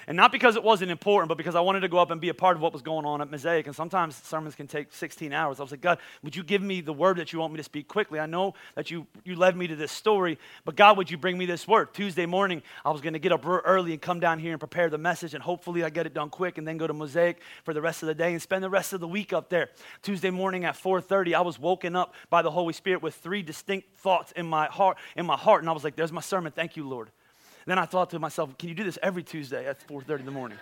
And 0.08 0.18
not 0.18 0.32
because 0.32 0.56
it 0.56 0.64
wasn't 0.64 0.92
important, 0.92 1.30
but 1.30 1.38
because 1.38 1.56
I 1.56 1.62
wanted 1.62 1.82
to 1.82 1.88
go 1.88 1.98
up 1.98 2.12
and 2.12 2.20
be 2.20 2.30
a 2.30 2.34
part 2.34 2.56
of 2.56 2.62
what 2.62 2.74
was 2.74 2.82
going 2.82 3.06
on 3.06 3.22
at 3.22 3.32
Mosaic. 3.32 3.68
And 3.68 3.76
sometimes 3.76 4.16
sermons 4.24 4.56
can 4.56 4.68
take 4.68 4.92
16 4.94 5.32
hours. 5.32 5.60
I 5.60 5.64
was 5.64 5.72
like, 5.72 5.82
God, 5.82 6.00
would 6.24 6.36
you 6.36 6.44
give 6.44 6.62
me 6.62 6.82
the 6.82 6.94
word 6.94 7.18
that 7.18 7.32
you 7.32 7.40
want 7.40 7.54
me 7.54 7.58
to 7.58 7.64
speak 7.64 7.88
quickly? 7.88 8.20
I 8.20 8.26
know 8.26 8.54
that 8.76 8.92
you, 8.92 9.08
you 9.24 9.36
led 9.36 9.56
me 9.56 9.68
to 9.68 9.76
this 9.76 9.92
story, 9.92 10.38
but 10.66 10.76
God, 10.76 10.98
would 10.98 11.10
you 11.10 11.18
bring 11.18 11.38
me 11.38 11.46
this 11.46 11.68
word? 11.68 11.94
Tuesday 11.94 12.26
morning, 12.26 12.62
I 12.84 12.92
was 12.92 13.02
going 13.02 13.14
to 13.14 13.20
get 13.20 13.32
up 13.32 13.46
early 13.46 13.94
and 13.94 14.02
come 14.02 14.20
down 14.20 14.40
here 14.40 14.52
and 14.52 14.60
prepare 14.60 14.90
the 14.90 14.98
message, 14.98 15.34
and 15.34 15.44
hopefully 15.44 15.84
I 15.84 15.90
get 15.90 16.06
it 16.06 16.14
done 16.14 16.30
quick 16.30 16.58
and 16.58 16.68
then 16.68 16.78
go 16.78 16.88
to 16.88 16.94
Mosaic 16.94 17.40
for 17.64 17.74
the 17.74 17.82
rest 17.82 18.04
of 18.04 18.08
the 18.08 18.16
day 18.16 18.32
and 18.32 18.42
spend 18.42 18.64
the 18.64 18.70
rest 18.70 18.94
of 18.94 19.00
the 19.00 19.08
week 19.08 19.34
up 19.34 19.50
there. 19.50 19.70
Tuesday 20.02 20.30
morning 20.30 20.66
at 20.66 20.76
4.30, 20.76 21.34
I 21.34 21.42
was 21.42 21.58
woken 21.60 21.96
up 21.96 22.14
by 22.30 22.42
the 22.42 22.52
Holy 22.52 22.74
Spirit 22.74 23.02
with 23.02 23.16
three 23.16 23.42
distinct 23.42 23.96
thoughts 23.98 24.32
in 24.34 24.46
my 24.46 24.68
heart, 24.68 24.98
in 25.16 25.26
my 25.26 25.38
heart, 25.38 25.62
and 25.62 25.70
I 25.70 25.74
was 25.74 25.84
like, 25.84 25.96
there's 25.96 26.12
my 26.12 26.22
sermon. 26.22 26.52
Thank 26.52 26.76
you, 26.76 26.88
Lord. 26.88 27.10
Then 27.66 27.80
I 27.80 27.86
thought 27.86 28.10
to 28.12 28.20
myself, 28.20 28.58
can 28.58 28.70
you 28.70 28.76
do 28.76 28.84
this 28.84 29.00
every 29.02 29.24
Tuesday 29.24 29.66
at 29.66 29.86
4:30 29.88 30.20
in 30.20 30.26
the 30.26 30.32
morning? 30.32 30.58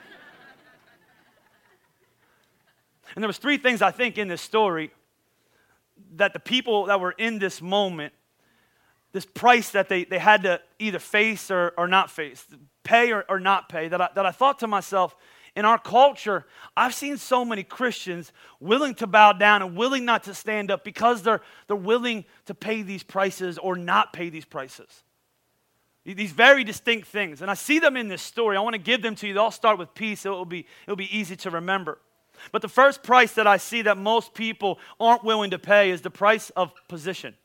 and 3.15 3.23
there 3.23 3.27
was 3.27 3.37
three 3.37 3.57
things 3.57 3.81
I 3.81 3.91
think 3.91 4.17
in 4.17 4.27
this 4.27 4.41
story 4.41 4.91
that 6.15 6.33
the 6.33 6.39
people 6.39 6.85
that 6.85 6.99
were 6.99 7.11
in 7.11 7.39
this 7.39 7.61
moment, 7.61 8.13
this 9.11 9.25
price 9.25 9.71
that 9.71 9.89
they, 9.89 10.03
they 10.03 10.19
had 10.19 10.43
to 10.43 10.61
either 10.79 10.99
face 10.99 11.51
or, 11.51 11.73
or 11.77 11.87
not 11.87 12.09
face, 12.09 12.45
pay 12.83 13.11
or, 13.11 13.25
or 13.27 13.39
not 13.39 13.69
pay, 13.69 13.87
that 13.87 14.01
I, 14.01 14.09
that 14.15 14.25
I 14.25 14.31
thought 14.31 14.59
to 14.59 14.67
myself, 14.67 15.15
in 15.55 15.65
our 15.65 15.77
culture, 15.77 16.45
I've 16.77 16.93
seen 16.93 17.17
so 17.17 17.43
many 17.43 17.63
Christians 17.63 18.31
willing 18.61 18.95
to 18.95 19.07
bow 19.07 19.33
down 19.33 19.61
and 19.61 19.75
willing 19.75 20.05
not 20.05 20.23
to 20.23 20.33
stand 20.33 20.71
up 20.71 20.85
because 20.85 21.23
they're, 21.23 21.41
they're 21.67 21.75
willing 21.75 22.23
to 22.45 22.53
pay 22.53 22.83
these 22.83 23.03
prices 23.03 23.57
or 23.57 23.75
not 23.75 24.13
pay 24.13 24.29
these 24.29 24.45
prices. 24.45 25.03
These 26.03 26.31
very 26.31 26.63
distinct 26.63 27.07
things. 27.07 27.41
And 27.41 27.51
I 27.51 27.53
see 27.53 27.79
them 27.79 27.95
in 27.95 28.07
this 28.07 28.21
story. 28.21 28.57
I 28.57 28.61
want 28.61 28.73
to 28.73 28.81
give 28.81 29.01
them 29.01 29.15
to 29.15 29.27
you. 29.27 29.33
They 29.33 29.39
all 29.39 29.51
start 29.51 29.77
with 29.77 29.93
peace, 29.93 30.21
so 30.21 30.31
it'll 30.31 30.45
be, 30.45 30.65
it'll 30.85 30.95
be 30.95 31.15
easy 31.15 31.35
to 31.37 31.51
remember. 31.51 31.99
But 32.51 32.63
the 32.63 32.67
first 32.67 33.03
price 33.03 33.33
that 33.33 33.45
I 33.45 33.57
see 33.57 33.83
that 33.83 33.97
most 33.97 34.33
people 34.33 34.79
aren't 34.99 35.23
willing 35.23 35.51
to 35.51 35.59
pay 35.59 35.91
is 35.91 36.01
the 36.01 36.09
price 36.09 36.49
of 36.51 36.73
position. 36.87 37.35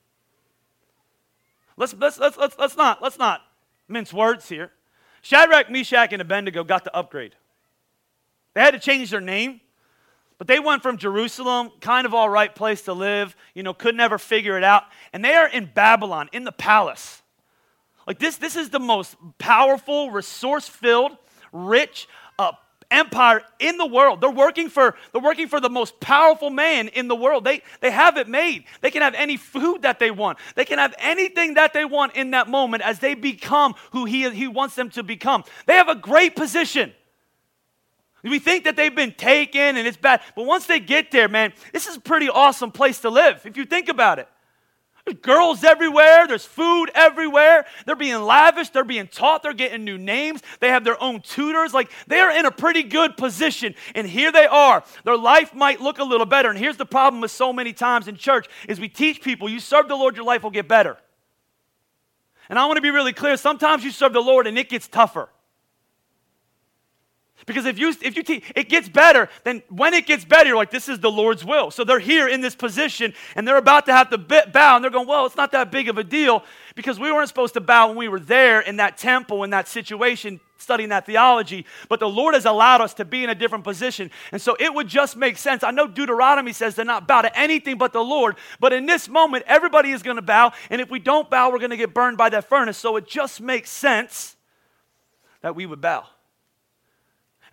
Let's, 1.76 1.94
let's, 1.94 2.18
let's, 2.18 2.38
let's, 2.38 2.56
let's, 2.58 2.76
not, 2.76 3.02
let's 3.02 3.18
not 3.18 3.42
mince 3.88 4.12
words 4.12 4.48
here. 4.48 4.72
Shadrach, 5.20 5.70
Meshach, 5.70 6.12
and 6.12 6.22
Abednego 6.22 6.64
got 6.64 6.84
the 6.84 6.96
upgrade. 6.96 7.34
They 8.54 8.62
had 8.62 8.72
to 8.72 8.80
change 8.80 9.10
their 9.10 9.20
name, 9.20 9.60
but 10.38 10.46
they 10.46 10.60
went 10.60 10.82
from 10.82 10.96
Jerusalem, 10.96 11.70
kind 11.80 12.06
of 12.06 12.14
all 12.14 12.28
right 12.30 12.54
place 12.54 12.82
to 12.82 12.94
live, 12.94 13.36
you 13.52 13.62
know, 13.62 13.74
could 13.74 13.94
never 13.94 14.16
figure 14.16 14.56
it 14.56 14.64
out, 14.64 14.84
and 15.12 15.22
they 15.22 15.34
are 15.34 15.48
in 15.48 15.70
Babylon, 15.74 16.30
in 16.32 16.44
the 16.44 16.52
palace. 16.52 17.22
Like 18.06 18.18
this, 18.18 18.36
this 18.36 18.56
is 18.56 18.70
the 18.70 18.78
most 18.78 19.16
powerful, 19.38 20.10
resource 20.10 20.68
filled, 20.68 21.16
rich 21.52 22.08
uh, 22.38 22.52
empire 22.90 23.42
in 23.58 23.78
the 23.78 23.86
world. 23.86 24.20
They're 24.20 24.30
working 24.30 24.68
for 24.68 24.94
they're 25.12 25.22
working 25.22 25.48
for 25.48 25.60
the 25.60 25.70
most 25.70 25.98
powerful 26.00 26.50
man 26.50 26.88
in 26.88 27.08
the 27.08 27.16
world. 27.16 27.44
They 27.44 27.62
they 27.80 27.90
have 27.90 28.16
it 28.16 28.28
made. 28.28 28.64
They 28.80 28.90
can 28.90 29.02
have 29.02 29.14
any 29.14 29.36
food 29.36 29.82
that 29.82 29.98
they 29.98 30.10
want. 30.10 30.38
They 30.54 30.64
can 30.64 30.78
have 30.78 30.94
anything 30.98 31.54
that 31.54 31.72
they 31.72 31.84
want 31.84 32.14
in 32.14 32.30
that 32.30 32.48
moment 32.48 32.82
as 32.82 32.98
they 33.00 33.14
become 33.14 33.74
who 33.90 34.04
he, 34.04 34.28
he 34.30 34.46
wants 34.46 34.74
them 34.74 34.90
to 34.90 35.02
become. 35.02 35.44
They 35.66 35.74
have 35.74 35.88
a 35.88 35.94
great 35.96 36.36
position. 36.36 36.92
We 38.22 38.40
think 38.40 38.64
that 38.64 38.74
they've 38.74 38.94
been 38.94 39.12
taken 39.12 39.76
and 39.76 39.86
it's 39.86 39.96
bad, 39.96 40.20
but 40.34 40.46
once 40.46 40.66
they 40.66 40.80
get 40.80 41.12
there, 41.12 41.28
man, 41.28 41.52
this 41.72 41.86
is 41.86 41.96
a 41.96 42.00
pretty 42.00 42.28
awesome 42.28 42.72
place 42.72 43.00
to 43.00 43.10
live 43.10 43.42
if 43.44 43.56
you 43.56 43.64
think 43.64 43.88
about 43.88 44.18
it. 44.18 44.28
Girls 45.22 45.62
everywhere. 45.62 46.26
There's 46.26 46.44
food 46.44 46.90
everywhere. 46.94 47.64
They're 47.84 47.94
being 47.94 48.22
lavished. 48.22 48.72
They're 48.72 48.84
being 48.84 49.06
taught. 49.06 49.42
They're 49.42 49.52
getting 49.52 49.84
new 49.84 49.98
names. 49.98 50.42
They 50.58 50.68
have 50.68 50.82
their 50.82 51.00
own 51.00 51.20
tutors. 51.20 51.72
Like 51.72 51.90
they're 52.08 52.36
in 52.36 52.44
a 52.44 52.50
pretty 52.50 52.82
good 52.82 53.16
position. 53.16 53.76
And 53.94 54.06
here 54.06 54.32
they 54.32 54.46
are. 54.46 54.82
Their 55.04 55.16
life 55.16 55.54
might 55.54 55.80
look 55.80 55.98
a 55.98 56.04
little 56.04 56.26
better. 56.26 56.50
And 56.50 56.58
here's 56.58 56.76
the 56.76 56.86
problem 56.86 57.20
with 57.20 57.30
so 57.30 57.52
many 57.52 57.72
times 57.72 58.08
in 58.08 58.16
church 58.16 58.48
is 58.68 58.80
we 58.80 58.88
teach 58.88 59.22
people, 59.22 59.48
you 59.48 59.60
serve 59.60 59.86
the 59.86 59.94
Lord, 59.94 60.16
your 60.16 60.24
life 60.24 60.42
will 60.42 60.50
get 60.50 60.66
better. 60.66 60.96
And 62.48 62.58
I 62.58 62.66
want 62.66 62.76
to 62.76 62.82
be 62.82 62.90
really 62.90 63.12
clear. 63.12 63.36
Sometimes 63.36 63.84
you 63.84 63.92
serve 63.92 64.12
the 64.12 64.20
Lord 64.20 64.46
and 64.46 64.58
it 64.58 64.68
gets 64.68 64.88
tougher. 64.88 65.28
Because 67.46 67.64
if 67.64 67.78
you 67.78 67.94
if 68.02 68.16
you 68.16 68.24
teach, 68.24 68.44
it 68.56 68.68
gets 68.68 68.88
better, 68.88 69.28
then 69.44 69.62
when 69.68 69.94
it 69.94 70.04
gets 70.04 70.24
better, 70.24 70.48
you're 70.48 70.56
like, 70.56 70.72
this 70.72 70.88
is 70.88 70.98
the 70.98 71.10
Lord's 71.10 71.44
will. 71.44 71.70
So 71.70 71.84
they're 71.84 72.00
here 72.00 72.26
in 72.26 72.40
this 72.40 72.56
position 72.56 73.14
and 73.36 73.46
they're 73.46 73.56
about 73.56 73.86
to 73.86 73.92
have 73.92 74.10
to 74.10 74.18
bow, 74.18 74.74
and 74.74 74.82
they're 74.82 74.90
going, 74.90 75.06
well, 75.06 75.26
it's 75.26 75.36
not 75.36 75.52
that 75.52 75.70
big 75.70 75.88
of 75.88 75.96
a 75.96 76.04
deal 76.04 76.42
because 76.74 76.98
we 76.98 77.12
weren't 77.12 77.28
supposed 77.28 77.54
to 77.54 77.60
bow 77.60 77.88
when 77.88 77.96
we 77.96 78.08
were 78.08 78.18
there 78.18 78.60
in 78.60 78.76
that 78.76 78.98
temple, 78.98 79.44
in 79.44 79.50
that 79.50 79.68
situation, 79.68 80.40
studying 80.58 80.88
that 80.88 81.06
theology. 81.06 81.64
But 81.88 82.00
the 82.00 82.08
Lord 82.08 82.34
has 82.34 82.46
allowed 82.46 82.80
us 82.80 82.94
to 82.94 83.04
be 83.04 83.22
in 83.22 83.30
a 83.30 83.34
different 83.34 83.62
position. 83.62 84.10
And 84.32 84.42
so 84.42 84.56
it 84.58 84.74
would 84.74 84.88
just 84.88 85.16
make 85.16 85.38
sense. 85.38 85.62
I 85.62 85.70
know 85.70 85.86
Deuteronomy 85.86 86.52
says 86.52 86.74
to 86.74 86.84
not 86.84 87.06
bow 87.06 87.22
to 87.22 87.38
anything 87.38 87.78
but 87.78 87.92
the 87.92 88.02
Lord, 88.02 88.34
but 88.58 88.72
in 88.72 88.86
this 88.86 89.08
moment, 89.08 89.44
everybody 89.46 89.92
is 89.92 90.02
going 90.02 90.16
to 90.16 90.22
bow. 90.22 90.52
And 90.68 90.80
if 90.80 90.90
we 90.90 90.98
don't 90.98 91.30
bow, 91.30 91.50
we're 91.50 91.60
going 91.60 91.70
to 91.70 91.76
get 91.76 91.94
burned 91.94 92.18
by 92.18 92.28
that 92.30 92.48
furnace. 92.48 92.76
So 92.76 92.96
it 92.96 93.06
just 93.06 93.40
makes 93.40 93.70
sense 93.70 94.36
that 95.42 95.54
we 95.54 95.64
would 95.64 95.80
bow. 95.80 96.06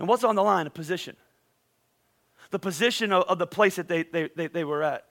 And 0.03 0.09
what's 0.09 0.25
on 0.25 0.35
the 0.35 0.43
line? 0.43 0.67
A 0.67 0.69
position. 0.69 1.15
The 2.51 2.59
position 2.59 3.13
of, 3.13 3.23
of 3.23 3.39
the 3.39 3.47
place 3.47 3.77
that 3.77 3.87
they, 3.87 4.03
they, 4.03 4.29
they, 4.35 4.47
they, 4.47 4.65
were 4.65 4.83
at. 4.83 5.05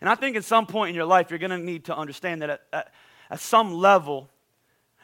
And 0.00 0.08
I 0.08 0.14
think 0.14 0.36
at 0.36 0.44
some 0.44 0.64
point 0.64 0.88
in 0.88 0.94
your 0.94 1.04
life, 1.04 1.28
you're 1.28 1.38
going 1.38 1.50
to 1.50 1.58
need 1.58 1.84
to 1.84 1.94
understand 1.94 2.40
that 2.40 2.48
at, 2.48 2.62
at, 2.72 2.94
at 3.28 3.40
some 3.40 3.74
level, 3.74 4.30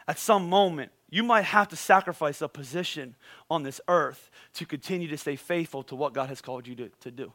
at 0.09 0.19
some 0.19 0.49
moment, 0.49 0.93
you 1.11 1.23
might 1.23 1.43
have 1.43 1.69
to 1.69 1.77
sacrifice 1.77 2.41
a 2.41 2.49
position 2.49 3.17
on 3.51 3.64
this 3.64 3.83
earth 3.87 4.31
to 4.55 4.64
continue 4.64 5.09
to 5.09 5.19
stay 5.19 5.37
faithful 5.37 5.83
to 5.83 5.95
what 5.95 6.14
God 6.14 6.31
has 6.31 6.41
called 6.41 6.67
you 6.67 6.75
to, 6.77 6.88
to 7.01 7.11
do. 7.11 7.31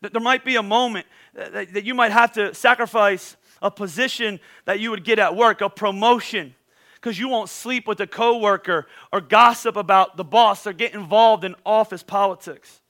That 0.00 0.12
there 0.12 0.20
might 0.20 0.44
be 0.44 0.56
a 0.56 0.62
moment 0.64 1.06
that, 1.34 1.72
that 1.72 1.84
you 1.84 1.94
might 1.94 2.10
have 2.10 2.32
to 2.32 2.52
sacrifice 2.52 3.36
a 3.62 3.70
position 3.70 4.40
that 4.64 4.80
you 4.80 4.90
would 4.90 5.04
get 5.04 5.20
at 5.20 5.36
work, 5.36 5.60
a 5.60 5.70
promotion 5.70 6.56
because 7.00 7.18
you 7.18 7.28
won't 7.28 7.48
sleep 7.48 7.88
with 7.88 8.00
a 8.00 8.06
coworker 8.06 8.86
or 9.12 9.20
gossip 9.20 9.76
about 9.76 10.16
the 10.16 10.24
boss 10.24 10.66
or 10.66 10.72
get 10.72 10.94
involved 10.94 11.44
in 11.44 11.54
office 11.64 12.02
politics. 12.02 12.80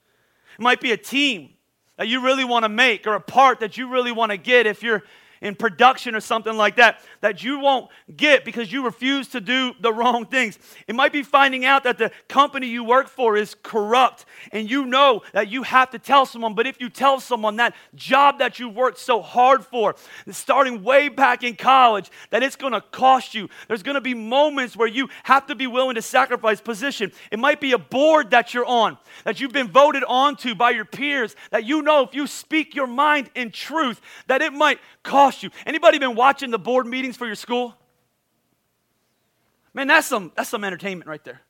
It 0.57 0.61
might 0.61 0.81
be 0.81 0.91
a 0.91 0.97
team 0.97 1.51
that 1.97 2.07
you 2.07 2.21
really 2.21 2.43
want 2.43 2.63
to 2.63 2.69
make 2.69 3.07
or 3.07 3.13
a 3.13 3.21
part 3.21 3.61
that 3.61 3.77
you 3.77 3.89
really 3.89 4.11
want 4.11 4.31
to 4.31 4.37
get 4.37 4.65
if 4.65 4.83
you're 4.83 5.03
in 5.41 5.55
production 5.55 6.15
or 6.15 6.19
something 6.19 6.55
like 6.55 6.75
that 6.75 7.01
that 7.21 7.43
you 7.43 7.59
won't 7.59 7.89
get 8.15 8.45
because 8.45 8.71
you 8.71 8.85
refuse 8.85 9.27
to 9.29 9.41
do 9.41 9.73
the 9.81 9.91
wrong 9.91 10.25
things. 10.25 10.57
It 10.87 10.95
might 10.95 11.11
be 11.11 11.23
finding 11.23 11.65
out 11.65 11.83
that 11.83 11.97
the 11.97 12.11
company 12.27 12.67
you 12.67 12.83
work 12.83 13.07
for 13.07 13.35
is 13.35 13.55
corrupt 13.63 14.25
and 14.51 14.69
you 14.69 14.85
know 14.85 15.23
that 15.33 15.49
you 15.49 15.63
have 15.63 15.89
to 15.91 15.99
tell 15.99 16.25
someone. 16.25 16.53
But 16.53 16.67
if 16.67 16.79
you 16.79 16.89
tell 16.89 17.19
someone 17.19 17.55
that 17.57 17.75
job 17.95 18.39
that 18.39 18.59
you 18.59 18.69
worked 18.69 18.99
so 18.99 19.21
hard 19.21 19.65
for, 19.65 19.95
starting 20.29 20.83
way 20.83 21.09
back 21.09 21.43
in 21.43 21.55
college, 21.55 22.11
that 22.29 22.43
it's 22.43 22.55
going 22.55 22.73
to 22.73 22.81
cost 22.81 23.33
you. 23.33 23.49
There's 23.67 23.83
going 23.83 23.95
to 23.95 24.01
be 24.01 24.13
moments 24.13 24.77
where 24.77 24.87
you 24.87 25.09
have 25.23 25.47
to 25.47 25.55
be 25.55 25.67
willing 25.67 25.95
to 25.95 26.01
sacrifice 26.01 26.61
position. 26.61 27.11
It 27.31 27.39
might 27.39 27.59
be 27.59 27.71
a 27.71 27.77
board 27.77 28.31
that 28.31 28.53
you're 28.53 28.65
on, 28.65 28.97
that 29.23 29.39
you've 29.39 29.51
been 29.51 29.69
voted 29.69 30.03
onto 30.03 30.53
by 30.53 30.71
your 30.71 30.85
peers, 30.85 31.35
that 31.49 31.63
you 31.63 31.81
know 31.81 32.03
if 32.03 32.13
you 32.13 32.27
speak 32.27 32.75
your 32.75 32.87
mind 32.87 33.29
in 33.33 33.51
truth, 33.51 34.01
that 34.27 34.41
it 34.41 34.53
might 34.53 34.79
cost 35.03 35.30
you. 35.39 35.49
Anybody 35.65 35.99
been 35.99 36.15
watching 36.15 36.51
the 36.51 36.59
board 36.59 36.85
meetings 36.85 37.17
for 37.17 37.25
your 37.25 37.35
school? 37.35 37.75
Man, 39.73 39.87
that's 39.87 40.07
some, 40.07 40.31
that's 40.35 40.49
some 40.49 40.63
entertainment 40.63 41.07
right 41.09 41.23
there. 41.23 41.41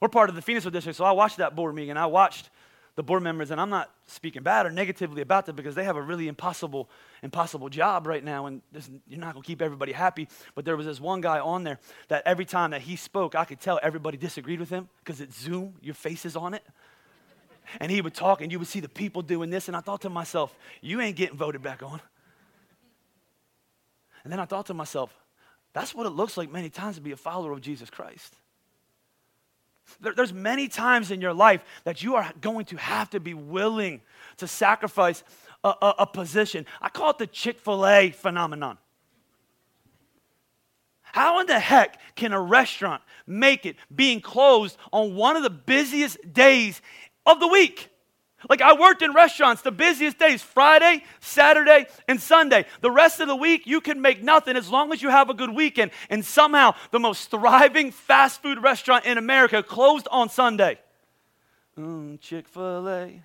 We're 0.00 0.08
part 0.08 0.30
of 0.30 0.34
the 0.34 0.42
Phoenixville 0.42 0.72
district, 0.72 0.96
so 0.96 1.04
I 1.04 1.12
watched 1.12 1.36
that 1.36 1.54
board 1.54 1.74
meeting 1.74 1.90
and 1.90 1.98
I 1.98 2.06
watched 2.06 2.50
the 2.94 3.02
board 3.02 3.22
members, 3.22 3.50
and 3.50 3.60
I'm 3.60 3.70
not 3.70 3.90
speaking 4.06 4.42
bad 4.42 4.66
or 4.66 4.70
negatively 4.70 5.22
about 5.22 5.46
them 5.46 5.56
because 5.56 5.74
they 5.74 5.84
have 5.84 5.96
a 5.96 6.02
really 6.02 6.28
impossible, 6.28 6.90
impossible 7.22 7.70
job 7.70 8.06
right 8.06 8.22
now, 8.22 8.46
and 8.46 8.60
you're 9.08 9.18
not 9.18 9.34
to 9.34 9.40
keep 9.40 9.62
everybody 9.62 9.92
happy. 9.92 10.28
But 10.54 10.66
there 10.66 10.76
was 10.76 10.84
this 10.84 11.00
one 11.00 11.22
guy 11.22 11.38
on 11.38 11.64
there 11.64 11.78
that 12.08 12.22
every 12.26 12.44
time 12.44 12.72
that 12.72 12.82
he 12.82 12.96
spoke, 12.96 13.34
I 13.34 13.46
could 13.46 13.60
tell 13.60 13.80
everybody 13.82 14.18
disagreed 14.18 14.60
with 14.60 14.68
him 14.68 14.88
because 14.98 15.22
it's 15.22 15.40
Zoom, 15.40 15.74
your 15.80 15.94
face 15.94 16.26
is 16.26 16.36
on 16.36 16.52
it. 16.52 16.64
And 17.80 17.90
he 17.90 18.00
would 18.00 18.14
talk, 18.14 18.40
and 18.40 18.50
you 18.50 18.58
would 18.58 18.68
see 18.68 18.80
the 18.80 18.88
people 18.88 19.22
doing 19.22 19.50
this, 19.50 19.68
and 19.68 19.76
I 19.76 19.80
thought 19.80 20.02
to 20.02 20.10
myself, 20.10 20.54
you 20.80 21.00
ain't 21.00 21.16
getting 21.16 21.36
voted 21.36 21.62
back 21.62 21.82
on. 21.82 22.00
And 24.24 24.32
then 24.32 24.40
I 24.40 24.44
thought 24.44 24.66
to 24.66 24.74
myself, 24.74 25.14
that's 25.72 25.94
what 25.94 26.06
it 26.06 26.10
looks 26.10 26.36
like 26.36 26.50
many 26.50 26.70
times 26.70 26.96
to 26.96 27.02
be 27.02 27.12
a 27.12 27.16
follower 27.16 27.52
of 27.52 27.60
Jesus 27.60 27.90
Christ. 27.90 28.36
There, 30.00 30.14
there's 30.14 30.32
many 30.32 30.68
times 30.68 31.10
in 31.10 31.20
your 31.20 31.32
life 31.32 31.62
that 31.84 32.02
you 32.02 32.14
are 32.14 32.30
going 32.40 32.66
to 32.66 32.76
have 32.76 33.10
to 33.10 33.20
be 33.20 33.34
willing 33.34 34.00
to 34.36 34.46
sacrifice 34.46 35.24
a, 35.64 35.68
a, 35.68 35.94
a 36.00 36.06
position. 36.06 36.66
I 36.80 36.88
call 36.88 37.10
it 37.10 37.18
the 37.18 37.26
Chick 37.26 37.58
fil 37.58 37.86
A 37.86 38.10
phenomenon. 38.10 38.78
How 41.02 41.40
in 41.40 41.46
the 41.46 41.58
heck 41.58 42.00
can 42.14 42.32
a 42.32 42.40
restaurant 42.40 43.02
make 43.26 43.66
it 43.66 43.76
being 43.94 44.20
closed 44.20 44.78
on 44.92 45.14
one 45.14 45.36
of 45.36 45.42
the 45.42 45.50
busiest 45.50 46.32
days 46.32 46.80
of 47.26 47.40
the 47.40 47.48
week? 47.48 47.88
Like 48.48 48.60
I 48.60 48.72
worked 48.72 49.02
in 49.02 49.12
restaurants 49.12 49.62
the 49.62 49.70
busiest 49.70 50.18
days 50.18 50.42
Friday, 50.42 51.04
Saturday, 51.20 51.86
and 52.08 52.20
Sunday. 52.20 52.66
The 52.80 52.90
rest 52.90 53.20
of 53.20 53.28
the 53.28 53.36
week, 53.36 53.66
you 53.66 53.80
can 53.80 54.00
make 54.00 54.22
nothing 54.22 54.56
as 54.56 54.68
long 54.68 54.92
as 54.92 55.00
you 55.02 55.10
have 55.10 55.30
a 55.30 55.34
good 55.34 55.54
weekend. 55.54 55.92
And 56.10 56.24
somehow, 56.24 56.74
the 56.90 56.98
most 56.98 57.30
thriving 57.30 57.92
fast 57.92 58.42
food 58.42 58.62
restaurant 58.62 59.04
in 59.04 59.18
America 59.18 59.62
closed 59.62 60.08
on 60.10 60.28
Sunday. 60.28 60.78
Mm, 61.78 62.20
Chick 62.20 62.48
fil 62.48 62.88
A. 62.88 63.22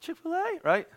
Chick 0.00 0.16
fil 0.16 0.34
A, 0.34 0.58
right? 0.64 0.88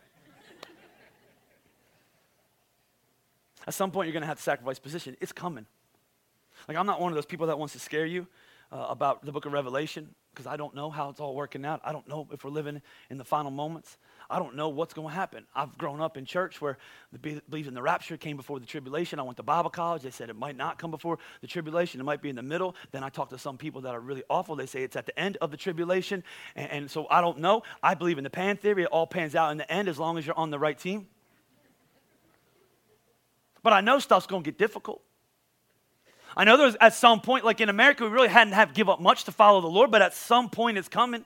At 3.68 3.74
some 3.74 3.92
point, 3.92 4.08
you're 4.08 4.14
going 4.14 4.22
to 4.22 4.28
have 4.28 4.38
to 4.38 4.44
sacrifice 4.44 4.80
position. 4.80 5.16
It's 5.22 5.32
coming. 5.32 5.66
Like, 6.68 6.78
I'm 6.78 6.86
not 6.86 7.02
one 7.02 7.12
of 7.12 7.16
those 7.16 7.26
people 7.26 7.48
that 7.48 7.60
wants 7.60 7.74
to 7.74 7.80
scare 7.80 8.06
you 8.06 8.28
uh, 8.72 8.88
about 8.90 9.26
the 9.26 9.32
book 9.32 9.46
of 9.46 9.54
Revelation 9.54 10.10
because 10.34 10.48
I 10.48 10.56
don't 10.56 10.74
know 10.74 10.90
how 10.90 11.10
it's 11.10 11.20
all 11.20 11.36
working 11.36 11.66
out. 11.66 11.82
I 11.84 11.92
don't 11.92 12.08
know 12.08 12.26
if 12.32 12.44
we're 12.46 12.52
living 12.52 12.82
in 13.10 13.18
the 13.18 13.26
final 13.26 13.52
moments. 13.52 13.98
I 14.30 14.40
don't 14.40 14.56
know 14.56 14.70
what's 14.70 14.94
going 14.94 15.10
to 15.10 15.14
happen. 15.14 15.46
I've 15.54 15.78
grown 15.78 16.00
up 16.00 16.16
in 16.16 16.24
church 16.24 16.62
where 16.62 16.78
the 17.12 17.42
belief 17.50 17.68
in 17.68 17.74
the 17.74 17.82
rapture 17.82 18.16
came 18.16 18.38
before 18.38 18.62
the 18.62 18.66
tribulation. 18.66 19.20
I 19.20 19.24
went 19.24 19.36
to 19.38 19.44
Bible 19.44 19.70
college. 19.70 20.04
They 20.04 20.10
said 20.10 20.30
it 20.30 20.38
might 20.38 20.56
not 20.56 20.80
come 20.80 20.90
before 20.90 21.20
the 21.42 21.48
tribulation. 21.48 22.00
It 22.00 22.06
might 22.06 22.22
be 22.22 22.30
in 22.30 22.38
the 22.38 22.44
middle. 22.44 22.78
Then 22.92 23.04
I 23.04 23.10
talked 23.10 23.32
to 23.32 23.38
some 23.38 23.58
people 23.58 23.82
that 23.82 23.94
are 23.94 24.00
really 24.00 24.24
awful. 24.30 24.56
They 24.56 24.68
say 24.68 24.84
it's 24.84 24.96
at 24.96 25.06
the 25.06 25.20
end 25.20 25.36
of 25.42 25.52
the 25.52 25.58
tribulation. 25.58 26.24
And, 26.56 26.72
and 26.72 26.92
so 26.92 27.08
I 27.10 27.20
don't 27.20 27.40
know. 27.40 27.64
I 27.84 27.94
believe 27.94 28.18
in 28.18 28.24
the 28.24 28.30
pan 28.30 28.56
theory. 28.56 28.84
It 28.84 28.90
all 28.90 29.06
pans 29.06 29.36
out 29.36 29.52
in 29.52 29.58
the 29.58 29.70
end 29.70 29.90
as 29.90 30.00
long 30.00 30.18
as 30.18 30.26
you're 30.26 30.38
on 30.38 30.50
the 30.50 30.60
right 30.60 30.80
team. 30.80 31.08
But 33.64 33.74
I 33.74 33.82
know 33.82 34.00
stuff's 34.00 34.28
going 34.28 34.44
to 34.44 34.50
get 34.50 34.58
difficult. 34.58 35.02
I 36.36 36.44
know 36.44 36.58
there's 36.58 36.76
at 36.80 36.94
some 36.94 37.22
point, 37.22 37.44
like 37.44 37.60
in 37.62 37.70
America, 37.70 38.04
we 38.04 38.10
really 38.10 38.30
hadn't 38.30 38.54
have 38.54 38.74
give 38.74 38.90
up 38.90 39.00
much 39.00 39.26
to 39.26 39.32
follow 39.32 39.62
the 39.62 39.68
Lord, 39.68 39.92
but 39.92 40.02
at 40.02 40.14
some 40.14 40.50
point 40.50 40.78
it's 40.78 40.88
coming. 40.88 41.26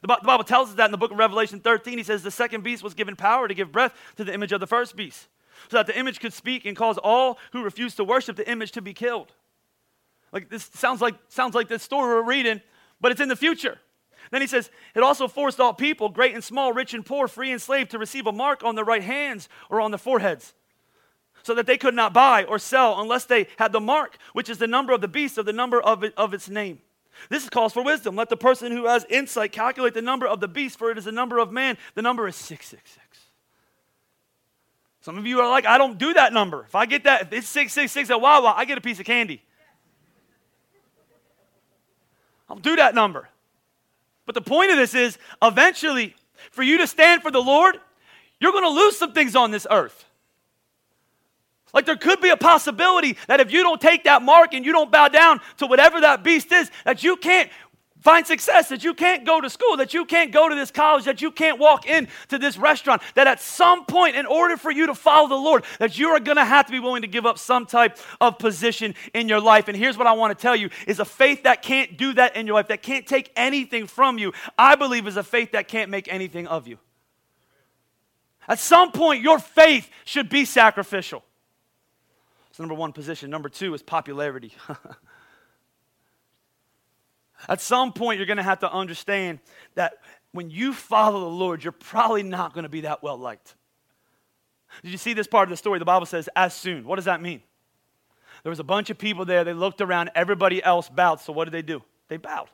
The 0.00 0.08
Bible 0.08 0.44
tells 0.44 0.70
us 0.70 0.74
that 0.76 0.86
in 0.86 0.90
the 0.90 0.98
book 0.98 1.12
of 1.12 1.18
Revelation 1.18 1.60
13. 1.60 1.98
He 1.98 2.04
says 2.04 2.22
the 2.22 2.30
second 2.30 2.64
beast 2.64 2.82
was 2.82 2.94
given 2.94 3.14
power 3.14 3.46
to 3.46 3.54
give 3.54 3.70
breath 3.70 3.94
to 4.16 4.24
the 4.24 4.32
image 4.32 4.52
of 4.52 4.60
the 4.60 4.66
first 4.66 4.96
beast, 4.96 5.28
so 5.70 5.76
that 5.76 5.86
the 5.86 5.98
image 5.98 6.18
could 6.18 6.32
speak 6.32 6.64
and 6.64 6.76
cause 6.76 6.98
all 6.98 7.38
who 7.52 7.62
refused 7.62 7.96
to 7.98 8.04
worship 8.04 8.36
the 8.36 8.50
image 8.50 8.72
to 8.72 8.82
be 8.82 8.94
killed. 8.94 9.32
Like 10.32 10.48
this 10.48 10.64
sounds 10.74 11.00
like 11.00 11.14
sounds 11.28 11.54
like 11.54 11.68
this 11.68 11.82
story 11.82 12.14
we're 12.14 12.26
reading, 12.26 12.62
but 13.00 13.12
it's 13.12 13.20
in 13.20 13.28
the 13.28 13.36
future. 13.36 13.78
Then 14.30 14.40
he 14.40 14.46
says, 14.46 14.70
It 14.94 15.02
also 15.02 15.28
forced 15.28 15.60
all 15.60 15.74
people, 15.74 16.08
great 16.08 16.32
and 16.34 16.42
small, 16.42 16.72
rich 16.72 16.94
and 16.94 17.04
poor, 17.04 17.28
free 17.28 17.52
and 17.52 17.60
slave, 17.60 17.90
to 17.90 17.98
receive 17.98 18.26
a 18.26 18.32
mark 18.32 18.64
on 18.64 18.76
their 18.76 18.84
right 18.84 19.02
hands 19.02 19.48
or 19.68 19.80
on 19.80 19.90
their 19.90 19.98
foreheads 19.98 20.54
so 21.42 21.54
that 21.54 21.66
they 21.66 21.76
could 21.78 21.94
not 21.94 22.12
buy 22.12 22.44
or 22.44 22.58
sell 22.58 23.00
unless 23.00 23.24
they 23.24 23.46
had 23.56 23.72
the 23.72 23.80
mark, 23.80 24.18
which 24.32 24.48
is 24.48 24.58
the 24.58 24.66
number 24.66 24.92
of 24.92 25.00
the 25.00 25.08
beast 25.08 25.38
or 25.38 25.42
the 25.42 25.52
number 25.52 25.80
of, 25.80 26.04
it, 26.04 26.14
of 26.16 26.34
its 26.34 26.48
name. 26.48 26.80
This 27.28 27.48
calls 27.48 27.72
for 27.72 27.82
wisdom. 27.82 28.16
Let 28.16 28.28
the 28.28 28.36
person 28.36 28.72
who 28.72 28.86
has 28.86 29.04
insight 29.08 29.52
calculate 29.52 29.94
the 29.94 30.02
number 30.02 30.26
of 30.26 30.40
the 30.40 30.48
beast, 30.48 30.78
for 30.78 30.90
it 30.90 30.98
is 30.98 31.04
the 31.04 31.12
number 31.12 31.38
of 31.38 31.52
man. 31.52 31.76
The 31.94 32.02
number 32.02 32.26
is 32.26 32.36
666. 32.36 33.02
Some 35.02 35.18
of 35.18 35.26
you 35.26 35.40
are 35.40 35.50
like, 35.50 35.66
I 35.66 35.78
don't 35.78 35.98
do 35.98 36.14
that 36.14 36.32
number. 36.32 36.64
If 36.64 36.74
I 36.74 36.86
get 36.86 37.04
that, 37.04 37.22
if 37.22 37.32
it's 37.32 37.48
666 37.48 38.10
at 38.10 38.20
Wawa, 38.20 38.54
I 38.56 38.64
get 38.64 38.78
a 38.78 38.80
piece 38.80 39.00
of 39.00 39.06
candy. 39.06 39.42
I'll 42.48 42.56
do 42.56 42.76
that 42.76 42.94
number. 42.94 43.28
But 44.26 44.34
the 44.34 44.42
point 44.42 44.70
of 44.70 44.76
this 44.76 44.94
is 44.94 45.18
eventually, 45.42 46.14
for 46.50 46.62
you 46.62 46.78
to 46.78 46.86
stand 46.86 47.22
for 47.22 47.30
the 47.30 47.42
Lord, 47.42 47.78
you're 48.40 48.52
going 48.52 48.64
to 48.64 48.70
lose 48.70 48.96
some 48.96 49.12
things 49.12 49.34
on 49.34 49.50
this 49.50 49.66
earth. 49.70 50.04
Like 51.72 51.86
there 51.86 51.96
could 51.96 52.20
be 52.20 52.28
a 52.28 52.36
possibility 52.36 53.16
that 53.28 53.40
if 53.40 53.50
you 53.50 53.62
don't 53.62 53.80
take 53.80 54.04
that 54.04 54.22
mark 54.22 54.52
and 54.54 54.64
you 54.64 54.72
don't 54.72 54.90
bow 54.90 55.08
down 55.08 55.40
to 55.58 55.66
whatever 55.66 56.00
that 56.00 56.22
beast 56.22 56.52
is, 56.52 56.70
that 56.84 57.02
you 57.02 57.16
can't 57.16 57.50
find 58.02 58.26
success, 58.26 58.68
that 58.68 58.82
you 58.82 58.94
can't 58.94 59.24
go 59.24 59.40
to 59.40 59.48
school, 59.48 59.76
that 59.76 59.94
you 59.94 60.04
can't 60.04 60.32
go 60.32 60.48
to 60.48 60.54
this 60.54 60.70
college, 60.70 61.04
that 61.04 61.22
you 61.22 61.30
can't 61.30 61.58
walk 61.58 61.86
into 61.86 62.36
this 62.38 62.58
restaurant, 62.58 63.00
that 63.14 63.28
at 63.28 63.40
some 63.40 63.86
point, 63.86 64.16
in 64.16 64.26
order 64.26 64.56
for 64.56 64.72
you 64.72 64.86
to 64.86 64.94
follow 64.94 65.28
the 65.28 65.36
Lord, 65.36 65.64
that 65.78 65.96
you 65.96 66.08
are 66.08 66.20
gonna 66.20 66.44
have 66.44 66.66
to 66.66 66.72
be 66.72 66.80
willing 66.80 67.02
to 67.02 67.08
give 67.08 67.24
up 67.24 67.38
some 67.38 67.64
type 67.64 67.96
of 68.20 68.38
position 68.38 68.94
in 69.14 69.28
your 69.28 69.40
life. 69.40 69.68
And 69.68 69.76
here's 69.76 69.96
what 69.96 70.08
I 70.08 70.12
wanna 70.12 70.34
tell 70.34 70.56
you 70.56 70.68
is 70.86 70.98
a 70.98 71.04
faith 71.04 71.44
that 71.44 71.62
can't 71.62 71.96
do 71.96 72.12
that 72.14 72.36
in 72.36 72.46
your 72.46 72.54
life, 72.54 72.68
that 72.68 72.82
can't 72.82 73.06
take 73.06 73.30
anything 73.36 73.86
from 73.86 74.18
you, 74.18 74.32
I 74.58 74.74
believe 74.74 75.06
is 75.06 75.16
a 75.16 75.22
faith 75.22 75.52
that 75.52 75.68
can't 75.68 75.90
make 75.90 76.12
anything 76.12 76.48
of 76.48 76.66
you. 76.66 76.78
At 78.48 78.58
some 78.58 78.90
point, 78.90 79.22
your 79.22 79.38
faith 79.38 79.88
should 80.04 80.28
be 80.28 80.44
sacrificial. 80.44 81.22
So, 82.52 82.62
number 82.62 82.74
one 82.74 82.92
position. 82.92 83.30
Number 83.30 83.48
two 83.48 83.74
is 83.74 83.82
popularity. 83.82 84.52
At 87.48 87.60
some 87.60 87.92
point, 87.92 88.18
you're 88.18 88.26
going 88.26 88.36
to 88.36 88.42
have 88.42 88.60
to 88.60 88.70
understand 88.70 89.40
that 89.74 89.94
when 90.32 90.50
you 90.50 90.72
follow 90.72 91.20
the 91.20 91.26
Lord, 91.26 91.64
you're 91.64 91.72
probably 91.72 92.22
not 92.22 92.54
going 92.54 92.64
to 92.64 92.68
be 92.68 92.82
that 92.82 93.02
well 93.02 93.16
liked. 93.16 93.54
Did 94.82 94.92
you 94.92 94.98
see 94.98 95.12
this 95.12 95.26
part 95.26 95.48
of 95.48 95.50
the 95.50 95.56
story? 95.56 95.78
The 95.78 95.84
Bible 95.84 96.06
says, 96.06 96.28
as 96.36 96.54
soon. 96.54 96.84
What 96.86 96.96
does 96.96 97.06
that 97.06 97.20
mean? 97.20 97.42
There 98.42 98.50
was 98.50 98.58
a 98.58 98.64
bunch 98.64 98.90
of 98.90 98.98
people 98.98 99.24
there. 99.24 99.44
They 99.44 99.52
looked 99.52 99.80
around. 99.80 100.10
Everybody 100.14 100.62
else 100.62 100.88
bowed. 100.88 101.20
So, 101.20 101.32
what 101.32 101.44
did 101.44 101.52
they 101.52 101.62
do? 101.62 101.82
They 102.08 102.16
bowed. 102.16 102.48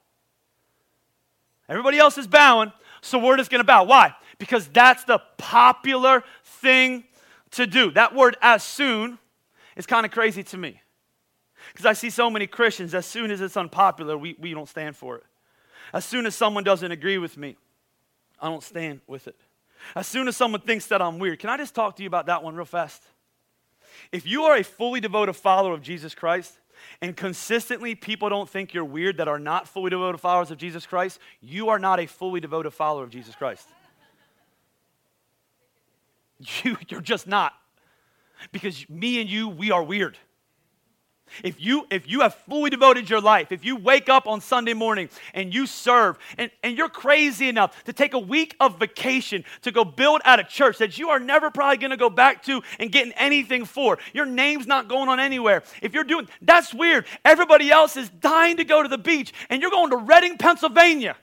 Everybody 1.69 1.99
else 1.99 2.19
is 2.19 2.27
bowing. 2.27 2.73
So, 3.01 3.19
we're 3.19 3.37
just 3.37 3.51
going 3.51 3.61
to 3.61 3.67
bow. 3.67 3.85
Why? 3.85 4.15
Because 4.39 4.69
that's 4.69 5.05
the 5.05 5.21
popular 5.39 6.25
thing 6.45 7.05
to 7.53 7.67
do. 7.67 7.91
That 7.93 8.15
word, 8.15 8.37
as 8.43 8.63
soon, 8.63 9.19
it's 9.79 9.87
kind 9.87 10.05
of 10.05 10.13
crazy 10.13 10.43
to 10.43 10.59
me. 10.59 10.83
Because 11.73 11.87
I 11.87 11.93
see 11.93 12.11
so 12.11 12.29
many 12.29 12.47
Christians, 12.47 12.95
as 12.95 13.07
soon 13.07 13.31
as 13.31 13.41
it's 13.41 13.57
unpopular, 13.57 14.19
we, 14.19 14.37
we 14.39 14.53
don't 14.53 14.69
stand 14.69 14.97
for 14.97 15.17
it. 15.17 15.25
As 15.93 16.05
soon 16.05 16.27
as 16.27 16.35
someone 16.35 16.65
doesn't 16.65 16.91
agree 16.91 17.17
with 17.17 17.37
me, 17.37 17.57
I 18.41 18.49
don't 18.49 18.63
stand 18.63 19.01
with 19.07 19.29
it. 19.29 19.37
As 19.95 20.07
soon 20.07 20.27
as 20.27 20.37
someone 20.37 20.61
thinks 20.61 20.87
that 20.87 21.01
I'm 21.01 21.21
weird, 21.21 21.39
can 21.39 21.49
I 21.49 21.57
just 21.57 21.75
talk 21.75 21.97
to 21.97 22.03
you 22.03 22.09
about 22.09 22.27
that 22.27 22.43
one 22.43 22.57
real 22.57 22.65
fast? 22.65 23.03
If 24.11 24.27
you 24.27 24.43
are 24.45 24.57
a 24.57 24.65
fully 24.65 25.01
devoted 25.01 25.35
follower 25.35 25.73
of 25.73 25.83
Jesus 25.83 26.15
Christ, 26.15 26.59
and 27.01 27.17
consistently 27.17 27.95
people 27.95 28.29
don't 28.29 28.49
think 28.49 28.75
you're 28.75 28.85
weird 28.85 29.17
that 29.17 29.29
are 29.29 29.39
not 29.39 29.69
fully 29.69 29.91
devoted 29.91 30.21
followers 30.21 30.51
of 30.51 30.59
Jesus 30.59 30.87
Christ, 30.87 31.21
you 31.41 31.69
are 31.69 31.79
not 31.79 32.01
a 32.01 32.07
fully 32.07 32.41
devoted 32.41 32.73
follower 32.73 33.05
of 33.05 33.11
Jesus 33.11 33.35
Christ. 33.35 33.67
You, 36.63 36.77
you're 36.89 37.01
just 37.01 37.27
not. 37.27 37.53
Because 38.53 38.89
me 38.89 39.21
and 39.21 39.29
you, 39.29 39.49
we 39.49 39.71
are 39.71 39.83
weird. 39.83 40.17
If 41.43 41.61
you, 41.61 41.87
if 41.91 42.09
you 42.09 42.21
have 42.21 42.35
fully 42.35 42.71
devoted 42.71 43.09
your 43.09 43.21
life, 43.21 43.53
if 43.53 43.65
you 43.65 43.77
wake 43.77 44.09
up 44.09 44.27
on 44.27 44.41
Sunday 44.41 44.75
morning 44.75 45.09
and 45.35 45.53
you 45.53 45.67
serve, 45.67 46.19
and, 46.37 46.51
and 46.63 46.77
you're 46.77 46.89
crazy 46.89 47.49
enough 47.49 47.85
to 47.85 47.93
take 47.93 48.15
a 48.15 48.19
week 48.19 48.57
of 48.61 48.79
vacation 48.79 49.45
to 49.63 49.71
go 49.71 49.85
build 49.85 50.21
out 50.25 50.41
a 50.41 50.45
church 50.45 50.79
that 50.79 50.99
you 50.99 51.11
are 51.11 51.19
never 51.19 51.51
probably 51.51 51.77
going 51.77 51.91
to 51.91 51.97
go 51.97 52.11
back 52.11 52.43
to 52.45 52.63
and 52.79 52.91
getting 52.91 53.13
anything 53.13 53.65
for, 53.65 53.99
your 54.13 54.27
name's 54.27 54.67
not 54.67 54.89
going 54.89 55.09
on 55.09 55.21
anywhere. 55.21 55.63
If 55.83 55.95
you're 55.95 56.05
doing, 56.05 56.29
that's 56.43 56.73
weird. 56.73 57.07
Everybody 57.25 57.71
else 57.71 57.97
is 57.97 58.09
dying 58.09 58.57
to 58.57 58.65
go 58.65 58.83
to 58.83 58.89
the 58.89 58.99
beach, 58.99 59.33
and 59.51 59.63
you're 59.63 59.71
going 59.71 59.91
to 59.91 59.99
Reading, 59.99 60.39
Pennsylvania. 60.39 61.17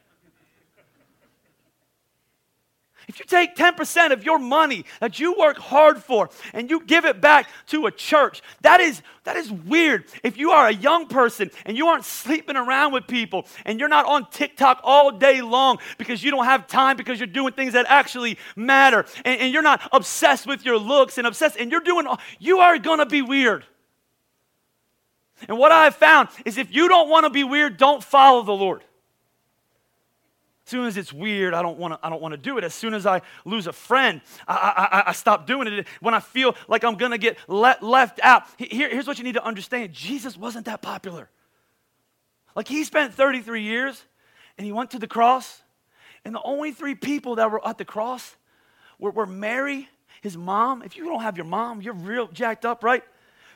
If 3.07 3.19
you 3.19 3.25
take 3.25 3.55
10% 3.55 4.11
of 4.11 4.23
your 4.23 4.39
money 4.39 4.85
that 4.99 5.19
you 5.19 5.35
work 5.37 5.57
hard 5.57 6.01
for 6.01 6.29
and 6.53 6.69
you 6.69 6.83
give 6.85 7.05
it 7.05 7.21
back 7.21 7.49
to 7.67 7.85
a 7.85 7.91
church, 7.91 8.41
that 8.61 8.81
is, 8.81 9.01
that 9.23 9.35
is 9.35 9.51
weird. 9.51 10.05
If 10.23 10.37
you 10.37 10.51
are 10.51 10.67
a 10.67 10.73
young 10.73 11.07
person 11.07 11.51
and 11.65 11.77
you 11.77 11.87
aren't 11.87 12.05
sleeping 12.05 12.55
around 12.55 12.93
with 12.93 13.07
people 13.07 13.45
and 13.65 13.79
you're 13.79 13.89
not 13.89 14.05
on 14.05 14.29
TikTok 14.31 14.81
all 14.83 15.11
day 15.11 15.41
long 15.41 15.77
because 15.97 16.23
you 16.23 16.31
don't 16.31 16.45
have 16.45 16.67
time 16.67 16.97
because 16.97 17.19
you're 17.19 17.27
doing 17.27 17.53
things 17.53 17.73
that 17.73 17.85
actually 17.87 18.37
matter 18.55 19.05
and, 19.23 19.41
and 19.41 19.53
you're 19.53 19.61
not 19.61 19.87
obsessed 19.91 20.47
with 20.47 20.65
your 20.65 20.77
looks 20.77 21.17
and 21.17 21.27
obsessed 21.27 21.57
and 21.57 21.71
you're 21.71 21.81
doing, 21.81 22.07
you 22.39 22.59
are 22.59 22.77
going 22.79 22.99
to 22.99 23.05
be 23.05 23.21
weird. 23.21 23.65
And 25.47 25.57
what 25.57 25.71
I 25.71 25.83
have 25.83 25.95
found 25.95 26.29
is 26.45 26.57
if 26.57 26.73
you 26.73 26.87
don't 26.87 27.09
want 27.09 27.25
to 27.25 27.29
be 27.29 27.43
weird, 27.43 27.77
don't 27.77 28.03
follow 28.03 28.41
the 28.41 28.53
Lord. 28.53 28.83
As 30.65 30.71
soon 30.71 30.85
as 30.87 30.97
it's 30.97 31.13
weird, 31.13 31.53
I 31.53 31.61
don't 31.61 31.77
want 31.77 31.93
to. 31.93 31.99
I 32.01 32.09
don't 32.09 32.21
want 32.21 32.31
to 32.31 32.39
do 32.39 32.57
it. 32.57 32.63
As 32.63 32.73
soon 32.73 32.95
as 32.95 33.05
I 33.05 33.21
lose 33.45 33.67
a 33.67 33.73
friend, 33.73 34.19
I, 34.47 35.03
I, 35.05 35.09
I 35.09 35.11
stop 35.11 35.45
doing 35.45 35.67
it. 35.67 35.87
When 35.99 36.15
I 36.15 36.19
feel 36.19 36.55
like 36.67 36.83
I'm 36.83 36.95
gonna 36.95 37.19
get 37.19 37.37
let, 37.47 37.83
left 37.83 38.19
out, 38.23 38.43
here, 38.57 38.89
here's 38.89 39.05
what 39.05 39.19
you 39.19 39.23
need 39.23 39.35
to 39.35 39.45
understand: 39.45 39.93
Jesus 39.93 40.35
wasn't 40.35 40.65
that 40.65 40.81
popular. 40.81 41.29
Like 42.55 42.67
he 42.67 42.83
spent 42.83 43.13
33 43.13 43.61
years, 43.61 44.03
and 44.57 44.65
he 44.65 44.71
went 44.71 44.91
to 44.91 44.99
the 44.99 45.07
cross, 45.07 45.61
and 46.23 46.33
the 46.33 46.41
only 46.43 46.71
three 46.71 46.95
people 46.95 47.35
that 47.35 47.51
were 47.51 47.65
at 47.67 47.77
the 47.77 47.85
cross 47.85 48.35
were, 48.97 49.11
were 49.11 49.27
Mary, 49.27 49.87
his 50.21 50.35
mom. 50.35 50.81
If 50.81 50.97
you 50.97 51.05
don't 51.05 51.21
have 51.21 51.37
your 51.37 51.45
mom, 51.45 51.83
you're 51.83 51.93
real 51.93 52.27
jacked 52.27 52.65
up, 52.65 52.83
right? 52.83 53.03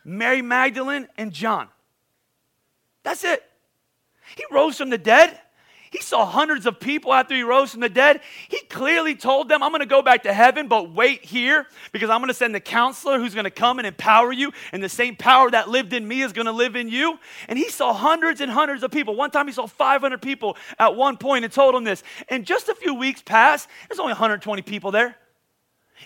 Mary 0.03 0.43
Magdalene 0.43 1.07
and 1.17 1.33
John. 1.33 1.69
That's 3.01 3.23
it. 3.23 3.43
He 4.35 4.43
rose 4.51 4.77
from 4.77 4.91
the 4.91 4.99
dead. 4.99 5.39
He 5.91 6.01
saw 6.01 6.25
hundreds 6.25 6.65
of 6.65 6.79
people 6.79 7.13
after 7.13 7.33
he 7.33 7.41
rose 7.41 7.71
from 7.71 7.81
the 7.81 7.89
dead. 7.89 8.21
He 8.47 8.59
clearly 8.69 9.15
told 9.15 9.49
them, 9.49 9.63
I'm 9.63 9.71
going 9.71 9.79
to 9.79 9.87
go 9.87 10.01
back 10.01 10.23
to 10.23 10.33
heaven, 10.33 10.67
but 10.67 10.91
wait 10.91 11.25
here 11.25 11.65
because 11.91 12.09
I'm 12.09 12.19
going 12.19 12.27
to 12.27 12.33
send 12.33 12.53
the 12.53 12.59
counselor 12.59 13.19
who's 13.19 13.33
going 13.33 13.45
to 13.45 13.51
come 13.51 13.79
and 13.79 13.87
empower 13.87 14.31
you, 14.31 14.51
and 14.71 14.83
the 14.83 14.89
same 14.89 15.15
power 15.15 15.49
that 15.49 15.69
lived 15.69 15.93
in 15.93 16.07
me 16.07 16.21
is 16.21 16.31
going 16.31 16.45
to 16.45 16.51
live 16.51 16.75
in 16.75 16.89
you. 16.89 17.19
And 17.47 17.57
he 17.57 17.69
saw 17.69 17.93
hundreds 17.93 18.39
and 18.39 18.51
hundreds 18.51 18.83
of 18.83 18.91
people. 18.91 19.15
One 19.15 19.31
time 19.31 19.47
he 19.47 19.53
saw 19.53 19.65
500 19.65 20.21
people 20.21 20.57
at 20.77 20.95
one 20.95 21.17
point 21.17 21.43
and 21.43 21.51
told 21.51 21.73
them 21.73 21.83
this. 21.83 22.03
And 22.27 22.45
just 22.45 22.69
a 22.69 22.75
few 22.75 22.93
weeks 22.93 23.21
passed, 23.21 23.67
there's 23.87 23.99
only 23.99 24.13
120 24.13 24.61
people 24.61 24.91
there. 24.91 25.15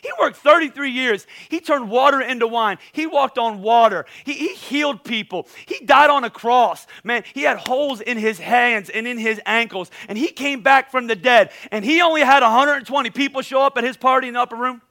He 0.01 0.11
worked 0.19 0.37
33 0.37 0.89
years. 0.89 1.27
He 1.49 1.59
turned 1.59 1.89
water 1.89 2.21
into 2.21 2.47
wine. 2.47 2.77
He 2.91 3.05
walked 3.05 3.37
on 3.37 3.61
water. 3.61 4.05
He, 4.23 4.33
he, 4.33 4.55
healed 4.55 5.03
people. 5.03 5.47
He 5.65 5.85
died 5.85 6.09
on 6.09 6.23
a 6.23 6.29
cross. 6.29 6.87
Man, 7.03 7.23
he 7.33 7.43
had 7.43 7.57
holes 7.57 8.01
in 8.01 8.17
his 8.17 8.39
hands 8.39 8.89
and 8.89 9.07
in 9.07 9.17
his 9.17 9.39
ankles. 9.45 9.91
And 10.07 10.17
he 10.17 10.27
came 10.27 10.61
back 10.61 10.91
from 10.91 11.07
the 11.07 11.15
dead. 11.15 11.51
And 11.71 11.85
he 11.85 12.01
only 12.01 12.21
had 12.21 12.41
120 12.41 13.09
people 13.11 13.41
show 13.41 13.61
up 13.61 13.77
at 13.77 13.83
his 13.83 13.97
party 13.97 14.27
in 14.27 14.33
the 14.33 14.41
upper 14.41 14.55
room. 14.55 14.81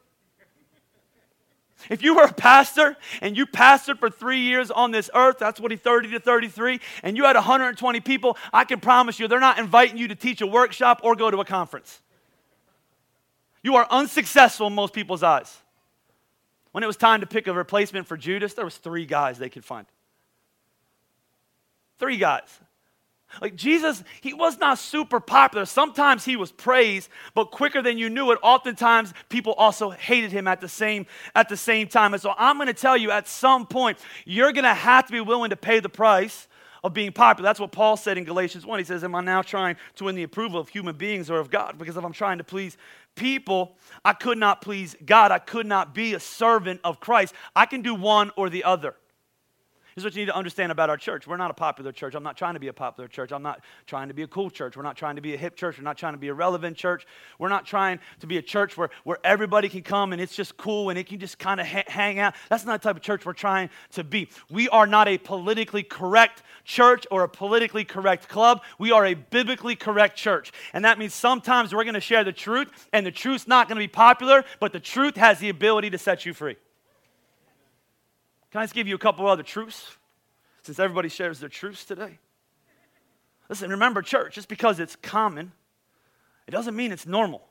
If 1.91 2.03
you 2.03 2.15
were 2.15 2.25
a 2.25 2.33
pastor 2.33 2.97
and 3.21 3.37
you 3.37 3.47
pastored 3.47 3.99
for 3.99 4.09
three 4.09 4.41
years 4.41 4.71
on 4.71 4.91
this 4.93 5.11
earth, 5.15 5.39
that's 5.39 5.61
what 5.61 5.71
he 5.71 5.77
30 5.77 6.11
to 6.13 6.21
33, 6.21 6.81
and 7.03 7.17
you 7.17 7.25
had 7.25 7.35
120 7.35 8.01
people, 8.01 8.37
I 8.53 8.65
can 8.65 8.81
promise 8.81 9.19
you 9.19 9.27
they're 9.27 9.41
not 9.41 9.59
inviting 9.59 9.99
you 9.99 10.09
to 10.09 10.15
teach 10.15 10.41
a 10.41 10.47
workshop 10.47 11.01
or 11.03 11.17
go 11.17 11.31
to 11.31 11.39
a 11.39 11.45
conference. 11.45 12.01
You 13.63 13.77
are 13.77 13.87
unsuccessful 13.91 14.67
in 14.67 14.75
most 14.75 14.93
people's 14.93 15.23
eyes. 15.23 15.57
When 16.73 16.83
it 16.83 16.87
was 16.87 16.97
time 16.97 17.21
to 17.21 17.27
pick 17.27 17.47
a 17.47 17.53
replacement 17.53 18.07
for 18.07 18.17
Judas, 18.17 18.55
there 18.55 18.65
was 18.65 18.77
three 18.77 19.07
guys 19.07 19.39
they 19.39 19.51
could 19.51 19.65
find. 19.65 19.87
Three 21.99 22.17
guys. 22.17 22.49
Like 23.41 23.55
Jesus, 23.55 24.03
he 24.21 24.35
was 24.35 24.59
not 24.59 24.79
super 24.79 25.21
popular. 25.21 25.65
Sometimes 25.65 26.25
he 26.25 26.37
was 26.37 26.53
praised, 26.53 27.09
but 27.35 27.51
quicker 27.51 27.81
than 27.81 27.97
you 27.97 28.11
knew 28.11 28.31
it, 28.33 28.39
oftentimes 28.43 29.15
people 29.29 29.55
also 29.55 29.91
hated 29.91 30.33
him 30.33 30.47
at 30.47 30.61
the 30.61 30.69
same 30.69 31.07
at 31.35 31.49
the 31.49 31.57
same 31.57 31.89
time. 31.89 32.13
And 32.13 32.23
so 32.23 32.35
I'm 32.37 32.57
going 32.57 32.67
to 32.67 32.75
tell 32.75 32.97
you 32.97 33.11
at 33.11 33.29
some 33.29 33.67
point 33.67 33.99
you're 34.27 34.53
going 34.53 34.65
to 34.65 34.75
have 34.75 35.07
to 35.07 35.13
be 35.13 35.21
willing 35.21 35.51
to 35.51 35.57
pay 35.57 35.81
the 35.81 35.89
price 35.89 36.47
of 36.85 36.93
being 36.93 37.13
popular. 37.13 37.49
That's 37.49 37.61
what 37.61 37.73
Paul 37.73 37.97
said 37.97 38.19
in 38.19 38.25
Galatians 38.25 38.67
1. 38.67 38.79
He 38.81 38.85
says, 38.85 39.05
Am 39.05 39.15
I 39.15 39.21
now 39.21 39.41
trying 39.41 39.77
to 39.97 40.05
win 40.05 40.15
the 40.15 40.25
approval 40.25 40.61
of 40.61 40.69
human 40.69 40.97
beings 40.97 41.31
or 41.31 41.39
of 41.39 41.49
God? 41.49 41.79
Because 41.79 41.97
if 41.97 42.05
I'm 42.05 42.13
trying 42.13 42.39
to 42.39 42.45
please 42.45 42.77
people, 43.15 43.77
I 44.05 44.13
could 44.13 44.39
not 44.39 44.61
please 44.63 44.97
God. 45.05 45.31
I 45.31 45.39
could 45.39 45.67
not 45.67 45.95
be 45.95 46.15
a 46.15 46.21
servant 46.21 46.81
of 46.85 47.01
Christ. 47.01 47.35
I 47.55 47.67
can 47.67 47.83
do 47.83 47.95
one 47.95 48.31
or 48.37 48.51
the 48.51 48.65
other. 48.65 48.97
Here's 49.95 50.05
what 50.05 50.15
you 50.15 50.23
need 50.23 50.27
to 50.27 50.37
understand 50.37 50.73
about 50.73 50.89
our 50.89 50.97
church. 50.97 51.27
We're 51.27 51.37
not 51.37 51.51
a 51.51 51.55
popular 51.55 51.93
church. 51.93 52.15
I'm 52.15 52.23
not 52.23 52.39
trying 52.39 52.55
to 52.55 52.61
be 52.61 52.69
a 52.69 52.73
popular 52.73 53.09
church. 53.09 53.31
I'm 53.31 53.43
not 53.43 53.61
trying 53.87 54.09
to 54.09 54.15
be 54.15 54.23
a 54.23 54.27
cool 54.27 54.49
church. 54.49 54.75
We're 54.75 54.83
not 54.83 54.97
trying 54.97 55.17
to 55.17 55.23
be 55.23 55.35
a 55.35 55.37
hip 55.37 55.55
church. 55.55 55.77
We're 55.77 55.85
not 55.85 55.99
trying 55.99 56.15
to 56.15 56.19
be 56.19 56.29
a 56.29 56.35
relevant 56.35 56.79
church. 56.79 57.07
We're 57.39 57.51
not 57.51 57.67
trying 57.67 58.01
to 58.21 58.27
be 58.27 58.39
a 58.39 58.43
church 58.43 58.77
where, 58.79 58.89
where 59.05 59.19
everybody 59.23 59.69
can 59.69 59.83
come 59.83 60.13
and 60.13 60.23
it's 60.23 60.35
just 60.35 60.57
cool 60.57 60.89
and 60.89 60.99
it 60.99 61.07
can 61.07 61.19
just 61.19 61.39
kind 61.39 61.61
of 61.61 61.67
ha- 61.67 61.85
hang 61.89 62.19
out. 62.19 62.35
That's 62.49 62.65
not 62.65 62.81
the 62.81 62.89
type 62.89 62.97
of 62.97 63.03
church 63.03 63.27
we're 63.27 63.35
trying 63.35 63.69
to 63.93 64.03
be. 64.03 64.31
We 64.51 64.69
are 64.71 64.87
not 64.87 65.09
a 65.09 65.19
politically 65.19 65.83
correct 65.83 66.43
church 66.65 67.07
or 67.11 67.23
a 67.25 67.29
politically 67.29 67.85
correct 67.85 68.29
club. 68.29 68.63
We 68.79 68.93
are 68.93 69.05
a 69.05 69.15
biblically 69.15 69.77
correct 69.77 70.17
church. 70.17 70.53
And 70.73 70.87
that 70.87 70.99
means 70.99 71.13
sometimes 71.13 71.75
we're 71.75 71.85
going 71.85 71.95
to 71.95 72.01
share 72.01 72.25
the 72.25 72.33
truth 72.33 72.89
and 72.95 73.05
the 73.05 73.11
truth's 73.11 73.47
not 73.47 73.69
going 73.69 73.77
to 73.77 73.83
be 73.85 73.89
popular, 73.89 74.45
but 74.59 74.73
the 74.73 74.81
truth 74.81 75.17
has 75.17 75.39
the 75.39 75.51
ability 75.51 75.91
to 75.91 75.99
set 75.99 76.25
you 76.25 76.33
free. 76.33 76.57
Can 78.53 78.61
I 78.61 78.65
just 78.65 78.75
give 78.75 78.87
you 78.87 78.95
a 78.95 78.99
couple 78.99 79.27
other 79.27 79.43
truths? 79.43 79.97
Since 80.63 80.79
everybody 80.79 81.09
shares 81.09 81.41
their 81.41 81.49
truths 81.49 81.85
today. 81.85 82.19
Listen, 83.49 83.71
remember, 83.71 84.03
church, 84.03 84.35
just 84.35 84.49
because 84.49 84.79
it's 84.79 84.95
common, 84.95 85.53
it 86.47 86.53
doesn't 86.53 86.77
mean 86.77 86.93
it's 86.93 87.07
normal. 87.07 87.43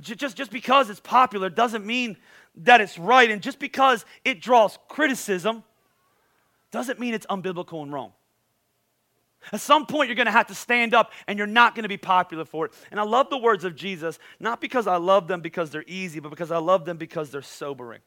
Just, 0.00 0.36
just 0.36 0.50
because 0.50 0.90
it's 0.90 1.00
popular 1.00 1.48
doesn't 1.48 1.86
mean 1.86 2.16
that 2.56 2.80
it's 2.80 2.98
right. 2.98 3.30
And 3.30 3.40
just 3.40 3.58
because 3.58 4.04
it 4.24 4.40
draws 4.40 4.78
criticism 4.88 5.62
doesn't 6.70 6.98
mean 6.98 7.14
it's 7.14 7.26
unbiblical 7.26 7.82
and 7.82 7.92
wrong. 7.92 8.12
At 9.52 9.60
some 9.60 9.86
point, 9.86 10.08
you're 10.08 10.16
going 10.16 10.26
to 10.26 10.32
have 10.32 10.48
to 10.48 10.54
stand 10.54 10.92
up 10.92 11.12
and 11.28 11.38
you're 11.38 11.46
not 11.46 11.76
going 11.76 11.84
to 11.84 11.88
be 11.88 11.96
popular 11.96 12.44
for 12.44 12.66
it. 12.66 12.72
And 12.90 12.98
I 12.98 13.04
love 13.04 13.30
the 13.30 13.38
words 13.38 13.62
of 13.64 13.76
Jesus, 13.76 14.18
not 14.40 14.60
because 14.60 14.88
I 14.88 14.96
love 14.96 15.28
them 15.28 15.40
because 15.40 15.70
they're 15.70 15.84
easy, 15.86 16.18
but 16.18 16.30
because 16.30 16.50
I 16.50 16.58
love 16.58 16.84
them 16.84 16.96
because 16.96 17.30
they're 17.30 17.42
sobering. 17.42 18.00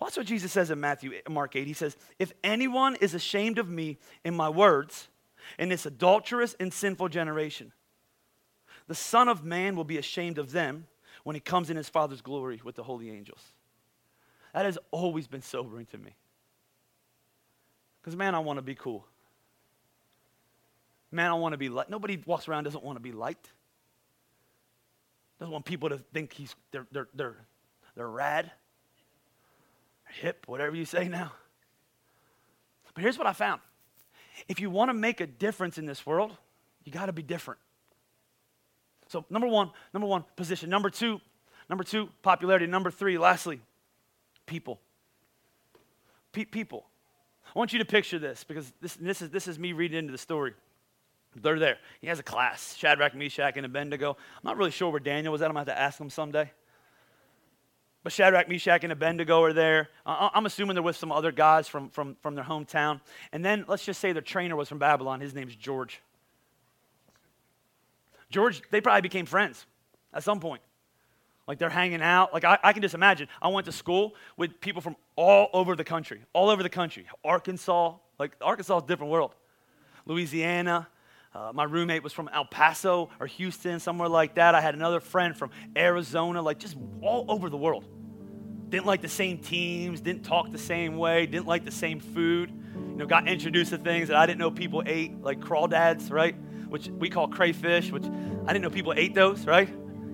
That's 0.00 0.16
what 0.16 0.26
Jesus 0.26 0.52
says 0.52 0.70
in 0.70 0.80
Matthew, 0.80 1.12
Mark 1.28 1.56
8. 1.56 1.66
He 1.66 1.72
says, 1.72 1.96
If 2.18 2.32
anyone 2.44 2.96
is 2.96 3.14
ashamed 3.14 3.58
of 3.58 3.68
me 3.68 3.98
and 4.24 4.36
my 4.36 4.48
words 4.48 5.08
in 5.58 5.68
this 5.68 5.86
adulterous 5.86 6.54
and 6.60 6.72
sinful 6.72 7.08
generation, 7.08 7.72
the 8.86 8.94
Son 8.94 9.28
of 9.28 9.44
Man 9.44 9.76
will 9.76 9.84
be 9.84 9.98
ashamed 9.98 10.38
of 10.38 10.52
them 10.52 10.86
when 11.24 11.34
he 11.34 11.40
comes 11.40 11.70
in 11.70 11.76
his 11.76 11.88
Father's 11.88 12.20
glory 12.20 12.60
with 12.62 12.74
the 12.74 12.82
holy 12.82 13.10
angels. 13.10 13.42
That 14.54 14.64
has 14.64 14.78
always 14.90 15.26
been 15.26 15.42
sobering 15.42 15.86
to 15.86 15.98
me. 15.98 16.14
Because, 18.00 18.16
man, 18.16 18.34
I 18.34 18.38
want 18.38 18.58
to 18.58 18.62
be 18.62 18.74
cool. 18.74 19.06
Man, 21.10 21.30
I 21.30 21.34
want 21.34 21.52
to 21.52 21.58
be 21.58 21.68
liked. 21.68 21.90
Nobody 21.90 22.22
walks 22.26 22.48
around 22.48 22.64
doesn't 22.64 22.84
want 22.84 22.96
to 22.96 23.02
be 23.02 23.12
liked. 23.12 23.50
Doesn't 25.38 25.52
want 25.52 25.64
people 25.64 25.88
to 25.88 25.98
think 25.98 26.32
he's 26.32 26.54
they're 26.70 26.86
they're 26.90 27.08
they're, 27.14 27.36
they're 27.94 28.08
rad 28.08 28.50
hip, 30.10 30.44
whatever 30.46 30.74
you 30.76 30.84
say 30.84 31.08
now. 31.08 31.32
But 32.94 33.02
here's 33.02 33.18
what 33.18 33.26
I 33.26 33.32
found 33.32 33.60
if 34.48 34.60
you 34.60 34.70
want 34.70 34.88
to 34.90 34.94
make 34.94 35.20
a 35.20 35.26
difference 35.26 35.78
in 35.78 35.86
this 35.86 36.06
world, 36.06 36.36
you 36.84 36.92
got 36.92 37.06
to 37.06 37.12
be 37.12 37.22
different. 37.22 37.60
So, 39.08 39.24
number 39.30 39.48
one, 39.48 39.70
number 39.94 40.06
one, 40.06 40.24
position. 40.36 40.70
Number 40.70 40.90
two, 40.90 41.20
number 41.68 41.82
two, 41.82 42.08
popularity. 42.22 42.66
Number 42.66 42.90
three, 42.90 43.18
lastly, 43.18 43.60
people. 44.46 44.80
Pe- 46.32 46.44
people. 46.44 46.86
I 47.46 47.58
want 47.58 47.72
you 47.72 47.78
to 47.78 47.84
picture 47.84 48.18
this 48.18 48.44
because 48.44 48.72
this, 48.80 48.94
this, 48.96 49.22
is, 49.22 49.30
this 49.30 49.48
is 49.48 49.58
me 49.58 49.72
reading 49.72 49.98
into 49.98 50.12
the 50.12 50.18
story. 50.18 50.52
They're 51.34 51.58
there. 51.58 51.78
He 52.00 52.06
has 52.08 52.18
a 52.18 52.22
class 52.22 52.74
Shadrach, 52.76 53.14
Meshach, 53.14 53.56
and 53.56 53.64
Abednego. 53.64 54.10
I'm 54.10 54.44
not 54.44 54.56
really 54.56 54.70
sure 54.70 54.90
where 54.90 55.00
Daniel 55.00 55.32
was 55.32 55.40
at. 55.42 55.48
I'm 55.48 55.54
going 55.54 55.66
to 55.66 55.72
have 55.72 55.78
to 55.78 55.82
ask 55.82 56.00
him 56.00 56.10
someday. 56.10 56.50
But 58.08 58.14
Shadrach, 58.14 58.48
Meshach, 58.48 58.84
and 58.84 58.90
Abednego 58.90 59.42
are 59.42 59.52
there. 59.52 59.90
I'm 60.06 60.46
assuming 60.46 60.72
they're 60.72 60.82
with 60.82 60.96
some 60.96 61.12
other 61.12 61.30
guys 61.30 61.68
from, 61.68 61.90
from, 61.90 62.16
from 62.22 62.34
their 62.34 62.42
hometown. 62.42 63.02
And 63.32 63.44
then 63.44 63.66
let's 63.68 63.84
just 63.84 64.00
say 64.00 64.12
their 64.12 64.22
trainer 64.22 64.56
was 64.56 64.66
from 64.66 64.78
Babylon. 64.78 65.20
His 65.20 65.34
name's 65.34 65.54
George. 65.54 66.00
George, 68.30 68.62
they 68.70 68.80
probably 68.80 69.02
became 69.02 69.26
friends 69.26 69.66
at 70.14 70.22
some 70.24 70.40
point. 70.40 70.62
Like 71.46 71.58
they're 71.58 71.68
hanging 71.68 72.00
out. 72.00 72.32
Like 72.32 72.44
I, 72.44 72.58
I 72.64 72.72
can 72.72 72.80
just 72.80 72.94
imagine. 72.94 73.28
I 73.42 73.48
went 73.48 73.66
to 73.66 73.72
school 73.72 74.14
with 74.38 74.58
people 74.58 74.80
from 74.80 74.96
all 75.14 75.50
over 75.52 75.76
the 75.76 75.84
country, 75.84 76.22
all 76.32 76.48
over 76.48 76.62
the 76.62 76.70
country. 76.70 77.04
Arkansas, 77.22 77.92
like 78.18 78.32
Arkansas 78.40 78.78
is 78.78 78.84
a 78.84 78.86
different 78.86 79.12
world. 79.12 79.34
Louisiana. 80.06 80.88
Uh, 81.34 81.52
my 81.52 81.64
roommate 81.64 82.02
was 82.02 82.14
from 82.14 82.30
El 82.32 82.46
Paso 82.46 83.10
or 83.20 83.26
Houston, 83.26 83.80
somewhere 83.80 84.08
like 84.08 84.36
that. 84.36 84.54
I 84.54 84.62
had 84.62 84.74
another 84.74 84.98
friend 84.98 85.36
from 85.36 85.50
Arizona, 85.76 86.40
like 86.40 86.58
just 86.58 86.74
all 87.02 87.26
over 87.28 87.50
the 87.50 87.56
world. 87.58 87.84
Didn't 88.68 88.86
like 88.86 89.00
the 89.00 89.08
same 89.08 89.38
teams, 89.38 90.00
didn't 90.00 90.24
talk 90.24 90.52
the 90.52 90.58
same 90.58 90.96
way, 90.96 91.26
didn't 91.26 91.46
like 91.46 91.64
the 91.64 91.70
same 91.70 92.00
food. 92.00 92.50
You 92.74 92.96
know, 92.96 93.06
got 93.06 93.26
introduced 93.28 93.70
to 93.70 93.78
things 93.78 94.08
that 94.08 94.16
I 94.16 94.26
didn't 94.26 94.38
know 94.38 94.50
people 94.50 94.82
ate, 94.84 95.22
like 95.22 95.40
crawdads, 95.40 96.10
right? 96.10 96.34
Which 96.68 96.88
we 96.88 97.08
call 97.08 97.28
crayfish, 97.28 97.90
which 97.90 98.04
I 98.04 98.52
didn't 98.52 98.62
know 98.62 98.70
people 98.70 98.92
ate 98.94 99.14
those, 99.14 99.46
right? 99.46 99.68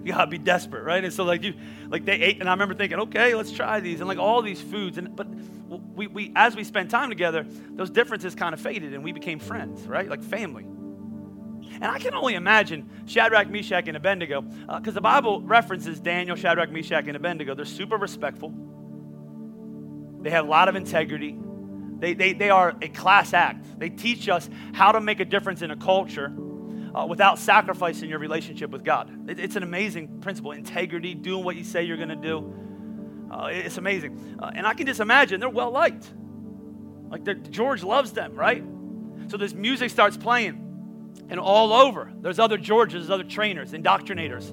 You 0.04 0.12
gotta 0.12 0.30
be 0.30 0.38
desperate, 0.38 0.84
right? 0.84 1.02
And 1.02 1.12
so 1.12 1.24
like 1.24 1.42
you, 1.42 1.54
like 1.88 2.04
they 2.04 2.20
ate, 2.20 2.40
and 2.40 2.48
I 2.48 2.52
remember 2.52 2.74
thinking, 2.74 3.00
okay, 3.00 3.34
let's 3.34 3.50
try 3.50 3.80
these, 3.80 4.00
and 4.00 4.08
like 4.08 4.18
all 4.18 4.42
these 4.42 4.60
foods, 4.60 4.98
and 4.98 5.16
but 5.16 5.26
we, 5.96 6.06
we 6.06 6.32
as 6.36 6.54
we 6.54 6.62
spent 6.62 6.90
time 6.90 7.08
together, 7.08 7.46
those 7.70 7.90
differences 7.90 8.34
kind 8.34 8.52
of 8.52 8.60
faded, 8.60 8.92
and 8.92 9.02
we 9.02 9.12
became 9.12 9.38
friends, 9.38 9.86
right? 9.86 10.08
Like 10.08 10.22
family. 10.22 10.66
And 11.74 11.84
I 11.84 11.98
can 11.98 12.14
only 12.14 12.34
imagine 12.34 12.88
Shadrach, 13.06 13.48
Meshach, 13.48 13.88
and 13.88 13.96
Abednego, 13.96 14.42
because 14.42 14.88
uh, 14.88 14.90
the 14.92 15.00
Bible 15.00 15.40
references 15.40 16.00
Daniel, 16.00 16.36
Shadrach, 16.36 16.70
Meshach, 16.70 17.06
and 17.06 17.16
Abednego. 17.16 17.54
They're 17.54 17.64
super 17.64 17.96
respectful. 17.96 18.52
They 20.20 20.30
have 20.30 20.46
a 20.46 20.48
lot 20.48 20.68
of 20.68 20.76
integrity. 20.76 21.36
They, 21.98 22.14
they, 22.14 22.32
they 22.32 22.50
are 22.50 22.74
a 22.80 22.88
class 22.88 23.32
act. 23.32 23.78
They 23.78 23.90
teach 23.90 24.28
us 24.28 24.48
how 24.72 24.92
to 24.92 25.00
make 25.00 25.20
a 25.20 25.24
difference 25.24 25.62
in 25.62 25.70
a 25.70 25.76
culture 25.76 26.32
uh, 26.94 27.06
without 27.06 27.38
sacrificing 27.38 28.08
your 28.08 28.18
relationship 28.18 28.70
with 28.70 28.84
God. 28.84 29.28
It, 29.28 29.38
it's 29.38 29.56
an 29.56 29.62
amazing 29.62 30.20
principle 30.20 30.52
integrity, 30.52 31.14
doing 31.14 31.44
what 31.44 31.56
you 31.56 31.64
say 31.64 31.82
you're 31.82 31.96
going 31.96 32.08
to 32.08 32.16
do. 32.16 32.54
Uh, 33.30 33.46
it's 33.50 33.78
amazing. 33.78 34.38
Uh, 34.38 34.50
and 34.54 34.66
I 34.66 34.74
can 34.74 34.86
just 34.86 35.00
imagine 35.00 35.40
they're 35.40 35.48
well 35.48 35.70
liked. 35.70 36.10
Like 37.08 37.50
George 37.50 37.82
loves 37.82 38.12
them, 38.12 38.34
right? 38.34 38.64
So 39.28 39.36
this 39.36 39.54
music 39.54 39.90
starts 39.90 40.16
playing. 40.16 40.63
And 41.28 41.40
all 41.40 41.72
over, 41.72 42.12
there's 42.20 42.38
other 42.38 42.58
Georges, 42.58 43.10
other 43.10 43.24
trainers, 43.24 43.72
indoctrinators. 43.72 44.52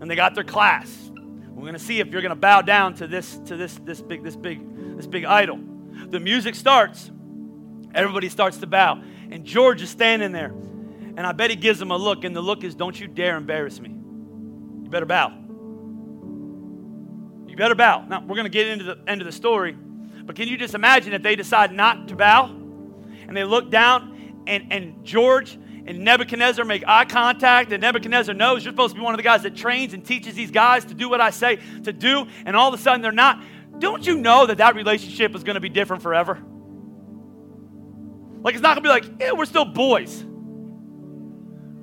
And 0.00 0.10
they 0.10 0.16
got 0.16 0.34
their 0.34 0.44
class. 0.44 1.10
We're 1.14 1.62
going 1.62 1.74
to 1.74 1.78
see 1.78 2.00
if 2.00 2.08
you're 2.08 2.22
going 2.22 2.30
to 2.30 2.36
bow 2.36 2.62
down 2.62 2.94
to 2.94 3.06
this 3.06 3.36
to 3.46 3.56
this 3.56 3.78
this 3.84 4.00
big 4.00 4.24
this 4.24 4.34
big 4.34 4.96
this 4.96 5.06
big 5.06 5.26
idol. 5.26 5.60
The 6.08 6.18
music 6.18 6.54
starts. 6.54 7.10
Everybody 7.94 8.30
starts 8.30 8.56
to 8.58 8.66
bow. 8.66 9.02
And 9.30 9.44
George 9.44 9.82
is 9.82 9.90
standing 9.90 10.32
there. 10.32 10.54
And 11.16 11.20
I 11.20 11.32
bet 11.32 11.50
he 11.50 11.56
gives 11.56 11.78
them 11.78 11.90
a 11.90 11.96
look 11.96 12.24
and 12.24 12.34
the 12.34 12.40
look 12.40 12.64
is 12.64 12.74
don't 12.74 12.98
you 12.98 13.06
dare 13.06 13.36
embarrass 13.36 13.78
me. 13.78 13.90
You 13.90 14.88
better 14.88 15.06
bow. 15.06 15.34
You 17.46 17.56
better 17.56 17.74
bow. 17.74 18.06
Now, 18.08 18.20
we're 18.22 18.36
going 18.36 18.44
to 18.44 18.48
get 18.48 18.68
into 18.68 18.84
the 18.84 18.98
end 19.06 19.20
of 19.20 19.26
the 19.26 19.32
story. 19.32 19.76
But 20.24 20.36
can 20.36 20.48
you 20.48 20.56
just 20.56 20.74
imagine 20.74 21.12
if 21.12 21.22
they 21.22 21.36
decide 21.36 21.72
not 21.72 22.08
to 22.08 22.16
bow 22.16 22.46
and 22.46 23.36
they 23.36 23.44
look 23.44 23.70
down 23.70 24.42
and, 24.46 24.72
and 24.72 25.04
George 25.04 25.58
and 25.86 26.00
Nebuchadnezzar 26.00 26.64
make 26.64 26.84
eye 26.86 27.04
contact, 27.04 27.72
and 27.72 27.80
Nebuchadnezzar 27.80 28.34
knows 28.34 28.64
you're 28.64 28.72
supposed 28.72 28.94
to 28.94 29.00
be 29.00 29.04
one 29.04 29.14
of 29.14 29.18
the 29.18 29.24
guys 29.24 29.42
that 29.42 29.56
trains 29.56 29.94
and 29.94 30.04
teaches 30.04 30.34
these 30.34 30.50
guys 30.50 30.84
to 30.86 30.94
do 30.94 31.08
what 31.08 31.20
I 31.20 31.30
say 31.30 31.58
to 31.84 31.92
do, 31.92 32.26
and 32.44 32.56
all 32.56 32.72
of 32.72 32.78
a 32.78 32.82
sudden 32.82 33.00
they're 33.02 33.12
not. 33.12 33.42
Don't 33.78 34.06
you 34.06 34.16
know 34.16 34.46
that 34.46 34.58
that 34.58 34.74
relationship 34.74 35.34
is 35.34 35.42
going 35.42 35.54
to 35.54 35.60
be 35.60 35.70
different 35.70 36.02
forever? 36.02 36.38
Like, 38.42 38.54
it's 38.54 38.62
not 38.62 38.74
going 38.74 38.82
to 38.84 38.88
be 39.06 39.08
like, 39.08 39.20
yeah, 39.20 39.32
we're 39.32 39.44
still 39.44 39.64
boys. 39.64 40.24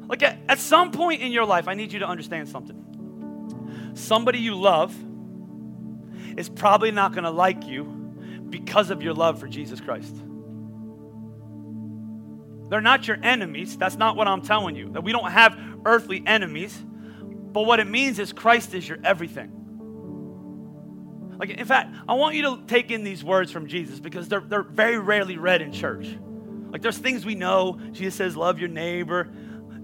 Like, 0.07 0.23
at, 0.23 0.39
at 0.47 0.59
some 0.59 0.91
point 0.91 1.21
in 1.21 1.31
your 1.31 1.45
life, 1.45 1.67
I 1.67 1.73
need 1.73 1.91
you 1.91 1.99
to 1.99 2.07
understand 2.07 2.49
something. 2.49 3.93
Somebody 3.95 4.39
you 4.39 4.55
love 4.55 4.95
is 6.37 6.49
probably 6.49 6.91
not 6.91 7.13
going 7.13 7.23
to 7.23 7.31
like 7.31 7.65
you 7.65 7.83
because 8.49 8.89
of 8.91 9.01
your 9.01 9.13
love 9.13 9.39
for 9.39 9.47
Jesus 9.47 9.81
Christ. 9.81 10.15
They're 12.69 12.81
not 12.81 13.07
your 13.07 13.17
enemies. 13.21 13.77
That's 13.77 13.95
not 13.95 14.15
what 14.15 14.27
I'm 14.27 14.41
telling 14.41 14.75
you. 14.75 14.89
That 14.91 15.01
we 15.01 15.11
don't 15.11 15.31
have 15.31 15.57
earthly 15.85 16.23
enemies. 16.25 16.77
But 16.77 17.65
what 17.65 17.79
it 17.79 17.87
means 17.87 18.19
is 18.19 18.33
Christ 18.33 18.73
is 18.73 18.87
your 18.87 18.99
everything. 19.03 19.53
Like, 21.39 21.51
in 21.51 21.65
fact, 21.65 21.95
I 22.07 22.13
want 22.15 22.35
you 22.35 22.41
to 22.43 22.63
take 22.67 22.91
in 22.91 23.03
these 23.03 23.23
words 23.23 23.51
from 23.51 23.67
Jesus 23.67 23.99
because 23.99 24.27
they're, 24.27 24.41
they're 24.41 24.63
very 24.63 24.97
rarely 24.97 25.37
read 25.37 25.61
in 25.61 25.71
church. 25.71 26.17
Like, 26.69 26.81
there's 26.81 26.97
things 26.97 27.25
we 27.25 27.35
know. 27.35 27.79
Jesus 27.91 28.15
says, 28.15 28.35
Love 28.35 28.59
your 28.59 28.69
neighbor. 28.69 29.29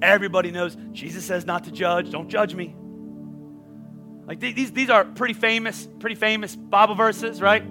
Everybody 0.01 0.51
knows. 0.51 0.75
Jesus 0.91 1.23
says, 1.23 1.45
Not 1.45 1.65
to 1.65 1.71
judge. 1.71 2.11
Don't 2.11 2.27
judge 2.27 2.55
me. 2.55 2.75
Like, 4.25 4.39
these, 4.39 4.71
these 4.71 4.89
are 4.89 5.05
pretty 5.05 5.33
famous, 5.33 5.87
pretty 5.99 6.15
famous 6.15 6.55
Bible 6.55 6.95
verses, 6.95 7.41
right? 7.41 7.63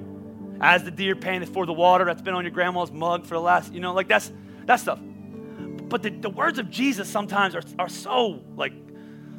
As 0.61 0.85
the 0.85 0.91
deer 0.91 1.17
panteth 1.17 1.53
for 1.53 1.67
the 1.67 1.73
water, 1.73 2.05
that's 2.05 2.23
been 2.23 2.35
on 2.35 2.45
your 2.45 2.53
grandma's 2.53 2.93
mug 2.93 3.27
for 3.27 3.35
the 3.35 3.41
last, 3.41 3.73
you 3.73 3.81
know, 3.81 3.95
like 3.95 4.07
that's 4.07 4.31
that 4.67 4.77
stuff. 4.77 4.99
But 5.03 6.03
the, 6.03 6.11
the 6.11 6.31
words 6.31 6.59
of 6.59 6.71
Jesus 6.71 7.09
sometimes 7.09 7.55
are, 7.55 7.63
are 7.79 7.89
so, 7.89 8.43
like, 8.57 8.73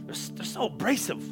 they're, 0.06 0.16
they're 0.36 0.46
so 0.46 0.68
abrasive. 0.68 1.24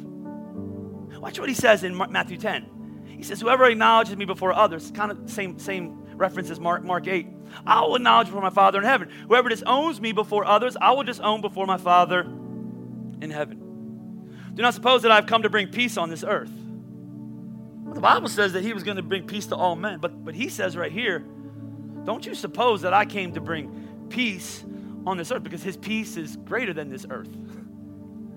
Watch 1.18 1.38
what 1.38 1.48
he 1.48 1.54
says 1.54 1.84
in 1.84 1.96
Matthew 1.96 2.36
10. 2.36 3.04
He 3.06 3.22
says, 3.22 3.40
Whoever 3.40 3.66
acknowledges 3.66 4.16
me 4.16 4.24
before 4.24 4.52
others, 4.52 4.90
kind 4.90 5.12
of 5.12 5.30
same, 5.30 5.58
same 5.60 6.16
reference 6.16 6.50
as 6.50 6.58
Mark, 6.58 6.82
Mark 6.82 7.06
8, 7.06 7.28
I 7.64 7.82
will 7.82 7.94
acknowledge 7.94 8.26
before 8.26 8.42
my 8.42 8.50
Father 8.50 8.78
in 8.78 8.84
heaven. 8.84 9.08
Whoever 9.28 9.48
disowns 9.48 10.00
me 10.00 10.10
before 10.10 10.44
others, 10.44 10.76
I 10.80 10.90
will 10.90 11.04
disown 11.04 11.40
before 11.40 11.66
my 11.66 11.76
Father 11.76 12.22
in 12.22 13.30
heaven. 13.30 14.50
Do 14.54 14.62
not 14.62 14.74
suppose 14.74 15.02
that 15.02 15.12
I've 15.12 15.26
come 15.26 15.42
to 15.42 15.50
bring 15.50 15.68
peace 15.68 15.96
on 15.96 16.10
this 16.10 16.24
earth. 16.24 16.50
Well, 17.84 17.94
the 17.94 18.00
Bible 18.00 18.28
says 18.28 18.52
that 18.54 18.62
he 18.62 18.72
was 18.72 18.82
going 18.82 18.96
to 18.96 19.02
bring 19.02 19.26
peace 19.26 19.46
to 19.46 19.56
all 19.56 19.76
men, 19.76 20.00
but, 20.00 20.24
but 20.24 20.34
he 20.34 20.48
says 20.48 20.76
right 20.76 20.90
here, 20.90 21.24
don't 22.04 22.26
you 22.26 22.34
suppose 22.34 22.82
that 22.82 22.92
I 22.92 23.04
came 23.04 23.32
to 23.32 23.40
bring 23.40 24.06
peace 24.08 24.64
on 25.06 25.16
this 25.16 25.30
earth 25.30 25.42
because 25.42 25.62
his 25.62 25.76
peace 25.76 26.16
is 26.16 26.36
greater 26.36 26.72
than 26.72 26.88
this 26.88 27.06
earth. 27.08 27.30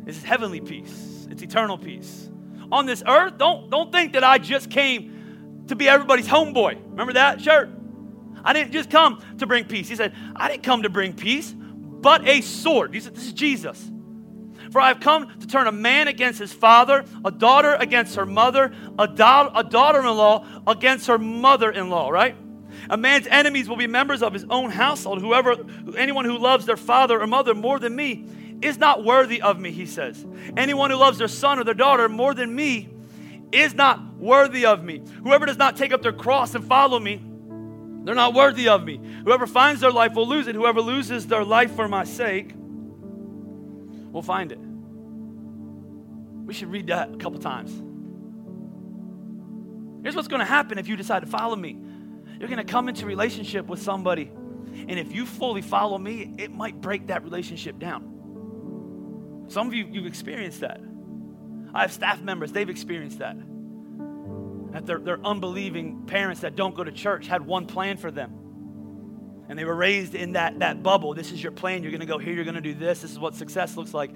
It's 0.05 0.21
heavenly 0.23 0.61
peace. 0.61 1.27
It's 1.29 1.41
eternal 1.41 1.77
peace. 1.77 2.29
On 2.71 2.85
this 2.85 3.03
earth, 3.07 3.37
don't, 3.37 3.69
don't 3.69 3.91
think 3.91 4.13
that 4.13 4.23
I 4.23 4.37
just 4.37 4.69
came 4.69 5.63
to 5.67 5.75
be 5.75 5.89
everybody's 5.89 6.27
homeboy. 6.27 6.77
Remember 6.91 7.13
that 7.13 7.41
shirt? 7.41 7.69
I 8.43 8.53
didn't 8.53 8.71
just 8.71 8.91
come 8.91 9.23
to 9.39 9.47
bring 9.47 9.65
peace. 9.65 9.89
He 9.89 9.95
said, 9.95 10.13
I 10.35 10.47
didn't 10.47 10.63
come 10.63 10.83
to 10.83 10.89
bring 10.89 11.13
peace, 11.13 11.53
but 11.53 12.27
a 12.27 12.41
sword. 12.41 12.93
He 12.93 12.99
said, 12.99 13.15
This 13.15 13.25
is 13.25 13.33
Jesus. 13.33 13.91
For 14.71 14.79
I 14.81 14.89
have 14.89 14.99
come 14.99 15.39
to 15.39 15.47
turn 15.47 15.67
a 15.67 15.71
man 15.71 16.07
against 16.07 16.39
his 16.39 16.53
father, 16.53 17.05
a 17.23 17.31
daughter 17.31 17.75
against 17.79 18.15
her 18.15 18.25
mother, 18.25 18.73
a, 18.99 19.03
a 19.03 19.63
daughter 19.63 19.99
in 19.99 20.05
law 20.05 20.45
against 20.67 21.07
her 21.07 21.17
mother 21.17 21.71
in 21.71 21.89
law, 21.89 22.09
right? 22.09 22.35
A 22.89 22.97
man's 22.97 23.27
enemies 23.27 23.67
will 23.67 23.77
be 23.77 23.87
members 23.87 24.21
of 24.21 24.33
his 24.33 24.45
own 24.49 24.71
household. 24.71 25.21
Whoever, 25.21 25.55
anyone 25.97 26.25
who 26.25 26.37
loves 26.37 26.65
their 26.65 26.77
father 26.77 27.21
or 27.21 27.27
mother 27.27 27.53
more 27.55 27.79
than 27.79 27.95
me 27.95 28.27
is 28.61 28.77
not 28.77 29.03
worthy 29.03 29.41
of 29.41 29.59
me, 29.59 29.71
he 29.71 29.85
says. 29.85 30.25
Anyone 30.55 30.91
who 30.91 30.97
loves 30.97 31.17
their 31.17 31.27
son 31.27 31.59
or 31.59 31.63
their 31.63 31.73
daughter 31.73 32.07
more 32.09 32.33
than 32.33 32.55
me 32.55 32.89
is 33.51 33.73
not 33.73 34.15
worthy 34.17 34.65
of 34.65 34.83
me. 34.83 35.01
Whoever 35.23 35.45
does 35.45 35.57
not 35.57 35.77
take 35.77 35.91
up 35.91 36.01
their 36.01 36.13
cross 36.13 36.55
and 36.55 36.65
follow 36.65 36.99
me, 36.99 37.21
they're 38.03 38.15
not 38.15 38.33
worthy 38.33 38.67
of 38.69 38.83
me. 38.83 38.99
Whoever 39.23 39.47
finds 39.47 39.81
their 39.81 39.91
life 39.91 40.13
will 40.13 40.27
lose 40.27 40.47
it. 40.47 40.55
Whoever 40.55 40.79
loses 40.79 41.25
their 41.25 41.43
life 41.43 41.75
for 41.75 41.87
my 41.87 42.03
sake 42.03 42.53
will 44.11 44.21
find 44.21 44.51
it. 44.51 44.59
We 46.45 46.53
should 46.53 46.71
read 46.71 46.87
that 46.87 47.11
a 47.11 47.17
couple 47.17 47.39
times. 47.39 47.71
Here's 50.03 50.15
what's 50.15 50.27
going 50.27 50.41
to 50.41 50.45
happen 50.45 50.77
if 50.77 50.87
you 50.87 50.95
decide 50.95 51.21
to 51.21 51.27
follow 51.27 51.55
me. 51.55 51.79
You're 52.39 52.49
going 52.49 52.65
to 52.65 52.71
come 52.71 52.89
into 52.89 53.05
relationship 53.05 53.67
with 53.67 53.81
somebody. 53.81 54.31
And 54.87 54.99
if 54.99 55.13
you 55.13 55.25
fully 55.25 55.61
follow 55.61 55.97
me, 55.97 56.33
it 56.37 56.51
might 56.51 56.81
break 56.81 57.07
that 57.07 57.23
relationship 57.23 57.79
down. 57.79 59.45
Some 59.47 59.67
of 59.67 59.73
you, 59.73 59.87
you've 59.89 60.05
experienced 60.05 60.61
that. 60.61 60.81
I 61.73 61.81
have 61.81 61.91
staff 61.91 62.21
members, 62.21 62.51
they've 62.51 62.69
experienced 62.69 63.19
that. 63.19 63.37
That 64.71 64.85
their, 64.85 64.99
their 64.99 65.19
unbelieving 65.25 66.05
parents 66.05 66.41
that 66.41 66.55
don't 66.55 66.75
go 66.75 66.83
to 66.83 66.91
church 66.91 67.27
had 67.27 67.45
one 67.45 67.65
plan 67.65 67.97
for 67.97 68.11
them. 68.11 68.33
And 69.47 69.57
they 69.57 69.63
were 69.63 69.75
raised 69.75 70.15
in 70.15 70.33
that, 70.33 70.59
that 70.59 70.81
bubble. 70.81 71.13
This 71.13 71.31
is 71.31 71.41
your 71.41 71.51
plan. 71.51 71.83
You're 71.83 71.91
going 71.91 72.01
to 72.01 72.07
go 72.07 72.17
here. 72.17 72.33
You're 72.33 72.43
going 72.43 72.55
to 72.55 72.61
do 72.61 72.73
this. 72.73 73.01
This 73.01 73.11
is 73.11 73.19
what 73.19 73.35
success 73.35 73.77
looks 73.77 73.93
like. 73.93 74.11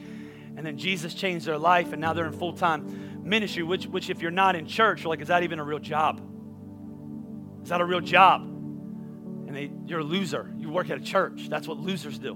And 0.57 0.65
then 0.65 0.77
Jesus 0.77 1.13
changed 1.13 1.45
their 1.45 1.57
life, 1.57 1.93
and 1.93 2.01
now 2.01 2.13
they're 2.13 2.25
in 2.25 2.33
full 2.33 2.53
time 2.53 3.21
ministry, 3.23 3.63
which, 3.63 3.85
which, 3.85 4.09
if 4.09 4.21
you're 4.21 4.31
not 4.31 4.55
in 4.55 4.65
church, 4.65 5.03
you're 5.03 5.09
like, 5.09 5.21
is 5.21 5.27
that 5.27 5.43
even 5.43 5.59
a 5.59 5.63
real 5.63 5.79
job? 5.79 6.19
Is 7.63 7.69
that 7.69 7.81
a 7.81 7.85
real 7.85 8.01
job? 8.01 8.41
And 8.41 9.55
they, 9.55 9.71
you're 9.85 9.99
a 9.99 10.03
loser. 10.03 10.51
You 10.57 10.69
work 10.69 10.89
at 10.89 10.97
a 10.97 11.01
church. 11.01 11.47
That's 11.49 11.67
what 11.67 11.77
losers 11.77 12.19
do. 12.19 12.33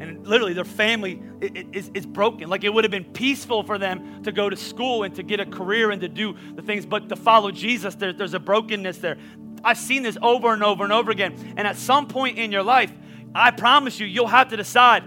And 0.00 0.26
literally, 0.26 0.52
their 0.52 0.64
family 0.64 1.20
is, 1.40 1.90
is 1.92 2.06
broken. 2.06 2.48
Like 2.48 2.64
it 2.64 2.72
would 2.72 2.84
have 2.84 2.90
been 2.90 3.04
peaceful 3.04 3.62
for 3.62 3.78
them 3.78 4.22
to 4.22 4.32
go 4.32 4.48
to 4.48 4.56
school 4.56 5.02
and 5.02 5.14
to 5.16 5.22
get 5.22 5.40
a 5.40 5.46
career 5.46 5.90
and 5.90 6.00
to 6.00 6.08
do 6.08 6.36
the 6.54 6.62
things, 6.62 6.86
but 6.86 7.08
to 7.08 7.16
follow 7.16 7.50
Jesus, 7.50 7.94
there, 7.96 8.12
there's 8.12 8.34
a 8.34 8.38
brokenness 8.38 8.98
there. 8.98 9.18
I've 9.64 9.78
seen 9.78 10.02
this 10.02 10.16
over 10.22 10.52
and 10.52 10.62
over 10.62 10.84
and 10.84 10.92
over 10.92 11.10
again. 11.10 11.54
And 11.56 11.66
at 11.66 11.76
some 11.76 12.06
point 12.06 12.38
in 12.38 12.52
your 12.52 12.62
life, 12.62 12.92
I 13.34 13.50
promise 13.50 13.98
you, 13.98 14.06
you'll 14.06 14.28
have 14.28 14.48
to 14.48 14.56
decide 14.56 15.04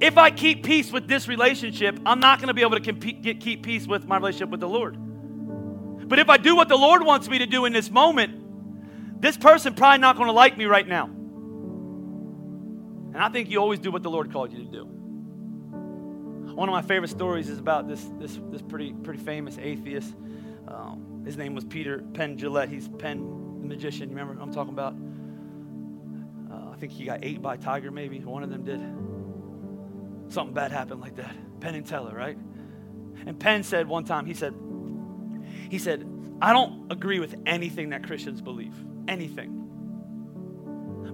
if 0.00 0.18
I 0.18 0.30
keep 0.30 0.64
peace 0.64 0.92
with 0.92 1.08
this 1.08 1.28
relationship, 1.28 1.98
I'm 2.04 2.20
not 2.20 2.38
going 2.38 2.48
to 2.48 2.54
be 2.54 2.62
able 2.62 2.76
to 2.76 2.82
compete, 2.82 3.22
get, 3.22 3.40
keep 3.40 3.62
peace 3.62 3.86
with 3.86 4.06
my 4.06 4.16
relationship 4.16 4.50
with 4.50 4.60
the 4.60 4.68
Lord. 4.68 4.98
But 6.06 6.18
if 6.18 6.28
I 6.28 6.36
do 6.36 6.54
what 6.56 6.68
the 6.68 6.76
Lord 6.76 7.02
wants 7.04 7.28
me 7.28 7.38
to 7.38 7.46
do 7.46 7.64
in 7.64 7.72
this 7.72 7.90
moment, 7.90 9.20
this 9.20 9.36
person 9.36 9.74
probably 9.74 9.98
not 9.98 10.16
going 10.16 10.26
to 10.28 10.32
like 10.32 10.56
me 10.58 10.66
right 10.66 10.86
now. 10.86 11.06
And 13.14 13.16
I 13.16 13.28
think 13.28 13.50
you 13.50 13.58
always 13.58 13.78
do 13.78 13.90
what 13.90 14.02
the 14.02 14.10
Lord 14.10 14.32
called 14.32 14.52
you 14.52 14.58
to 14.58 14.70
do. 14.70 14.84
One 16.54 16.68
of 16.68 16.72
my 16.72 16.82
favorite 16.82 17.08
stories 17.08 17.48
is 17.48 17.58
about 17.58 17.88
this, 17.88 18.04
this, 18.18 18.38
this 18.50 18.62
pretty, 18.62 18.92
pretty 18.92 19.22
famous 19.22 19.58
atheist. 19.58 20.14
Um, 20.68 21.22
his 21.24 21.36
name 21.36 21.54
was 21.54 21.64
Peter 21.64 22.04
Penn 22.12 22.36
Jillette. 22.36 22.68
He's 22.68 22.88
Penn 22.88 23.44
the 23.64 23.74
magician. 23.74 24.10
You 24.10 24.16
remember 24.16 24.40
I'm 24.40 24.52
talking 24.52 24.72
about? 24.72 24.94
Uh, 26.52 26.72
I 26.72 26.76
think 26.76 26.92
he 26.92 27.04
got 27.04 27.24
ate 27.24 27.42
by 27.42 27.54
a 27.54 27.58
tiger, 27.58 27.90
maybe. 27.90 28.18
One 28.20 28.42
of 28.42 28.50
them 28.50 28.64
did. 28.64 28.80
Something 30.32 30.54
bad 30.54 30.70
happened 30.70 31.00
like 31.00 31.16
that. 31.16 31.34
Penn 31.60 31.74
and 31.74 31.86
Teller, 31.86 32.14
right? 32.14 32.36
And 33.26 33.38
Penn 33.38 33.62
said 33.62 33.88
one 33.88 34.04
time, 34.04 34.26
he 34.26 34.34
said, 34.34 34.54
he 35.74 35.78
said, 35.78 36.08
I 36.40 36.52
don't 36.52 36.92
agree 36.92 37.18
with 37.18 37.34
anything 37.46 37.90
that 37.90 38.06
Christians 38.06 38.40
believe. 38.40 38.72
Anything. 39.08 39.50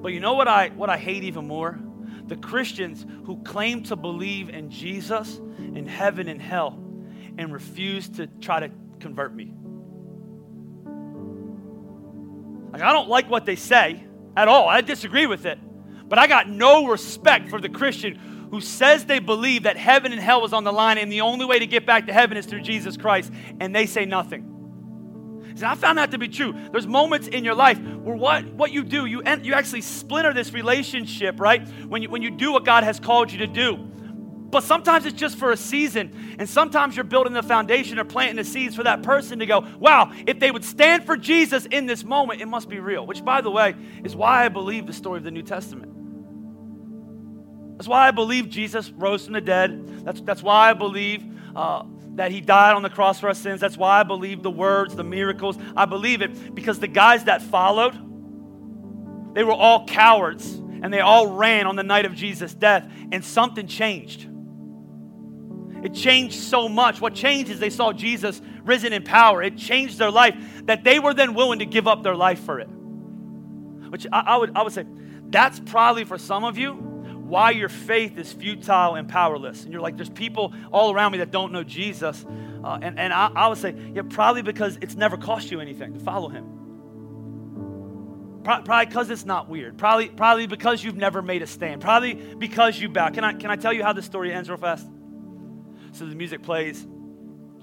But 0.03 0.13
you 0.13 0.21
know 0.21 0.35
what 0.35 0.49
I 0.49 0.69
what 0.69 0.91
I 0.91 0.99
hate 0.99 1.25
even 1.25 1.47
more? 1.47 1.79
The 2.27 2.37
Christians 2.37 3.07
who 3.25 3.43
claim 3.43 3.85
to 3.85 3.97
believe 3.97 4.51
in 4.51 4.69
Jesus, 4.69 5.39
in 5.57 5.87
heaven 5.87 6.29
and 6.29 6.43
hell, 6.43 6.79
and 7.39 7.55
refuse 7.55 8.11
to 8.11 8.27
try 8.27 8.61
to 8.61 8.71
convert 8.99 9.35
me. 9.35 9.55
Like 12.71 12.83
I 12.83 12.93
don't 12.93 13.09
like 13.09 13.31
what 13.31 13.47
they 13.47 13.57
say 13.57 14.05
at 14.37 14.47
all. 14.47 14.69
I 14.69 14.83
disagree 14.83 15.25
with 15.25 15.47
it. 15.47 15.59
But 16.07 16.19
I 16.19 16.27
got 16.27 16.51
no 16.51 16.87
respect 16.87 17.49
for 17.49 17.63
the 17.63 17.71
Christian 17.71 18.49
who 18.51 18.61
says 18.61 19.07
they 19.07 19.21
believe 19.21 19.63
that 19.63 19.79
heaven 19.79 20.13
and 20.13 20.21
hell 20.21 20.45
is 20.45 20.53
on 20.53 20.65
the 20.65 20.73
line 20.73 20.99
and 20.99 21.11
the 21.11 21.23
only 21.23 21.47
way 21.47 21.61
to 21.61 21.67
get 21.67 21.87
back 21.87 22.09
to 22.09 22.13
heaven 22.13 22.37
is 22.37 22.45
through 22.45 22.61
Jesus 22.61 22.99
Christ, 22.99 23.33
and 23.59 23.75
they 23.75 23.87
say 23.87 24.05
nothing. 24.05 24.50
I 25.63 25.75
found 25.75 25.99
that 25.99 26.11
to 26.13 26.19
be 26.19 26.29
true. 26.29 26.55
There's 26.73 26.87
moments 26.87 27.29
in 27.29 27.45
your 27.45 27.55
life 27.55 27.79
where 27.79 28.17
what, 28.17 28.45
what 28.55 28.73
you 28.73 28.85
do, 28.85 29.07
you, 29.07 29.23
you 29.43 29.55
actually 29.55 29.83
splinter 29.83 30.33
this 30.33 30.53
relationship, 30.53 31.41
right? 31.41 31.67
When 31.87 32.03
you, 32.03 32.11
when 32.11 32.23
you 32.23 32.31
do 32.31 32.53
what 32.53 32.65
God 32.65 32.85
has 32.85 33.01
called 33.01 33.33
you 33.33 33.39
to 33.39 33.47
do. 33.47 33.77
But 34.51 34.65
sometimes 34.65 35.07
it's 35.07 35.19
just 35.19 35.39
for 35.39 35.53
a 35.53 35.57
season. 35.57 36.37
And 36.39 36.49
sometimes 36.49 36.97
you're 36.97 37.05
building 37.05 37.33
the 37.33 37.43
foundation 37.43 37.99
or 37.99 38.05
planting 38.05 38.37
the 38.37 38.45
seeds 38.45 38.75
for 38.75 38.83
that 38.83 39.03
person 39.03 39.39
to 39.39 39.47
go, 39.47 39.61
wow, 39.79 40.13
if 40.27 40.41
they 40.41 40.51
would 40.51 40.65
stand 40.65 41.05
for 41.05 41.17
Jesus 41.17 41.67
in 41.67 41.87
this 41.87 42.03
moment, 42.03 42.41
it 42.41 42.47
must 42.47 42.69
be 42.69 42.81
real. 42.81 43.07
Which, 43.07 43.25
by 43.25 43.41
the 43.41 43.51
way, 43.51 43.77
is 44.03 44.17
why 44.17 44.45
I 44.45 44.49
believe 44.49 44.87
the 44.87 44.93
story 44.93 45.19
of 45.19 45.25
the 45.25 45.31
New 45.31 45.43
Testament. 45.43 45.93
That's 47.77 47.89
why 47.89 48.09
I 48.09 48.11
believe 48.11 48.49
Jesus 48.49 48.91
rose 48.91 49.25
from 49.25 49.35
the 49.35 49.41
dead. 49.41 50.05
That's, 50.05 50.21
that's 50.21 50.43
why 50.43 50.71
I 50.71 50.75
believe 50.75 51.25
uh, 51.55 51.85
that 52.17 52.33
he 52.33 52.41
died 52.41 52.75
on 52.75 52.83
the 52.83 52.91
cross 52.91 53.21
for 53.21 53.29
our 53.29 53.35
sins. 53.35 53.61
That's 53.61 53.77
why 53.77 54.01
I 54.01 54.03
believe 54.03 54.43
the 54.43 54.51
words, 54.51 54.95
the 54.95 55.05
miracles. 55.05 55.57
I 55.77 55.85
believe 55.85 56.23
it 56.23 56.55
because 56.55 56.79
the 56.79 56.89
guys 56.89 57.25
that 57.25 57.43
followed, 57.43 57.95
they 59.35 59.45
were 59.45 59.53
all 59.53 59.87
cowards 59.87 60.61
and 60.83 60.93
they 60.93 61.01
all 61.01 61.27
ran 61.27 61.67
on 61.67 61.77
the 61.77 61.83
night 61.83 62.07
of 62.07 62.15
Jesus' 62.15 62.55
death, 62.55 62.91
and 63.13 63.23
something 63.25 63.67
changed. 63.67 64.27
It 65.85 65.95
changed 65.95 66.37
so 66.37 66.69
much. 66.69 67.01
What 67.01 67.15
changed 67.15 67.51
is 67.51 67.61
they 67.61 67.71
saw 67.71 67.93
Jesus 67.93 68.41
risen 68.65 68.93
in 68.93 69.03
power. 69.03 69.43
It 69.43 69.57
changed 69.57 69.99
their 69.99 70.11
life 70.11 70.35
that 70.65 70.85
they 70.85 70.99
were 70.99 71.15
then 71.15 71.35
willing 71.35 71.59
to 71.59 71.67
give 71.67 71.87
up 71.87 72.03
their 72.03 72.17
life 72.17 72.41
for 72.41 72.61
it. 72.61 72.69
Which 72.69 74.07
I, 74.11 74.21
I 74.21 74.37
would, 74.37 74.57
I 74.57 74.63
would 74.63 74.73
say, 74.73 74.87
that's 75.29 75.61
probably 75.61 76.05
for 76.05 76.19
some 76.19 76.45
of 76.45 76.57
you 76.59 76.90
why 77.31 77.53
your 77.53 77.69
faith 77.69 78.19
is 78.19 78.33
futile 78.33 78.97
and 78.97 79.09
powerless. 79.09 79.63
And 79.63 79.73
you're 79.73 79.81
like, 79.81 79.97
there's 79.97 80.11
people 80.11 80.53
all 80.73 80.93
around 80.93 81.13
me 81.13 81.19
that 81.19 81.31
don't 81.31 81.53
know 81.53 81.63
Jesus. 81.63 82.27
Uh, 82.63 82.79
and 82.83 82.99
and 82.99 83.13
I, 83.13 83.31
I, 83.35 83.47
would 83.47 83.57
say, 83.57 83.75
yeah, 83.95 84.03
probably 84.03 84.43
because 84.43 84.77
it's 84.83 84.97
never 84.97 85.17
cost 85.17 85.51
you 85.51 85.61
anything 85.61 85.95
to 85.95 86.01
follow 86.01 86.29
him. 86.29 86.45
Pro- 88.43 88.63
probably 88.63 88.87
because 88.87 89.11
it's 89.11 89.25
not 89.25 89.49
weird. 89.49 89.79
Probably, 89.79 90.09
probably 90.09 90.49
because 90.49 90.83
you've 90.83 90.97
never 90.97 91.23
made 91.23 91.43
a 91.43 91.47
stand. 91.47 91.81
Probably 91.81 92.15
because 92.15 92.79
you 92.81 92.89
bow. 92.89 93.11
Can 93.11 93.23
I, 93.23 93.33
can 93.35 93.51
I 93.51 93.57
tell 93.57 93.73
you 93.73 93.85
how 93.85 93.93
the 93.93 94.03
story 94.03 94.33
ends 94.33 94.51
real 94.51 94.59
fast? 94.59 94.87
So 95.93 96.07
the 96.07 96.17
music 96.17 96.43
plays. 96.43 96.87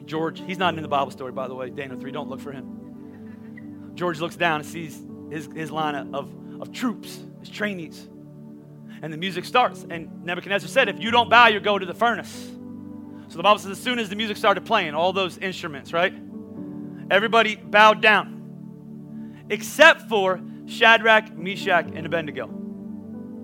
George, 0.06 0.42
he's 0.48 0.58
not 0.58 0.76
in 0.76 0.82
the 0.82 0.88
Bible 0.88 1.12
story, 1.12 1.34
by 1.34 1.50
the 1.50 1.56
way. 1.56 1.70
Daniel 1.70 2.00
3, 2.00 2.12
don't 2.12 2.30
look 2.30 2.40
for 2.40 2.54
him. 2.54 3.92
George 3.96 4.22
looks 4.22 4.38
down 4.38 4.62
and 4.62 4.70
sees 4.70 5.04
his, 5.30 5.50
his 5.54 5.70
line 5.70 5.96
of, 6.14 6.34
of 6.62 6.72
troops, 6.72 7.20
his 7.42 7.50
trainees 7.50 8.08
and 9.02 9.12
the 9.14 9.18
music 9.18 9.46
starts. 9.46 9.86
And 9.90 10.24
Nebuchadnezzar 10.24 10.68
said, 10.68 10.90
If 10.90 11.00
you 11.00 11.12
don't 11.12 11.30
bow, 11.30 11.48
you 11.48 11.60
go 11.60 11.78
to 11.78 11.86
the 11.86 11.94
furnace. 11.94 12.52
So 13.30 13.36
the 13.36 13.44
Bible 13.44 13.60
says, 13.60 13.72
as 13.72 13.80
soon 13.80 14.00
as 14.00 14.10
the 14.10 14.16
music 14.16 14.38
started 14.38 14.66
playing, 14.66 14.94
all 14.94 15.12
those 15.12 15.38
instruments, 15.38 15.92
right? 15.92 16.14
Everybody 17.12 17.56
bowed 17.56 18.02
down, 18.02 19.46
except 19.50 20.08
for 20.08 20.40
Shadrach, 20.66 21.36
Meshach, 21.36 21.88
and 21.94 22.06
Abednego. 22.06 22.50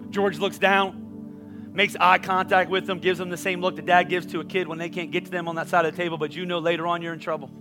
George 0.09 0.39
looks 0.39 0.57
down, 0.57 1.71
makes 1.73 1.97
eye 1.99 2.17
contact 2.17 2.69
with 2.69 2.85
them, 2.85 2.99
gives 2.99 3.19
them 3.19 3.29
the 3.29 3.37
same 3.37 3.59
look 3.61 3.75
that 3.75 3.85
dad 3.85 4.03
gives 4.03 4.25
to 4.27 4.39
a 4.39 4.45
kid 4.45 4.67
when 4.67 4.77
they 4.77 4.89
can't 4.89 5.11
get 5.11 5.25
to 5.25 5.31
them 5.31 5.47
on 5.47 5.55
that 5.55 5.67
side 5.67 5.85
of 5.85 5.91
the 5.91 5.97
table, 5.97 6.17
but 6.17 6.33
you 6.35 6.45
know 6.45 6.59
later 6.59 6.87
on 6.87 7.01
you're 7.01 7.13
in 7.13 7.19
trouble. 7.19 7.51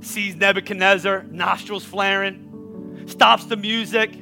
Sees 0.00 0.36
Nebuchadnezzar, 0.36 1.24
nostrils 1.24 1.84
flaring, 1.84 2.45
stops 3.06 3.44
the 3.44 3.56
music. 3.56 4.12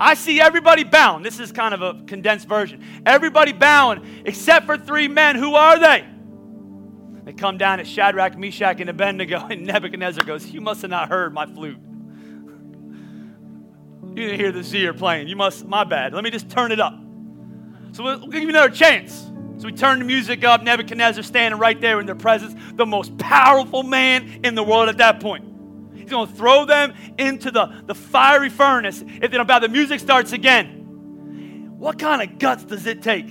I 0.00 0.14
see 0.14 0.40
everybody 0.40 0.84
bowing. 0.84 1.22
This 1.22 1.40
is 1.40 1.52
kind 1.52 1.74
of 1.74 1.82
a 1.82 2.02
condensed 2.04 2.48
version. 2.48 2.84
Everybody 3.04 3.52
bowing 3.52 4.22
except 4.24 4.66
for 4.66 4.76
three 4.76 5.08
men. 5.08 5.36
Who 5.36 5.54
are 5.54 5.78
they? 5.78 6.06
They 7.24 7.32
come 7.32 7.58
down 7.58 7.80
at 7.80 7.86
Shadrach, 7.86 8.38
Meshach, 8.38 8.80
and 8.80 8.88
Abednego, 8.88 9.46
and 9.48 9.66
Nebuchadnezzar 9.66 10.24
goes, 10.24 10.46
You 10.46 10.60
must 10.60 10.82
have 10.82 10.90
not 10.90 11.08
heard 11.08 11.34
my 11.34 11.46
flute. 11.46 11.78
You 14.02 14.14
didn't 14.14 14.40
hear 14.40 14.52
the 14.52 14.62
zither 14.62 14.94
playing. 14.94 15.28
You 15.28 15.36
must, 15.36 15.66
my 15.66 15.84
bad. 15.84 16.14
Let 16.14 16.24
me 16.24 16.30
just 16.30 16.48
turn 16.48 16.72
it 16.72 16.80
up. 16.80 16.94
So 17.92 18.02
we'll, 18.02 18.20
we'll 18.20 18.28
give 18.28 18.42
you 18.42 18.48
another 18.48 18.74
chance. 18.74 19.30
So 19.58 19.66
we 19.66 19.72
turn 19.72 19.98
the 19.98 20.04
music 20.04 20.44
up. 20.44 20.62
Nebuchadnezzar 20.62 21.22
standing 21.22 21.58
right 21.58 21.80
there 21.80 22.00
in 22.00 22.06
their 22.06 22.14
presence, 22.14 22.54
the 22.74 22.86
most 22.86 23.16
powerful 23.18 23.82
man 23.82 24.40
in 24.44 24.54
the 24.54 24.62
world 24.62 24.88
at 24.88 24.98
that 24.98 25.20
point. 25.20 25.44
Going 26.08 26.28
to 26.28 26.34
throw 26.34 26.64
them 26.64 26.94
into 27.18 27.50
the, 27.50 27.82
the 27.86 27.94
fiery 27.94 28.48
furnace 28.48 29.02
if 29.06 29.30
don't 29.30 29.46
bow. 29.46 29.58
The 29.58 29.68
music 29.68 30.00
starts 30.00 30.32
again. 30.32 31.74
What 31.78 31.98
kind 31.98 32.22
of 32.22 32.38
guts 32.38 32.64
does 32.64 32.86
it 32.86 33.02
take? 33.02 33.28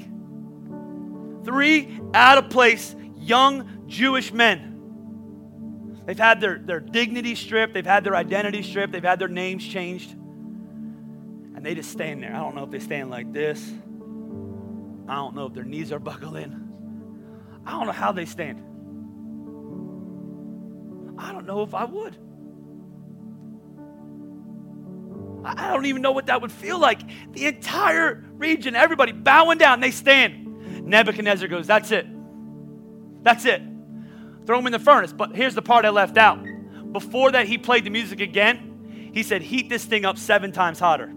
Three 1.44 2.00
out 2.14 2.38
of 2.38 2.50
place 2.50 2.96
young 3.18 3.86
Jewish 3.88 4.32
men. 4.32 6.04
They've 6.06 6.18
had 6.18 6.40
their, 6.40 6.58
their 6.58 6.80
dignity 6.80 7.36
stripped, 7.36 7.74
they've 7.74 7.86
had 7.86 8.06
their 8.06 8.16
identity 8.16 8.64
stripped, 8.64 8.94
they've 8.94 9.04
had 9.04 9.20
their 9.20 9.28
names 9.28 9.68
changed. 9.68 10.12
And 10.12 11.66
they 11.66 11.76
just 11.76 11.92
stand 11.92 12.24
there. 12.24 12.34
I 12.34 12.38
don't 12.38 12.56
know 12.56 12.64
if 12.64 12.72
they 12.72 12.80
stand 12.80 13.10
like 13.10 13.34
this. 13.34 13.62
I 15.10 15.16
don't 15.16 15.36
know 15.36 15.48
if 15.48 15.54
their 15.54 15.66
knees 15.66 15.92
are 15.92 16.00
buckling. 16.00 16.64
I 17.66 17.72
don't 17.72 17.88
know 17.88 17.92
how 17.92 18.14
they 18.14 18.26
stand. 18.26 18.60
I 21.20 21.34
don't 21.34 21.46
know 21.46 21.64
if 21.64 21.74
I 21.74 21.86
would. 21.86 22.18
I 25.44 25.72
don't 25.72 25.86
even 25.86 26.02
know 26.02 26.12
what 26.12 26.28
that 26.28 26.42
would 26.42 26.52
feel 26.52 26.80
like. 26.80 27.02
The 27.34 27.46
entire 27.46 28.26
region, 28.34 28.76
everybody 28.76 29.12
bowing 29.12 29.58
down, 29.58 29.80
they 29.80 29.92
stand. 29.92 30.86
Nebuchadnezzar 30.86 31.48
goes, 31.48 31.68
That's 31.68 31.92
it. 31.92 32.06
That's 33.24 33.46
it. 33.46 33.62
Throw 34.46 34.60
him 34.60 34.68
in 34.68 34.72
the 34.72 34.80
furnace. 34.80 35.14
But 35.14 35.36
here's 35.36 35.56
the 35.56 35.62
part 35.62 35.86
I 35.86 35.90
left 35.90 36.18
out. 36.18 36.40
Before 36.92 37.32
that, 37.32 37.48
he 37.48 37.58
played 37.58 37.84
the 37.84 37.90
music 37.90 38.22
again. 38.22 39.12
He 39.14 39.24
said, 39.24 39.42
Heat 39.42 39.70
this 39.70 39.86
thing 39.86 40.06
up 40.06 40.18
seven 40.18 40.52
times 40.52 40.80
hotter. 40.80 41.14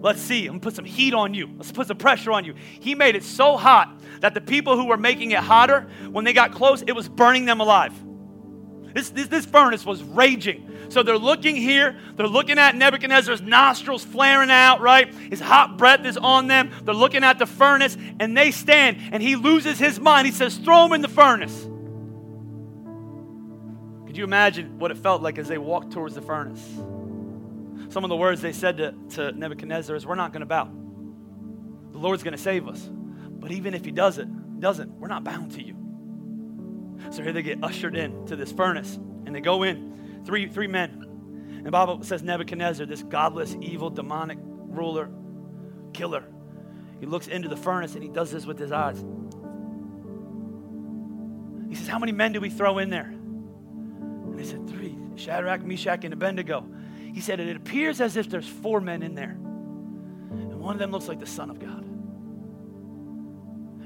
Let's 0.00 0.20
see. 0.20 0.46
I'm 0.46 0.52
gonna 0.52 0.60
put 0.60 0.76
some 0.76 0.84
heat 0.84 1.12
on 1.12 1.34
you. 1.34 1.50
Let's 1.56 1.72
put 1.72 1.88
some 1.88 1.96
pressure 1.96 2.30
on 2.30 2.44
you. 2.44 2.54
He 2.80 2.94
made 2.94 3.16
it 3.16 3.24
so 3.24 3.56
hot 3.56 4.00
that 4.20 4.34
the 4.34 4.40
people 4.40 4.76
who 4.76 4.86
were 4.86 4.96
making 4.96 5.32
it 5.32 5.40
hotter, 5.40 5.88
when 6.10 6.24
they 6.24 6.32
got 6.32 6.52
close, 6.52 6.82
it 6.82 6.92
was 6.92 7.08
burning 7.08 7.46
them 7.46 7.60
alive. 7.60 7.92
This, 8.94 9.10
this, 9.10 9.28
this 9.28 9.46
furnace 9.46 9.84
was 9.84 10.02
raging. 10.02 10.70
So 10.88 11.02
they're 11.02 11.18
looking 11.18 11.56
here. 11.56 11.98
They're 12.16 12.26
looking 12.26 12.58
at 12.58 12.74
Nebuchadnezzar's 12.74 13.42
nostrils 13.42 14.04
flaring 14.04 14.50
out, 14.50 14.80
right? 14.80 15.12
His 15.14 15.40
hot 15.40 15.76
breath 15.76 16.04
is 16.04 16.16
on 16.16 16.46
them. 16.46 16.70
They're 16.84 16.94
looking 16.94 17.24
at 17.24 17.38
the 17.38 17.46
furnace 17.46 17.96
and 18.18 18.36
they 18.36 18.50
stand 18.50 18.98
and 19.12 19.22
he 19.22 19.36
loses 19.36 19.78
his 19.78 20.00
mind. 20.00 20.26
He 20.26 20.32
says, 20.32 20.56
Throw 20.56 20.86
him 20.86 20.92
in 20.92 21.02
the 21.02 21.08
furnace. 21.08 21.68
Could 24.06 24.16
you 24.16 24.24
imagine 24.24 24.78
what 24.78 24.90
it 24.90 24.98
felt 24.98 25.22
like 25.22 25.38
as 25.38 25.48
they 25.48 25.58
walked 25.58 25.92
towards 25.92 26.14
the 26.14 26.22
furnace? 26.22 26.64
Some 27.90 28.04
of 28.04 28.08
the 28.08 28.16
words 28.16 28.40
they 28.40 28.52
said 28.52 28.78
to, 28.78 28.94
to 29.10 29.32
Nebuchadnezzar 29.32 29.94
is, 29.94 30.06
We're 30.06 30.14
not 30.14 30.32
going 30.32 30.40
to 30.40 30.46
bow. 30.46 30.70
The 31.92 31.98
Lord's 31.98 32.22
going 32.22 32.36
to 32.36 32.42
save 32.42 32.68
us. 32.68 32.88
But 33.38 33.52
even 33.52 33.74
if 33.74 33.84
he 33.84 33.90
does 33.90 34.18
it, 34.18 34.28
doesn't, 34.60 34.90
we're 34.98 35.08
not 35.08 35.24
bound 35.24 35.52
to 35.52 35.62
you. 35.62 35.77
So 37.10 37.22
here 37.22 37.32
they 37.32 37.42
get 37.42 37.62
ushered 37.62 37.96
in 37.96 38.26
to 38.26 38.36
this 38.36 38.52
furnace 38.52 38.96
and 39.26 39.34
they 39.34 39.40
go 39.40 39.62
in 39.62 40.22
three, 40.24 40.48
three 40.48 40.66
men. 40.66 41.04
And 41.56 41.66
the 41.66 41.70
Bible 41.70 42.02
says 42.02 42.22
Nebuchadnezzar, 42.22 42.86
this 42.86 43.02
godless, 43.02 43.56
evil, 43.60 43.90
demonic 43.90 44.38
ruler, 44.42 45.10
killer. 45.92 46.24
He 47.00 47.06
looks 47.06 47.28
into 47.28 47.48
the 47.48 47.56
furnace 47.56 47.94
and 47.94 48.02
he 48.02 48.08
does 48.08 48.30
this 48.30 48.46
with 48.46 48.58
his 48.58 48.72
eyes. 48.72 49.04
He 51.68 51.74
says, 51.74 51.88
How 51.88 51.98
many 51.98 52.12
men 52.12 52.32
do 52.32 52.40
we 52.40 52.50
throw 52.50 52.78
in 52.78 52.90
there? 52.90 53.06
And 53.08 54.38
they 54.38 54.44
said, 54.44 54.68
Three 54.68 54.96
Shadrach, 55.16 55.64
Meshach, 55.64 56.04
and 56.04 56.14
Abednego. 56.14 56.64
He 57.12 57.20
said, 57.20 57.40
It 57.40 57.56
appears 57.56 58.00
as 58.00 58.16
if 58.16 58.30
there's 58.30 58.46
four 58.46 58.80
men 58.80 59.02
in 59.02 59.14
there. 59.14 59.30
And 59.30 60.60
one 60.60 60.74
of 60.74 60.78
them 60.78 60.90
looks 60.90 61.08
like 61.08 61.20
the 61.20 61.26
Son 61.26 61.50
of 61.50 61.58
God. 61.58 61.84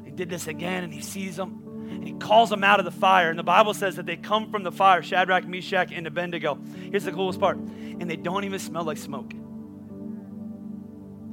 He 0.04 0.10
did 0.10 0.28
this 0.28 0.46
again 0.46 0.84
and 0.84 0.92
he 0.92 1.00
sees 1.00 1.36
them 1.36 1.61
and 1.94 2.06
he 2.06 2.14
calls 2.14 2.50
them 2.50 2.64
out 2.64 2.78
of 2.78 2.84
the 2.84 2.90
fire. 2.90 3.30
And 3.30 3.38
the 3.38 3.44
Bible 3.44 3.74
says 3.74 3.96
that 3.96 4.06
they 4.06 4.16
come 4.16 4.50
from 4.50 4.62
the 4.62 4.72
fire 4.72 5.02
Shadrach, 5.02 5.46
Meshach, 5.46 5.92
and 5.92 6.06
Abednego. 6.06 6.58
Here's 6.90 7.04
the 7.04 7.12
coolest 7.12 7.40
part 7.40 7.58
and 8.02 8.10
they 8.10 8.16
don't 8.16 8.44
even 8.44 8.58
smell 8.58 8.82
like 8.84 8.98
smoke. 8.98 9.32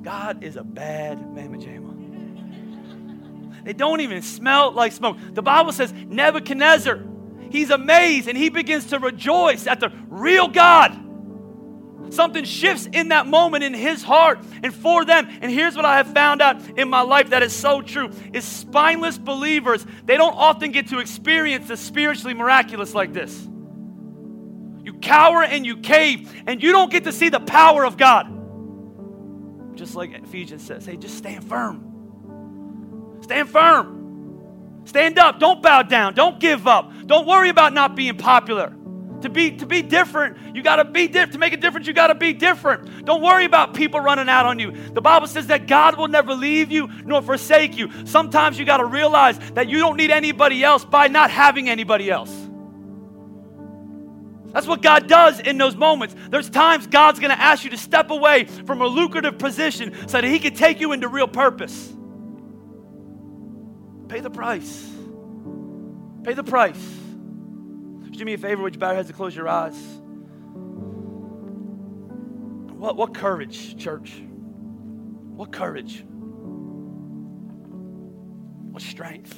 God 0.04 0.44
is 0.44 0.56
a 0.56 0.64
bad 0.64 1.20
mamma 1.36 1.58
jamma. 1.58 1.96
They 3.66 3.74
don't 3.74 4.02
even 4.02 4.22
smell 4.22 4.72
like 4.72 4.92
smoke. 4.92 5.18
The 5.34 5.42
Bible 5.42 5.72
says 5.72 5.92
Nebuchadnezzar, 5.92 7.04
he's 7.50 7.72
amazed 7.72 8.28
and 8.28 8.38
he 8.38 8.50
begins 8.50 8.86
to 8.88 9.00
rejoice 9.00 9.66
at 9.68 9.80
the 9.80 9.92
real 10.08 10.48
God. 10.48 10.98
Something 12.10 12.44
shifts 12.44 12.88
in 12.92 13.10
that 13.10 13.28
moment 13.28 13.64
in 13.64 13.74
his 13.74 14.04
heart 14.04 14.40
and 14.64 14.74
for 14.74 15.06
them. 15.06 15.28
And 15.42 15.52
here's 15.52 15.76
what 15.76 15.86
I 15.86 15.98
have 15.98 16.14
found 16.14 16.42
out 16.42 16.62
in 16.78 16.90
my 16.90 17.02
life 17.02 17.30
that 17.30 17.44
is 17.44 17.54
so 17.54 17.82
true 17.82 18.12
is 18.34 18.44
spineless 18.44 19.18
believers, 19.18 19.86
they 20.06 20.18
don't 20.18 20.36
often 20.36 20.72
get 20.72 20.88
to 20.88 21.00
experience 21.00 21.68
the 21.68 21.78
spiritually 21.78 22.34
miraculous 22.34 22.94
like 22.94 23.14
this. 23.14 23.48
You 24.84 24.94
cower 25.02 25.44
and 25.44 25.66
you 25.66 25.78
cave, 25.78 26.34
and 26.48 26.64
you 26.64 26.72
don't 26.72 26.92
get 26.92 27.04
to 27.04 27.12
see 27.12 27.30
the 27.30 27.40
power 27.40 27.86
of 27.86 27.98
God. 27.98 28.38
Just 29.76 29.96
like 29.96 30.14
Ephesians 30.14 30.66
says, 30.66 30.86
hey, 30.86 30.98
just 30.98 31.18
stand 31.18 31.48
firm. 31.48 33.20
Stand 33.22 33.50
firm. 33.50 34.82
Stand 34.86 35.20
up. 35.20 35.40
Don't 35.40 35.62
bow 35.62 35.84
down. 35.84 36.16
Don't 36.16 36.40
give 36.40 36.66
up. 36.66 36.92
Don't 37.06 37.28
worry 37.28 37.50
about 37.50 37.74
not 37.74 37.96
being 37.96 38.18
popular. 38.18 38.74
To 39.22 39.30
be, 39.30 39.52
to 39.58 39.66
be 39.66 39.82
different, 39.82 40.56
you 40.56 40.64
got 40.64 40.78
to 40.78 40.86
be 40.86 41.08
different. 41.08 41.34
To 41.34 41.40
make 41.40 41.52
a 41.52 41.58
difference, 41.58 41.88
you 41.88 41.94
got 41.94 42.08
to 42.08 42.16
be 42.16 42.32
different. 42.32 43.06
Don't 43.06 43.22
worry 43.22 43.44
about 43.44 43.74
people 43.74 44.00
running 44.00 44.30
out 44.30 44.46
on 44.46 44.60
you. 44.60 44.72
The 44.72 45.02
Bible 45.02 45.28
says 45.28 45.48
that 45.48 45.68
God 45.68 45.98
will 45.98 46.08
never 46.08 46.34
leave 46.34 46.72
you 46.72 46.90
nor 47.04 47.22
forsake 47.22 47.78
you. 47.78 47.90
Sometimes 48.06 48.58
you 48.58 48.66
got 48.66 48.78
to 48.78 48.86
realize 48.86 49.38
that 49.52 49.68
you 49.68 49.80
don't 49.80 49.98
need 49.98 50.12
anybody 50.12 50.64
else 50.64 50.86
by 50.86 51.08
not 51.08 51.32
having 51.32 51.70
anybody 51.70 52.10
else. 52.10 52.34
That's 54.54 54.66
what 54.66 54.82
God 54.82 55.08
does 55.08 55.40
in 55.42 55.58
those 55.58 55.76
moments. 55.76 56.16
There's 56.30 56.50
times 56.50 56.88
God's 56.88 57.20
to 57.20 57.30
ask 57.30 57.64
you 57.64 57.70
to 57.72 57.78
step 57.78 58.10
away 58.12 58.46
from 58.46 58.82
a 58.82 58.88
lucrative 58.88 59.38
position 59.38 60.08
so 60.08 60.22
that 60.22 60.24
He 60.24 60.40
can 60.40 60.56
take 60.56 60.80
you 60.80 60.94
into 60.94 61.08
real 61.08 61.28
purpose. 61.28 61.94
Pay 64.08 64.22
the 64.22 64.32
price. 64.32 64.90
Pay 66.24 66.34
the 66.34 66.44
price 66.44 66.99
do 68.20 68.26
me 68.26 68.34
a 68.34 68.38
favor? 68.38 68.62
Would 68.62 68.76
you 68.76 68.80
bow 68.80 68.90
your 68.90 68.98
heads 68.98 69.10
and 69.10 69.16
close 69.16 69.36
your 69.36 69.48
eyes? 69.48 69.78
What, 72.78 72.98
what 72.98 73.14
courage, 73.14 73.78
church? 73.78 74.22
What 75.36 75.52
courage? 75.52 76.04
What 78.72 78.84
strength? 78.84 79.34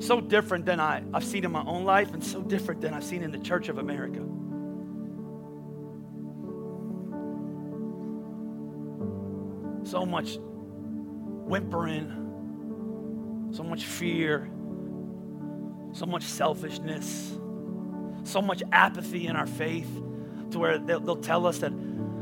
So 0.00 0.20
different 0.20 0.66
than 0.66 0.80
I, 0.80 1.02
I've 1.14 1.24
seen 1.24 1.44
in 1.44 1.52
my 1.52 1.64
own 1.64 1.84
life, 1.84 2.12
and 2.12 2.22
so 2.22 2.42
different 2.42 2.80
than 2.80 2.92
I've 2.92 3.04
seen 3.04 3.22
in 3.22 3.30
the 3.30 3.38
Church 3.38 3.68
of 3.68 3.78
America. 3.78 4.18
So 9.88 10.04
much 10.04 10.38
whimpering, 11.46 12.10
so 13.52 13.62
much 13.62 13.84
fear, 13.84 14.50
so 15.94 16.06
much 16.06 16.24
selfishness, 16.24 17.38
so 18.24 18.42
much 18.42 18.62
apathy 18.72 19.28
in 19.28 19.36
our 19.36 19.46
faith 19.46 19.88
to 20.50 20.58
where 20.58 20.78
they'll, 20.78 21.16
tell 21.16 21.46
us 21.46 21.58
that 21.58 21.72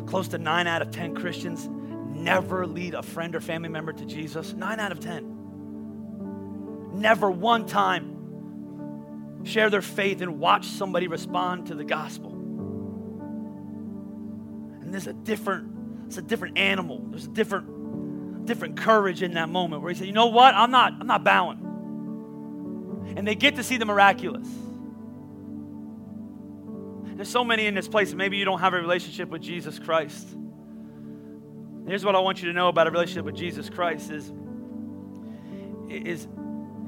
close 0.06 0.28
to 0.28 0.38
nine 0.38 0.66
out 0.66 0.82
of 0.82 0.90
10 0.90 1.14
Christians 1.14 1.68
never 2.14 2.66
lead 2.66 2.94
a 2.94 3.02
friend 3.02 3.34
or 3.34 3.40
family 3.40 3.70
member 3.70 3.92
to 3.92 4.04
Jesus. 4.04 4.52
Nine 4.52 4.78
out 4.78 4.92
of 4.92 5.00
10. 5.00 7.00
Never 7.00 7.30
one 7.30 7.66
time 7.66 9.40
share 9.44 9.70
their 9.70 9.82
faith 9.82 10.20
and 10.20 10.38
watch 10.38 10.66
somebody 10.66 11.08
respond 11.08 11.68
to 11.68 11.74
the 11.74 11.84
gospel. 11.84 12.32
And 14.82 14.92
there's 14.92 15.06
a 15.06 15.14
different, 15.14 16.06
it's 16.08 16.18
a 16.18 16.22
different 16.22 16.58
animal. 16.58 17.02
There's 17.08 17.24
a 17.24 17.30
different, 17.30 18.44
different 18.44 18.76
courage 18.76 19.22
in 19.22 19.32
that 19.34 19.48
moment 19.48 19.82
where 19.82 19.90
he 19.90 19.98
said, 19.98 20.06
you 20.06 20.12
know 20.12 20.26
what? 20.26 20.54
I'm 20.54 20.70
not, 20.70 20.92
I'm 21.00 21.06
not 21.06 21.24
bowing 21.24 21.61
and 23.16 23.26
they 23.26 23.34
get 23.34 23.56
to 23.56 23.62
see 23.62 23.76
the 23.76 23.84
miraculous. 23.84 24.48
There's 27.14 27.28
so 27.28 27.44
many 27.44 27.66
in 27.66 27.74
this 27.74 27.88
place, 27.88 28.12
maybe 28.14 28.36
you 28.36 28.44
don't 28.44 28.60
have 28.60 28.74
a 28.74 28.80
relationship 28.80 29.28
with 29.28 29.42
Jesus 29.42 29.78
Christ. 29.78 30.28
Here's 31.86 32.04
what 32.04 32.16
I 32.16 32.20
want 32.20 32.42
you 32.42 32.48
to 32.48 32.54
know 32.54 32.68
about 32.68 32.86
a 32.86 32.90
relationship 32.90 33.24
with 33.24 33.34
Jesus 33.34 33.68
Christ 33.68 34.10
is, 34.10 34.32
is 35.88 36.26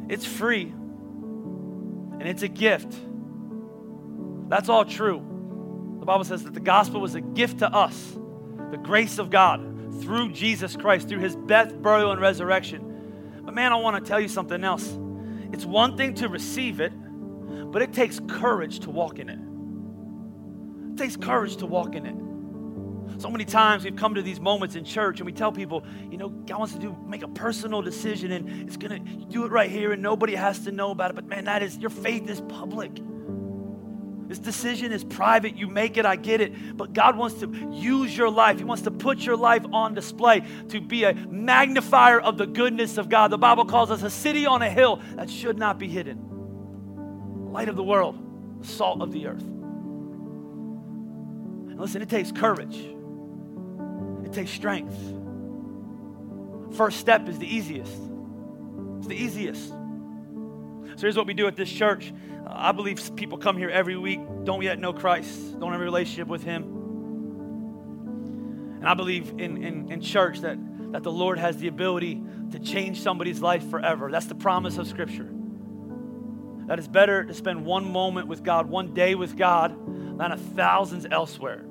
it's 0.09 0.25
free 0.25 0.73
and 0.73 2.23
it's 2.23 2.43
a 2.43 2.49
gift. 2.49 2.95
That's 4.49 4.69
all 4.69 4.85
true. 4.85 5.19
The 6.01 6.07
Bible 6.07 6.25
says 6.25 6.45
that 6.45 6.55
the 6.55 6.61
gospel 6.61 7.01
was 7.01 7.15
a 7.15 7.21
gift 7.21 7.61
to 7.61 7.73
us, 7.73 8.17
the 8.71 8.77
grace 8.77 9.19
of 9.19 9.31
God 9.31 9.75
through 10.03 10.33
Jesus 10.33 10.77
Christ, 10.77 11.09
through 11.09 11.21
his 11.21 11.37
death, 11.37 11.81
burial, 11.81 12.13
and 12.13 12.21
resurrection. 12.21 13.43
But 13.45 13.55
man, 13.55 13.73
I 13.73 13.77
want 13.77 14.03
to 14.03 14.09
tell 14.09 14.21
you 14.21 14.29
something 14.29 14.65
else. 14.65 14.99
It's 15.55 15.65
one 15.65 15.97
thing 15.97 16.15
to 16.15 16.29
receive 16.29 16.81
it, 16.81 16.93
but 17.71 17.81
it 17.81 17.93
takes 17.93 18.19
courage 18.27 18.81
to 18.81 18.91
walk 18.91 19.21
in 19.21 19.29
it. 19.29 19.39
It 20.93 20.99
takes 20.99 21.17
courage 21.17 21.59
to 21.59 21.67
walk 21.67 21.95
in 21.95 22.07
it. 22.07 23.21
So 23.21 23.31
many 23.31 23.45
times 23.45 23.85
we've 23.85 23.95
come 23.95 24.17
to 24.17 24.23
these 24.23 24.41
moments 24.41 24.75
in 24.75 24.85
church 24.85 25.21
and 25.21 25.27
we 25.27 25.33
tell 25.33 25.53
people, 25.53 25.85
you 26.11 26.19
know, 26.19 26.29
God 26.29 26.59
wants 26.59 26.75
to 26.75 26.81
do 26.81 26.97
make 27.07 27.23
a 27.23 27.29
personal 27.29 27.83
decision 27.83 28.33
and 28.33 28.69
it's 28.69 28.77
gonna 28.77 28.99
do 28.99 29.45
it 29.45 29.53
right 29.53 29.71
here 29.71 29.93
and 29.93 30.03
nobody 30.03 30.35
has 30.35 30.59
to 30.65 30.73
know 30.73 30.91
about 30.91 31.11
it. 31.11 31.15
But 31.15 31.27
man, 31.27 31.45
that 31.45 31.63
is 31.63 31.79
your 31.79 31.91
faith 31.91 32.29
is 32.29 32.41
public. 32.41 32.91
This 34.35 34.57
decision 34.57 34.91
is 34.91 35.05
private. 35.05 35.57
You 35.57 35.69
make 35.69 35.97
it, 35.97 36.05
I 36.05 36.17
get 36.17 36.41
it. 36.41 36.77
But 36.77 36.93
God 36.93 37.17
wants 37.17 37.39
to 37.39 37.71
use 37.71 38.17
your 38.17 38.29
life. 38.29 38.59
He 38.59 38.65
wants 38.65 38.83
to 38.83 38.91
put 38.91 39.21
your 39.21 39.37
life 39.37 39.65
on 39.73 39.95
display 39.95 40.43
to 40.71 40.81
be 40.81 41.05
a 41.05 41.15
magnifier 41.15 42.21
of 42.21 42.37
the 42.37 42.47
goodness 42.47 42.99
of 42.99 43.09
God. 43.09 43.31
The 43.31 43.39
Bible 43.39 43.65
calls 43.65 43.93
us 43.93 44.03
a 44.03 44.11
city 44.11 44.45
on 44.45 44.61
a 44.61 44.69
hill 44.69 45.01
that 45.15 45.31
should 45.31 45.57
not 45.57 45.79
be 45.79 45.87
hidden. 45.87 47.53
Light 47.53 47.69
of 47.69 47.77
the 47.77 47.85
world, 47.85 48.19
salt 48.63 49.03
of 49.03 49.13
the 49.13 49.29
earth. 49.29 49.45
And 51.71 51.79
listen, 51.79 52.03
it 52.03 52.09
takes 52.09 52.33
courage, 52.33 52.75
it 54.25 54.33
takes 54.33 54.51
strength. 54.51 54.97
First 56.77 56.99
step 56.99 57.29
is 57.29 57.39
the 57.39 57.47
easiest. 57.47 58.01
It's 58.99 59.07
the 59.07 59.15
easiest. 59.15 59.73
So 60.97 61.01
here's 61.01 61.17
what 61.17 61.27
we 61.27 61.35
do 61.35 61.47
at 61.47 61.57
this 61.57 61.71
church. 61.71 62.13
I 62.47 62.73
believe 62.73 63.17
people 63.17 63.39
come 63.39 63.57
here 63.57 63.71
every 63.71 63.97
week, 63.97 64.21
don't 64.45 64.63
yet 64.63 64.79
know 64.79 64.93
Christ, 64.93 65.59
don't 65.59 65.73
have 65.73 65.81
a 65.81 65.85
relationship 65.85 66.29
with 66.29 66.45
Him. 66.45 66.63
And 68.79 68.89
I 68.89 68.95
believe 68.95 69.31
in, 69.39 69.63
in, 69.65 69.91
in 69.91 70.01
church 70.01 70.41
that, 70.41 70.59
that 70.93 71.03
the 71.03 71.11
Lord 71.11 71.39
has 71.39 71.57
the 71.57 71.69
ability 71.69 72.23
to 72.53 72.59
change 72.59 73.01
somebody's 73.01 73.41
life 73.41 73.69
forever. 73.71 74.11
That's 74.11 74.27
the 74.27 74.35
promise 74.35 74.79
of 74.79 74.87
Scripture. 74.87 75.29
That 76.67 76.79
it's 76.79 76.87
better 76.87 77.25
to 77.25 77.35
spend 77.35 77.65
one 77.65 77.91
moment 77.91 78.29
with 78.29 78.45
God, 78.45 78.69
one 78.69 78.95
day 78.95 79.15
with 79.15 79.37
God, 79.37 79.75
than 80.19 80.33
a 80.33 80.37
thousands 80.37 81.07
elsewhere. 81.11 81.65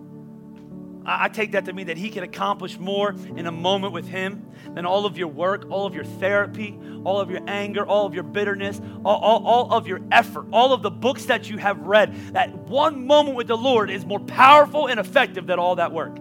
I, 1.06 1.30
take 1.30 1.51
that 1.54 1.66
to 1.66 1.74
mean 1.74 1.88
that 1.88 1.97
He 1.97 2.10
can 2.10 2.24
accomplish 2.24 2.78
more 2.78 3.16
in 3.36 3.45
a 3.45 3.51
moment 3.51 3.93
with 3.93 4.08
Him 4.08 4.45
than 4.74 4.86
all 4.86 5.06
of 5.06 5.18
your 5.18 5.28
work, 5.28 5.66
all 5.70 5.86
of 5.86 5.93
your 5.93 6.06
therapy, 6.06 6.80
all 7.04 7.20
of 7.20 7.30
your 7.30 7.41
anger, 7.47 7.86
all 7.86 8.06
of 8.06 8.14
your 8.14 8.24
bitterness, 8.24 8.80
all, 9.04 9.18
all, 9.18 9.45
all 9.45 9.74
of 9.74 9.88
your 9.88 9.99
effort, 10.12 10.45
all 10.51 10.74
of 10.74 10.82
the 10.82 10.91
books 10.91 11.26
that 11.26 11.49
you 11.49 11.58
have 11.58 11.80
read. 11.80 12.16
That 12.34 12.56
one 12.56 13.06
moment 13.06 13.36
with 13.36 13.47
the 13.47 13.58
Lord 13.58 13.89
is 13.89 14.06
more 14.06 14.20
powerful 14.20 14.88
and 14.88 14.99
effective 14.99 15.47
than 15.47 15.60
all 15.60 15.76
that 15.76 15.91
work. 15.91 16.18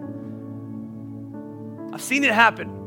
I've 1.93 2.01
seen 2.01 2.23
it 2.23 2.33
happen. 2.33 2.79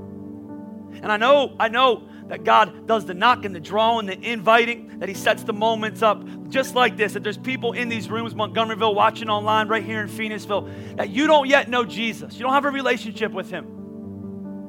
And 1.03 1.13
I 1.13 1.17
know, 1.17 1.55
I 1.59 1.69
know 1.69 2.09
that 2.29 2.45
God 2.45 2.87
does 2.87 3.05
the 3.05 3.15
knocking, 3.15 3.47
and 3.47 3.55
the 3.55 3.61
drawing, 3.61 4.07
the 4.07 4.19
inviting, 4.21 4.99
that 4.99 5.09
He 5.09 5.15
sets 5.15 5.43
the 5.43 5.53
moments 5.53 6.03
up 6.03 6.25
just 6.49 6.75
like 6.75 6.97
this. 6.97 7.13
That 7.13 7.23
there's 7.23 7.39
people 7.39 7.73
in 7.73 7.89
these 7.89 8.11
rooms, 8.11 8.35
Montgomeryville, 8.35 8.95
watching 8.95 9.29
online, 9.29 9.69
right 9.69 9.85
here 9.85 10.03
in 10.03 10.09
Phoenixville, 10.09 10.97
that 10.97 11.11
you 11.11 11.27
don't 11.27 11.49
yet 11.49 11.69
know 11.69 11.85
Jesus. 11.85 12.35
You 12.35 12.41
don't 12.41 12.53
have 12.53 12.65
a 12.65 12.71
relationship 12.71 13.33
with 13.33 13.51
Him. 13.51 13.67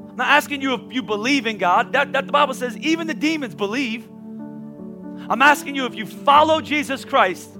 I'm 0.10 0.16
not 0.16 0.28
asking 0.28 0.62
you 0.62 0.74
if 0.74 0.94
you 0.94 1.04
believe 1.04 1.48
in 1.48 1.58
God. 1.58 1.94
That, 1.94 2.14
that 2.14 2.26
the 2.26 2.32
Bible 2.32 2.54
says 2.54 2.78
even 2.78 3.08
the 3.08 3.14
demons 3.14 3.56
believe. 3.56 4.08
I'm 5.30 5.42
asking 5.42 5.76
you 5.76 5.86
if 5.86 5.96
you 5.96 6.06
follow 6.06 6.62
Jesus 6.62 7.04
Christ 7.04 7.58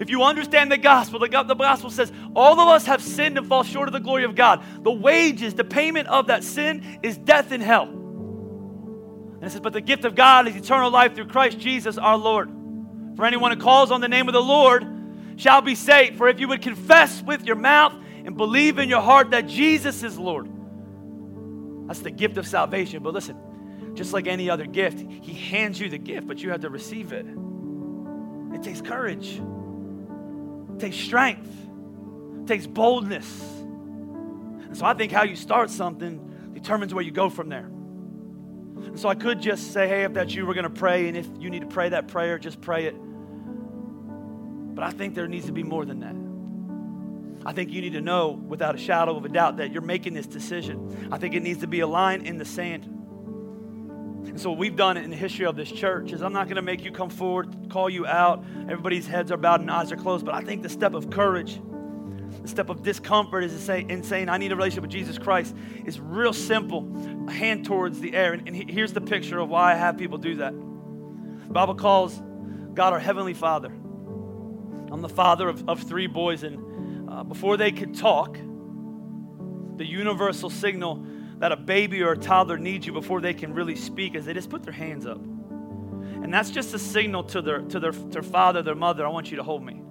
If 0.00 0.10
you 0.10 0.22
understand 0.22 0.72
the 0.72 0.78
gospel, 0.78 1.18
the, 1.20 1.28
gospel 1.28 1.90
says 1.90 2.12
all 2.34 2.58
of 2.60 2.68
us 2.68 2.86
have 2.86 3.02
sinned 3.02 3.38
and 3.38 3.46
fall 3.46 3.62
short 3.62 3.88
of 3.88 3.92
the 3.92 4.00
glory 4.00 4.24
of 4.24 4.34
God. 4.34 4.64
The 4.82 4.90
wages, 4.90 5.54
the 5.54 5.64
payment 5.64 6.08
of 6.08 6.26
that 6.28 6.42
sin 6.42 6.98
is 7.02 7.16
death 7.16 7.52
and 7.52 7.62
hell. 7.62 8.03
And 9.44 9.50
it 9.50 9.52
says, 9.52 9.60
but 9.60 9.74
the 9.74 9.82
gift 9.82 10.06
of 10.06 10.14
God 10.14 10.48
is 10.48 10.56
eternal 10.56 10.90
life 10.90 11.14
through 11.14 11.26
Christ 11.26 11.58
Jesus 11.58 11.98
our 11.98 12.16
Lord. 12.16 12.48
For 13.14 13.26
anyone 13.26 13.50
who 13.50 13.58
calls 13.58 13.90
on 13.90 14.00
the 14.00 14.08
name 14.08 14.26
of 14.26 14.32
the 14.32 14.40
Lord 14.40 14.86
shall 15.36 15.60
be 15.60 15.74
saved. 15.74 16.16
For 16.16 16.28
if 16.28 16.40
you 16.40 16.48
would 16.48 16.62
confess 16.62 17.20
with 17.20 17.44
your 17.44 17.56
mouth 17.56 17.92
and 18.24 18.38
believe 18.38 18.78
in 18.78 18.88
your 18.88 19.02
heart 19.02 19.32
that 19.32 19.46
Jesus 19.46 20.02
is 20.02 20.18
Lord, 20.18 20.48
that's 21.86 21.98
the 21.98 22.10
gift 22.10 22.38
of 22.38 22.48
salvation. 22.48 23.02
But 23.02 23.12
listen, 23.12 23.36
just 23.92 24.14
like 24.14 24.26
any 24.26 24.48
other 24.48 24.64
gift, 24.64 25.00
He 25.00 25.34
hands 25.34 25.78
you 25.78 25.90
the 25.90 25.98
gift, 25.98 26.26
but 26.26 26.42
you 26.42 26.48
have 26.48 26.62
to 26.62 26.70
receive 26.70 27.12
it. 27.12 27.26
It 28.54 28.62
takes 28.62 28.80
courage, 28.80 29.42
it 30.72 30.80
takes 30.80 30.96
strength, 30.96 31.54
it 32.40 32.46
takes 32.46 32.66
boldness. 32.66 33.42
And 33.42 34.74
so 34.74 34.86
I 34.86 34.94
think 34.94 35.12
how 35.12 35.24
you 35.24 35.36
start 35.36 35.68
something 35.68 36.50
determines 36.54 36.94
where 36.94 37.04
you 37.04 37.10
go 37.10 37.28
from 37.28 37.50
there. 37.50 37.68
And 38.86 38.98
so 38.98 39.08
I 39.08 39.14
could 39.14 39.40
just 39.40 39.72
say, 39.72 39.88
hey, 39.88 40.04
if 40.04 40.14
that's 40.14 40.34
you, 40.34 40.46
we're 40.46 40.54
going 40.54 40.64
to 40.64 40.70
pray. 40.70 41.08
And 41.08 41.16
if 41.16 41.28
you 41.38 41.50
need 41.50 41.62
to 41.62 41.66
pray 41.66 41.88
that 41.88 42.08
prayer, 42.08 42.38
just 42.38 42.60
pray 42.60 42.86
it. 42.86 42.94
But 44.74 44.84
I 44.84 44.90
think 44.90 45.14
there 45.14 45.28
needs 45.28 45.46
to 45.46 45.52
be 45.52 45.62
more 45.62 45.84
than 45.84 46.00
that. 46.00 46.14
I 47.46 47.52
think 47.52 47.70
you 47.70 47.82
need 47.82 47.92
to 47.92 48.00
know 48.00 48.30
without 48.30 48.74
a 48.74 48.78
shadow 48.78 49.16
of 49.16 49.24
a 49.24 49.28
doubt 49.28 49.58
that 49.58 49.70
you're 49.72 49.82
making 49.82 50.14
this 50.14 50.26
decision. 50.26 51.08
I 51.12 51.18
think 51.18 51.34
it 51.34 51.42
needs 51.42 51.60
to 51.60 51.66
be 51.66 51.80
a 51.80 51.86
line 51.86 52.26
in 52.26 52.38
the 52.38 52.44
sand. 52.44 52.84
And 54.26 54.40
so, 54.40 54.50
what 54.50 54.58
we've 54.58 54.74
done 54.74 54.96
it 54.96 55.04
in 55.04 55.10
the 55.10 55.16
history 55.16 55.44
of 55.44 55.54
this 55.54 55.70
church 55.70 56.12
is 56.12 56.22
I'm 56.22 56.32
not 56.32 56.46
going 56.46 56.56
to 56.56 56.62
make 56.62 56.82
you 56.82 56.90
come 56.90 57.10
forward, 57.10 57.68
call 57.68 57.90
you 57.90 58.06
out. 58.06 58.42
Everybody's 58.62 59.06
heads 59.06 59.30
are 59.30 59.36
bowed 59.36 59.60
and 59.60 59.70
eyes 59.70 59.92
are 59.92 59.96
closed. 59.96 60.24
But 60.24 60.34
I 60.34 60.40
think 60.40 60.62
the 60.62 60.70
step 60.70 60.94
of 60.94 61.10
courage, 61.10 61.60
step 62.48 62.68
of 62.68 62.82
discomfort 62.82 63.44
is 63.44 63.52
to 63.52 63.58
say, 63.58 63.86
in 63.88 64.02
saying, 64.02 64.28
I 64.28 64.38
need 64.38 64.52
a 64.52 64.56
relationship 64.56 64.82
with 64.82 64.90
Jesus 64.90 65.18
Christ, 65.18 65.54
It's 65.84 65.98
real 65.98 66.32
simple. 66.32 66.86
A 67.28 67.32
hand 67.32 67.64
towards 67.64 68.00
the 68.00 68.14
air. 68.14 68.32
And, 68.32 68.46
and 68.46 68.70
here's 68.70 68.92
the 68.92 69.00
picture 69.00 69.38
of 69.38 69.48
why 69.48 69.72
I 69.72 69.76
have 69.76 69.96
people 69.96 70.18
do 70.18 70.36
that. 70.36 70.52
The 70.52 71.52
Bible 71.52 71.74
calls 71.74 72.20
God 72.74 72.92
our 72.92 72.98
Heavenly 72.98 73.34
Father. 73.34 73.68
I'm 73.68 75.00
the 75.00 75.08
father 75.08 75.48
of, 75.48 75.68
of 75.68 75.82
three 75.82 76.06
boys, 76.06 76.42
and 76.42 77.10
uh, 77.10 77.24
before 77.24 77.56
they 77.56 77.72
could 77.72 77.96
talk, 77.96 78.36
the 79.76 79.84
universal 79.84 80.50
signal 80.50 81.04
that 81.38 81.52
a 81.52 81.56
baby 81.56 82.02
or 82.02 82.12
a 82.12 82.16
toddler 82.16 82.58
needs 82.58 82.86
you 82.86 82.92
before 82.92 83.20
they 83.20 83.34
can 83.34 83.52
really 83.54 83.76
speak 83.76 84.14
is 84.14 84.24
they 84.24 84.34
just 84.34 84.50
put 84.50 84.62
their 84.62 84.72
hands 84.72 85.06
up. 85.06 85.18
And 85.18 86.32
that's 86.32 86.50
just 86.50 86.72
a 86.74 86.78
signal 86.78 87.24
to 87.24 87.42
their, 87.42 87.60
to 87.60 87.80
their, 87.80 87.92
to 87.92 88.08
their 88.08 88.22
father, 88.22 88.62
their 88.62 88.74
mother, 88.74 89.04
I 89.04 89.10
want 89.10 89.30
you 89.30 89.36
to 89.36 89.42
hold 89.42 89.64
me. 89.64 89.83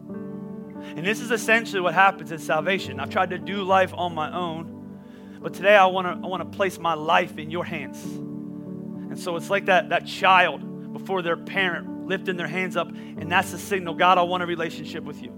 And 0.84 1.06
this 1.06 1.20
is 1.20 1.32
essentially 1.32 1.82
what 1.82 1.94
happens 1.94 2.32
in 2.32 2.40
salvation. 2.40 3.00
I've 3.00 3.10
tried 3.10 3.32
to 3.32 3.38
do 3.38 3.64
life 3.64 3.94
on 3.94 4.14
my 4.14 4.32
own, 4.34 5.00
but 5.42 5.54
today 5.54 5.76
I 5.76 5.86
want 5.88 6.08
to 6.08 6.26
I 6.26 6.30
want 6.30 6.50
to 6.50 6.56
place 6.56 6.78
my 6.78 6.94
life 6.94 7.38
in 7.38 7.50
your 7.50 7.66
hands. 7.66 8.04
And 9.14 9.20
so 9.20 9.36
it's 9.36 9.50
like 9.50 9.66
that, 9.66 9.90
that 9.90 10.06
child 10.08 10.94
before 10.94 11.22
their 11.22 11.38
parent 11.38 12.08
lifting 12.08 12.36
their 12.36 12.48
hands 12.48 12.76
up, 12.76 12.90
and 12.90 13.32
that's 13.32 13.52
the 13.52 13.58
signal 13.58 13.94
God, 13.94 14.18
I 14.18 14.24
want 14.24 14.44
a 14.44 14.46
relationship 14.46 15.04
with 15.04 15.22
you. 15.22 15.32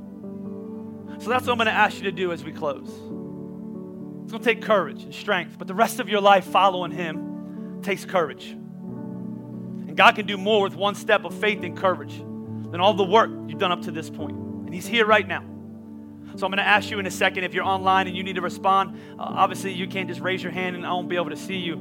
So 1.20 1.30
that's 1.30 1.46
what 1.46 1.52
I'm 1.52 1.58
going 1.58 1.68
to 1.68 1.72
ask 1.72 1.98
you 1.98 2.04
to 2.04 2.12
do 2.12 2.32
as 2.32 2.44
we 2.44 2.52
close. 2.52 2.88
It's 2.88 4.32
going 4.32 4.44
to 4.44 4.44
take 4.44 4.62
courage 4.62 5.04
and 5.04 5.14
strength, 5.14 5.58
but 5.58 5.68
the 5.68 5.76
rest 5.76 6.00
of 6.00 6.10
your 6.10 6.22
life 6.22 6.46
following 6.46 6.92
Him 6.92 7.82
takes 7.84 8.06
courage. 8.06 8.52
And 8.52 9.96
God 9.96 10.16
can 10.16 10.26
do 10.26 10.38
more 10.38 10.64
with 10.64 10.76
one 10.76 10.96
step 10.96 11.24
of 11.26 11.34
faith 11.34 11.64
and 11.64 11.78
courage 11.78 12.18
than 12.18 12.82
all 12.82 12.94
the 12.94 13.04
work 13.04 13.30
you've 13.48 13.60
done 13.60 13.72
up 13.72 13.84
to 13.84 13.92
this 13.92 14.10
point. 14.10 14.45
He's 14.76 14.86
here 14.86 15.06
right 15.06 15.28
now. 15.28 15.42
So 16.36 16.46
I'm 16.46 16.52
going 16.52 16.58
to 16.58 16.68
ask 16.68 16.92
you 16.92 17.00
in 17.00 17.06
a 17.06 17.12
second 17.12 17.46
if 17.46 17.54
you're 17.54 17.64
online 17.64 18.08
and 18.08 18.18
you 18.18 18.24
need 18.24 18.36
to 18.36 18.42
respond. 18.42 19.00
Uh, 19.18 19.24
obviously, 19.24 19.72
you 19.72 19.88
can't 19.88 20.10
just 20.10 20.20
raise 20.20 20.44
your 20.44 20.52
hand 20.52 20.76
and 20.76 20.86
I 20.86 20.92
won't 20.92 21.08
be 21.08 21.16
able 21.16 21.30
to 21.30 21.38
see 21.38 21.56
you. 21.56 21.76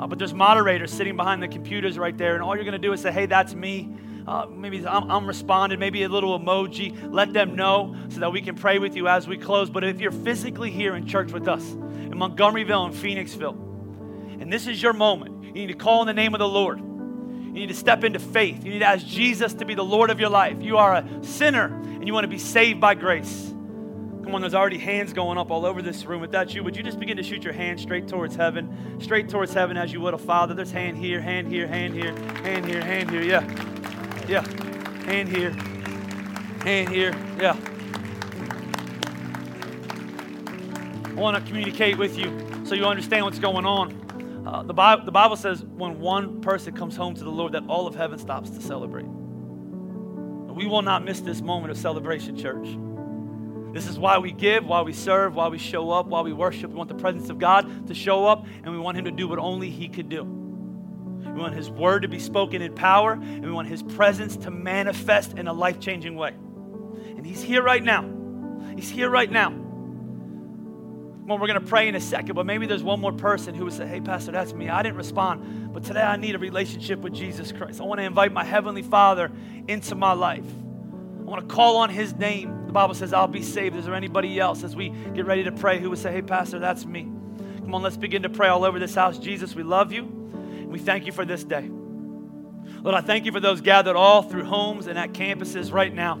Uh, 0.00 0.06
but 0.08 0.18
there's 0.18 0.34
moderators 0.34 0.92
sitting 0.92 1.16
behind 1.16 1.42
the 1.42 1.48
computers 1.48 1.96
right 1.96 2.16
there, 2.18 2.34
and 2.34 2.42
all 2.42 2.56
you're 2.56 2.64
going 2.64 2.72
to 2.72 2.78
do 2.78 2.92
is 2.92 3.00
say, 3.00 3.12
"Hey, 3.12 3.26
that's 3.26 3.54
me." 3.54 3.88
uh, 4.26 4.46
maybe 4.46 4.86
I'm, 4.86 5.10
I'm 5.10 5.26
responding, 5.26 5.78
maybe 5.78 6.02
a 6.02 6.08
little 6.08 6.38
emoji. 6.38 6.96
Let 7.12 7.32
them 7.32 7.56
know 7.56 7.96
so 8.08 8.20
that 8.20 8.30
we 8.30 8.40
can 8.40 8.54
pray 8.54 8.78
with 8.78 8.94
you 8.94 9.08
as 9.08 9.26
we 9.26 9.36
close. 9.36 9.70
But 9.70 9.84
if 9.84 10.00
you're 10.00 10.12
physically 10.12 10.70
here 10.70 10.94
in 10.94 11.06
church 11.06 11.32
with 11.32 11.48
us 11.48 11.72
in 11.72 12.12
Montgomeryville 12.12 12.86
and 12.86 12.94
Phoenixville, 12.94 14.40
and 14.40 14.52
this 14.52 14.66
is 14.66 14.82
your 14.82 14.92
moment, 14.92 15.44
you 15.44 15.52
need 15.52 15.66
to 15.68 15.74
call 15.74 16.02
in 16.02 16.06
the 16.06 16.14
name 16.14 16.34
of 16.34 16.38
the 16.38 16.48
Lord. 16.48 16.80
You 17.50 17.56
need 17.56 17.68
to 17.68 17.74
step 17.74 18.04
into 18.04 18.20
faith. 18.20 18.64
You 18.64 18.70
need 18.70 18.78
to 18.78 18.86
ask 18.86 19.04
Jesus 19.04 19.54
to 19.54 19.64
be 19.64 19.74
the 19.74 19.84
Lord 19.84 20.10
of 20.10 20.20
your 20.20 20.30
life. 20.30 20.62
You 20.62 20.76
are 20.76 20.94
a 20.94 21.24
sinner 21.24 21.64
and 21.64 22.06
you 22.06 22.14
want 22.14 22.22
to 22.22 22.28
be 22.28 22.38
saved 22.38 22.80
by 22.80 22.94
grace. 22.94 23.48
Come 24.22 24.36
on, 24.36 24.40
there's 24.40 24.54
already 24.54 24.78
hands 24.78 25.12
going 25.12 25.36
up 25.36 25.50
all 25.50 25.66
over 25.66 25.82
this 25.82 26.04
room. 26.04 26.22
If 26.22 26.30
that's 26.30 26.54
you, 26.54 26.62
would 26.62 26.76
you 26.76 26.84
just 26.84 27.00
begin 27.00 27.16
to 27.16 27.24
shoot 27.24 27.42
your 27.42 27.52
hand 27.52 27.80
straight 27.80 28.06
towards 28.06 28.36
heaven? 28.36 29.00
Straight 29.00 29.28
towards 29.28 29.52
heaven 29.52 29.76
as 29.76 29.92
you 29.92 30.00
would 30.00 30.14
a 30.14 30.18
father. 30.18 30.54
There's 30.54 30.70
hand 30.70 30.96
here, 30.96 31.20
hand 31.20 31.48
here, 31.48 31.66
hand 31.66 31.94
here, 31.94 32.14
hand 32.14 32.64
here, 32.64 32.80
hand 32.80 33.10
here. 33.10 33.22
Yeah. 33.22 33.40
Yeah. 34.28 34.46
Hand 35.06 35.28
here. 35.28 35.50
Hand 36.62 36.88
here. 36.90 37.12
Yeah. 37.40 37.56
I 41.04 41.12
want 41.14 41.36
to 41.36 41.42
communicate 41.42 41.98
with 41.98 42.16
you 42.16 42.62
so 42.64 42.76
you 42.76 42.84
understand 42.84 43.24
what's 43.24 43.40
going 43.40 43.66
on. 43.66 44.09
Uh, 44.46 44.62
the, 44.62 44.74
Bible, 44.74 45.04
the 45.04 45.12
Bible 45.12 45.36
says 45.36 45.62
when 45.62 46.00
one 46.00 46.40
person 46.40 46.74
comes 46.74 46.96
home 46.96 47.14
to 47.14 47.24
the 47.24 47.30
Lord, 47.30 47.52
that 47.52 47.64
all 47.68 47.86
of 47.86 47.94
heaven 47.94 48.18
stops 48.18 48.50
to 48.50 48.60
celebrate. 48.60 49.06
We 49.06 50.66
will 50.66 50.82
not 50.82 51.04
miss 51.04 51.20
this 51.20 51.40
moment 51.40 51.70
of 51.70 51.78
celebration, 51.78 52.36
church. 52.36 52.68
This 53.72 53.86
is 53.86 53.98
why 53.98 54.18
we 54.18 54.32
give, 54.32 54.64
why 54.66 54.82
we 54.82 54.92
serve, 54.92 55.34
why 55.34 55.48
we 55.48 55.58
show 55.58 55.90
up, 55.90 56.06
why 56.06 56.22
we 56.22 56.32
worship. 56.32 56.70
We 56.70 56.76
want 56.76 56.88
the 56.88 56.96
presence 56.96 57.30
of 57.30 57.38
God 57.38 57.86
to 57.86 57.94
show 57.94 58.26
up, 58.26 58.46
and 58.62 58.72
we 58.72 58.78
want 58.78 58.98
Him 58.98 59.04
to 59.04 59.10
do 59.10 59.28
what 59.28 59.38
only 59.38 59.70
He 59.70 59.88
could 59.88 60.08
do. 60.08 60.24
We 60.24 61.40
want 61.40 61.54
His 61.54 61.70
word 61.70 62.02
to 62.02 62.08
be 62.08 62.18
spoken 62.18 62.62
in 62.62 62.74
power, 62.74 63.12
and 63.12 63.44
we 63.44 63.52
want 63.52 63.68
His 63.68 63.82
presence 63.82 64.36
to 64.38 64.50
manifest 64.50 65.38
in 65.38 65.46
a 65.46 65.52
life 65.52 65.78
changing 65.78 66.16
way. 66.16 66.30
And 66.30 67.24
He's 67.24 67.42
here 67.42 67.62
right 67.62 67.82
now. 67.82 68.10
He's 68.74 68.90
here 68.90 69.08
right 69.08 69.30
now. 69.30 69.69
We're 71.38 71.46
going 71.46 71.60
to 71.60 71.66
pray 71.66 71.86
in 71.86 71.94
a 71.94 72.00
second, 72.00 72.34
but 72.34 72.44
maybe 72.44 72.66
there's 72.66 72.82
one 72.82 73.00
more 73.00 73.12
person 73.12 73.54
who 73.54 73.64
would 73.64 73.72
say, 73.72 73.86
Hey, 73.86 74.00
Pastor, 74.00 74.32
that's 74.32 74.52
me. 74.52 74.68
I 74.68 74.82
didn't 74.82 74.96
respond, 74.96 75.72
but 75.72 75.84
today 75.84 76.02
I 76.02 76.16
need 76.16 76.34
a 76.34 76.38
relationship 76.38 76.98
with 77.00 77.14
Jesus 77.14 77.52
Christ. 77.52 77.80
I 77.80 77.84
want 77.84 78.00
to 78.00 78.04
invite 78.04 78.32
my 78.32 78.42
Heavenly 78.42 78.82
Father 78.82 79.30
into 79.68 79.94
my 79.94 80.12
life. 80.12 80.44
I 81.20 81.22
want 81.22 81.48
to 81.48 81.54
call 81.54 81.76
on 81.76 81.90
His 81.90 82.14
name. 82.16 82.66
The 82.66 82.72
Bible 82.72 82.94
says, 82.94 83.12
I'll 83.12 83.28
be 83.28 83.42
saved. 83.42 83.76
Is 83.76 83.84
there 83.84 83.94
anybody 83.94 84.40
else 84.40 84.64
as 84.64 84.74
we 84.74 84.88
get 85.14 85.26
ready 85.26 85.44
to 85.44 85.52
pray 85.52 85.78
who 85.78 85.90
would 85.90 85.98
say, 85.98 86.12
Hey, 86.12 86.22
Pastor, 86.22 86.58
that's 86.58 86.84
me? 86.84 87.02
Come 87.02 87.74
on, 87.74 87.82
let's 87.82 87.96
begin 87.96 88.22
to 88.22 88.30
pray 88.30 88.48
all 88.48 88.64
over 88.64 88.80
this 88.80 88.94
house. 88.94 89.18
Jesus, 89.18 89.54
we 89.54 89.62
love 89.62 89.92
you. 89.92 90.04
We 90.66 90.78
thank 90.78 91.06
you 91.06 91.12
for 91.12 91.24
this 91.24 91.44
day. 91.44 91.68
Lord, 91.68 92.96
I 92.96 93.00
thank 93.02 93.26
you 93.26 93.32
for 93.32 93.40
those 93.40 93.60
gathered 93.60 93.96
all 93.96 94.22
through 94.22 94.44
homes 94.44 94.86
and 94.86 94.98
at 94.98 95.12
campuses 95.12 95.72
right 95.72 95.94
now. 95.94 96.18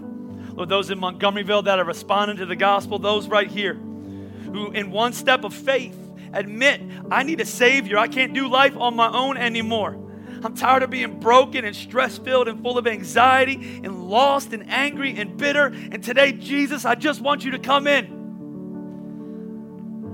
Lord, 0.52 0.68
those 0.68 0.90
in 0.90 1.00
Montgomeryville 1.00 1.64
that 1.64 1.78
are 1.78 1.84
responding 1.84 2.36
to 2.36 2.46
the 2.46 2.56
gospel, 2.56 2.98
those 2.98 3.28
right 3.28 3.50
here 3.50 3.80
who, 4.52 4.70
in 4.70 4.90
one 4.90 5.12
step 5.12 5.44
of 5.44 5.54
faith, 5.54 5.96
admit, 6.32 6.80
I 7.10 7.22
need 7.22 7.40
a 7.40 7.44
Savior. 7.44 7.98
I 7.98 8.08
can't 8.08 8.34
do 8.34 8.48
life 8.48 8.76
on 8.76 8.96
my 8.96 9.10
own 9.10 9.36
anymore. 9.36 9.96
I'm 10.42 10.54
tired 10.54 10.82
of 10.82 10.90
being 10.90 11.20
broken 11.20 11.64
and 11.64 11.76
stress 11.76 12.16
filled 12.16 12.48
and 12.48 12.62
full 12.62 12.78
of 12.78 12.86
anxiety 12.86 13.80
and 13.84 14.08
lost 14.08 14.52
and 14.52 14.70
angry 14.70 15.16
and 15.16 15.36
bitter. 15.36 15.66
And 15.66 16.02
today, 16.02 16.32
Jesus, 16.32 16.84
I 16.84 16.94
just 16.94 17.20
want 17.20 17.44
you 17.44 17.50
to 17.52 17.58
come 17.58 17.86
in. 17.86 18.06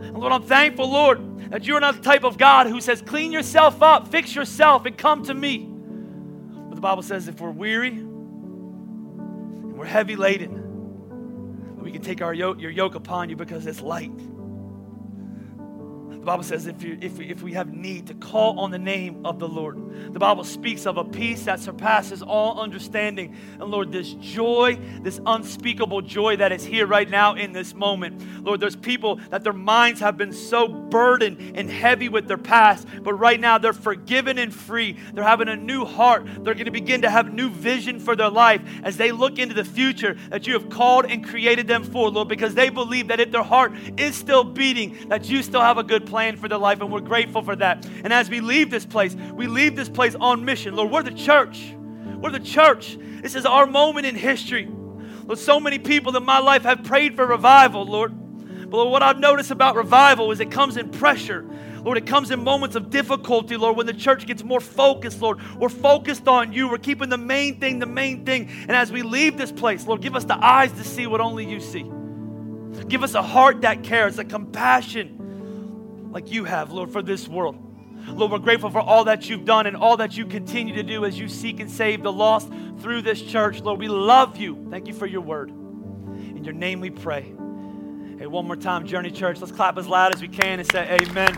And 0.03 0.19
Lord, 0.19 0.33
I'm 0.33 0.43
thankful, 0.43 0.91
Lord, 0.91 1.51
that 1.51 1.65
you're 1.67 1.79
not 1.79 1.97
the 1.97 2.03
type 2.03 2.25
of 2.25 2.39
God 2.39 2.67
who 2.67 2.81
says, 2.81 3.03
clean 3.03 3.31
yourself 3.31 3.83
up, 3.83 4.09
fix 4.09 4.35
yourself, 4.35 4.85
and 4.85 4.99
come 4.99 5.23
to 5.25 5.35
me. 5.35 5.59
But 5.59 6.75
the 6.75 6.81
Bible 6.81 7.03
says 7.03 7.29
if 7.29 7.41
we're 7.41 7.51
weary 7.51 7.91
and 7.91 9.79
we're 9.79 9.85
heavy 9.85 10.17
laden, 10.17 10.66
we 11.87 11.93
can 11.93 12.03
take 12.03 12.21
our 12.21 12.35
yoke, 12.35 12.61
your 12.61 12.73
yoke 12.73 12.97
upon 12.97 13.31
you 13.31 13.37
because 13.37 13.65
it's 13.65 13.81
light. 13.81 14.11
Bible 16.27 16.43
says 16.43 16.67
if, 16.67 16.83
you, 16.83 16.99
if, 17.01 17.21
if 17.21 17.41
we 17.41 17.53
have 17.53 17.73
need 17.73 18.09
to 18.09 18.15
call 18.15 18.59
on 18.59 18.73
the 18.73 18.79
name 18.81 19.25
of 19.25 19.39
the 19.39 19.47
Lord. 19.49 20.13
The 20.13 20.19
Bible 20.19 20.43
speaks 20.43 20.85
of 20.85 20.97
a 20.97 21.05
peace 21.05 21.45
that 21.45 21.61
surpasses 21.61 22.21
all 22.21 22.61
understanding. 22.61 23.37
And 23.61 23.71
Lord, 23.71 23.93
this 23.93 24.13
joy, 24.15 24.77
this 25.03 25.21
unspeakable 25.25 26.03
joy 26.03 26.37
that 26.39 26.51
is 26.51 26.65
here 26.65 26.85
right 26.85 27.09
now 27.09 27.35
in 27.35 27.53
this 27.53 27.75
moment. 27.75 28.45
Lord, 28.45 28.59
there's 28.59 28.75
people 28.75 29.21
that 29.31 29.45
their 29.45 29.53
minds 29.53 30.01
have 30.01 30.17
been 30.17 30.33
so 30.33 30.67
burdened 30.67 31.53
and 31.55 31.71
heavy 31.71 32.09
with 32.09 32.27
their 32.27 32.39
past, 32.39 32.89
but 33.03 33.15
right 33.15 33.39
now 33.39 33.59
they're 33.59 33.73
forgiven 33.73 34.37
and 34.37 34.53
free. 34.53 34.97
They're 35.15 35.23
having 35.23 35.49
a 35.49 35.57
new 35.57 35.85
heart. 35.85 36.27
They're 36.27 36.55
going 36.55 36.65
to 36.65 36.73
begin 36.73 37.03
to 37.03 37.11
have 37.11 37.33
new 37.33 37.51
vision 37.51 38.01
for 38.01 38.17
their 38.17 38.31
life 38.31 38.63
as 38.83 38.97
they 38.97 39.13
look 39.13 39.39
into 39.39 39.55
the 39.55 39.65
future 39.65 40.17
that 40.31 40.49
you 40.49 40.55
have 40.55 40.71
called 40.71 41.07
and 41.07 41.25
created 41.25 41.69
them 41.69 41.85
for, 41.85 42.11
Lord, 42.11 42.27
because 42.27 42.55
they 42.55 42.69
believe 42.69 43.09
that 43.09 43.21
if 43.21 43.31
their 43.31 43.45
heart 43.45 43.73
is 43.97 44.17
still 44.17 44.43
beating, 44.43 45.09
that 45.09 45.29
you 45.29 45.45
still 45.45 45.61
have 45.61 45.79
a 45.79 45.85
good 45.85 46.05
plan 46.05 46.16
plan 46.17 46.39
for 46.39 46.49
their 46.49 46.57
life, 46.57 46.81
and 46.81 46.91
we're 46.91 47.01
grateful 47.01 47.43
for 47.43 47.55
that. 47.55 47.85
And 48.03 48.11
as 48.11 48.31
we 48.31 48.41
leave 48.41 48.71
this 48.71 48.87
place, 48.87 49.15
we 49.35 49.47
leave 49.47 49.77
this 49.77 49.91
place 49.91 50.15
on 50.15 50.47
mission. 50.47 50.75
Lord, 50.75 50.91
we're 50.91 51.03
the 51.03 51.11
church. 51.11 51.75
We're 51.77 52.31
the 52.31 52.41
church. 52.41 52.97
This 53.21 53.35
is 53.35 53.45
our 53.45 53.67
moment 53.67 54.07
in 54.07 54.15
history. 54.15 54.67
Lord, 55.27 55.39
so 55.39 55.61
many 55.61 55.79
people 55.79 56.17
in 56.17 56.25
my 56.25 56.39
life 56.39 56.63
have 56.63 56.85
prayed 56.85 57.17
for 57.17 57.27
revival, 57.27 57.85
Lord. 57.85 58.15
But 58.71 58.79
Lord, 58.79 58.93
what 58.93 59.03
I've 59.03 59.19
noticed 59.19 59.51
about 59.51 59.77
revival 59.77 60.33
is 60.33 60.41
it 60.41 60.51
comes 60.51 60.79
in 60.79 60.89
pressure. 60.89 61.45
Lord, 61.83 61.99
it 61.99 62.07
comes 62.07 62.31
in 62.31 62.43
moments 62.43 62.77
of 62.77 62.89
difficulty, 62.89 63.59
Lord, 63.59 63.77
when 63.77 63.85
the 63.85 63.93
church 63.93 64.27
gets 64.27 64.43
more 64.43 64.61
focused, 64.61 65.21
Lord. 65.21 65.39
We're 65.59 65.69
focused 65.69 66.27
on 66.27 66.51
you. 66.51 66.67
We're 66.71 66.79
keeping 66.79 67.11
the 67.11 67.19
main 67.19 67.61
thing 67.61 67.79
the 67.79 67.85
main 67.85 68.25
thing. 68.25 68.49
And 68.63 68.73
as 68.73 68.91
we 68.91 69.03
leave 69.03 69.37
this 69.37 69.53
place, 69.53 69.87
Lord, 69.87 70.01
give 70.01 70.17
us 70.17 70.25
the 70.25 70.43
eyes 70.43 70.73
to 70.73 70.83
see 70.83 71.07
what 71.07 71.21
only 71.21 71.45
you 71.45 71.61
see. 71.61 71.85
Give 72.89 73.03
us 73.03 73.13
a 73.13 73.23
heart 73.23 73.61
that 73.61 73.83
cares, 73.83 74.19
a 74.19 74.25
compassion 74.25 75.17
like 76.17 76.33
you 76.33 76.45
have, 76.45 76.73
Lord, 76.73 76.91
for 76.91 77.03
this 77.03 77.29
world. 77.29 77.59
Lord, 78.09 78.33
we're 78.33 78.39
grateful 78.39 78.71
for 78.71 78.81
all 78.81 79.05
that 79.05 79.29
you've 79.29 79.45
done 79.45 79.67
and 79.67 79.77
all 79.77 79.99
that 79.99 80.17
you 80.17 80.25
continue 80.25 80.75
to 80.75 80.83
do 80.83 81.05
as 81.05 81.19
you 81.19 81.29
seek 81.29 81.61
and 81.61 81.71
save 81.71 82.03
the 82.03 82.11
lost 82.11 82.49
through 82.79 83.03
this 83.03 83.21
church. 83.21 83.61
Lord, 83.61 83.79
we 83.79 83.89
love 83.89 84.39
you. 84.39 84.67
Thank 84.71 84.89
you 84.89 84.95
for 84.95 85.05
your 85.05 85.21
word. 85.21 85.51
In 85.51 86.43
your 86.43 86.55
name 86.55 86.81
we 86.81 86.89
pray. 86.89 87.35
Hey, 88.19 88.27
one 88.27 88.47
more 88.47 88.57
time, 88.57 88.87
Journey 88.87 89.11
Church. 89.11 89.43
Let's 89.43 89.53
clap 89.53 89.77
as 89.77 89.87
loud 89.89 90.15
as 90.15 90.23
we 90.23 90.29
can 90.29 90.59
and 90.59 90.73
say 90.73 90.97
amen. 91.03 91.35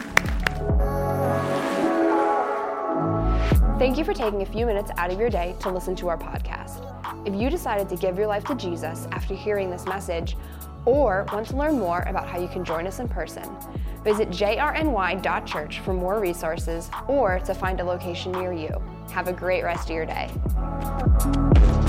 Thank 3.80 3.98
you 3.98 4.04
for 4.04 4.14
taking 4.14 4.42
a 4.42 4.46
few 4.46 4.64
minutes 4.64 4.92
out 4.96 5.10
of 5.10 5.18
your 5.18 5.28
day 5.28 5.56
to 5.58 5.70
listen 5.70 5.96
to 5.96 6.08
our 6.08 6.16
podcast. 6.16 6.84
If 7.26 7.34
you 7.34 7.50
decided 7.50 7.88
to 7.88 7.96
give 7.96 8.16
your 8.16 8.28
life 8.28 8.44
to 8.44 8.54
Jesus 8.54 9.08
after 9.10 9.34
hearing 9.34 9.70
this 9.70 9.86
message, 9.86 10.36
or 10.84 11.26
want 11.32 11.46
to 11.46 11.56
learn 11.56 11.78
more 11.78 12.00
about 12.02 12.28
how 12.28 12.38
you 12.38 12.48
can 12.48 12.64
join 12.64 12.86
us 12.86 12.98
in 12.98 13.08
person, 13.08 13.44
visit 14.04 14.30
jrny.church 14.30 15.80
for 15.80 15.92
more 15.92 16.20
resources 16.20 16.90
or 17.06 17.40
to 17.40 17.54
find 17.54 17.80
a 17.80 17.84
location 17.84 18.32
near 18.32 18.52
you. 18.52 18.70
Have 19.10 19.28
a 19.28 19.32
great 19.32 19.64
rest 19.64 19.90
of 19.90 19.96
your 19.96 20.06
day. 20.06 21.87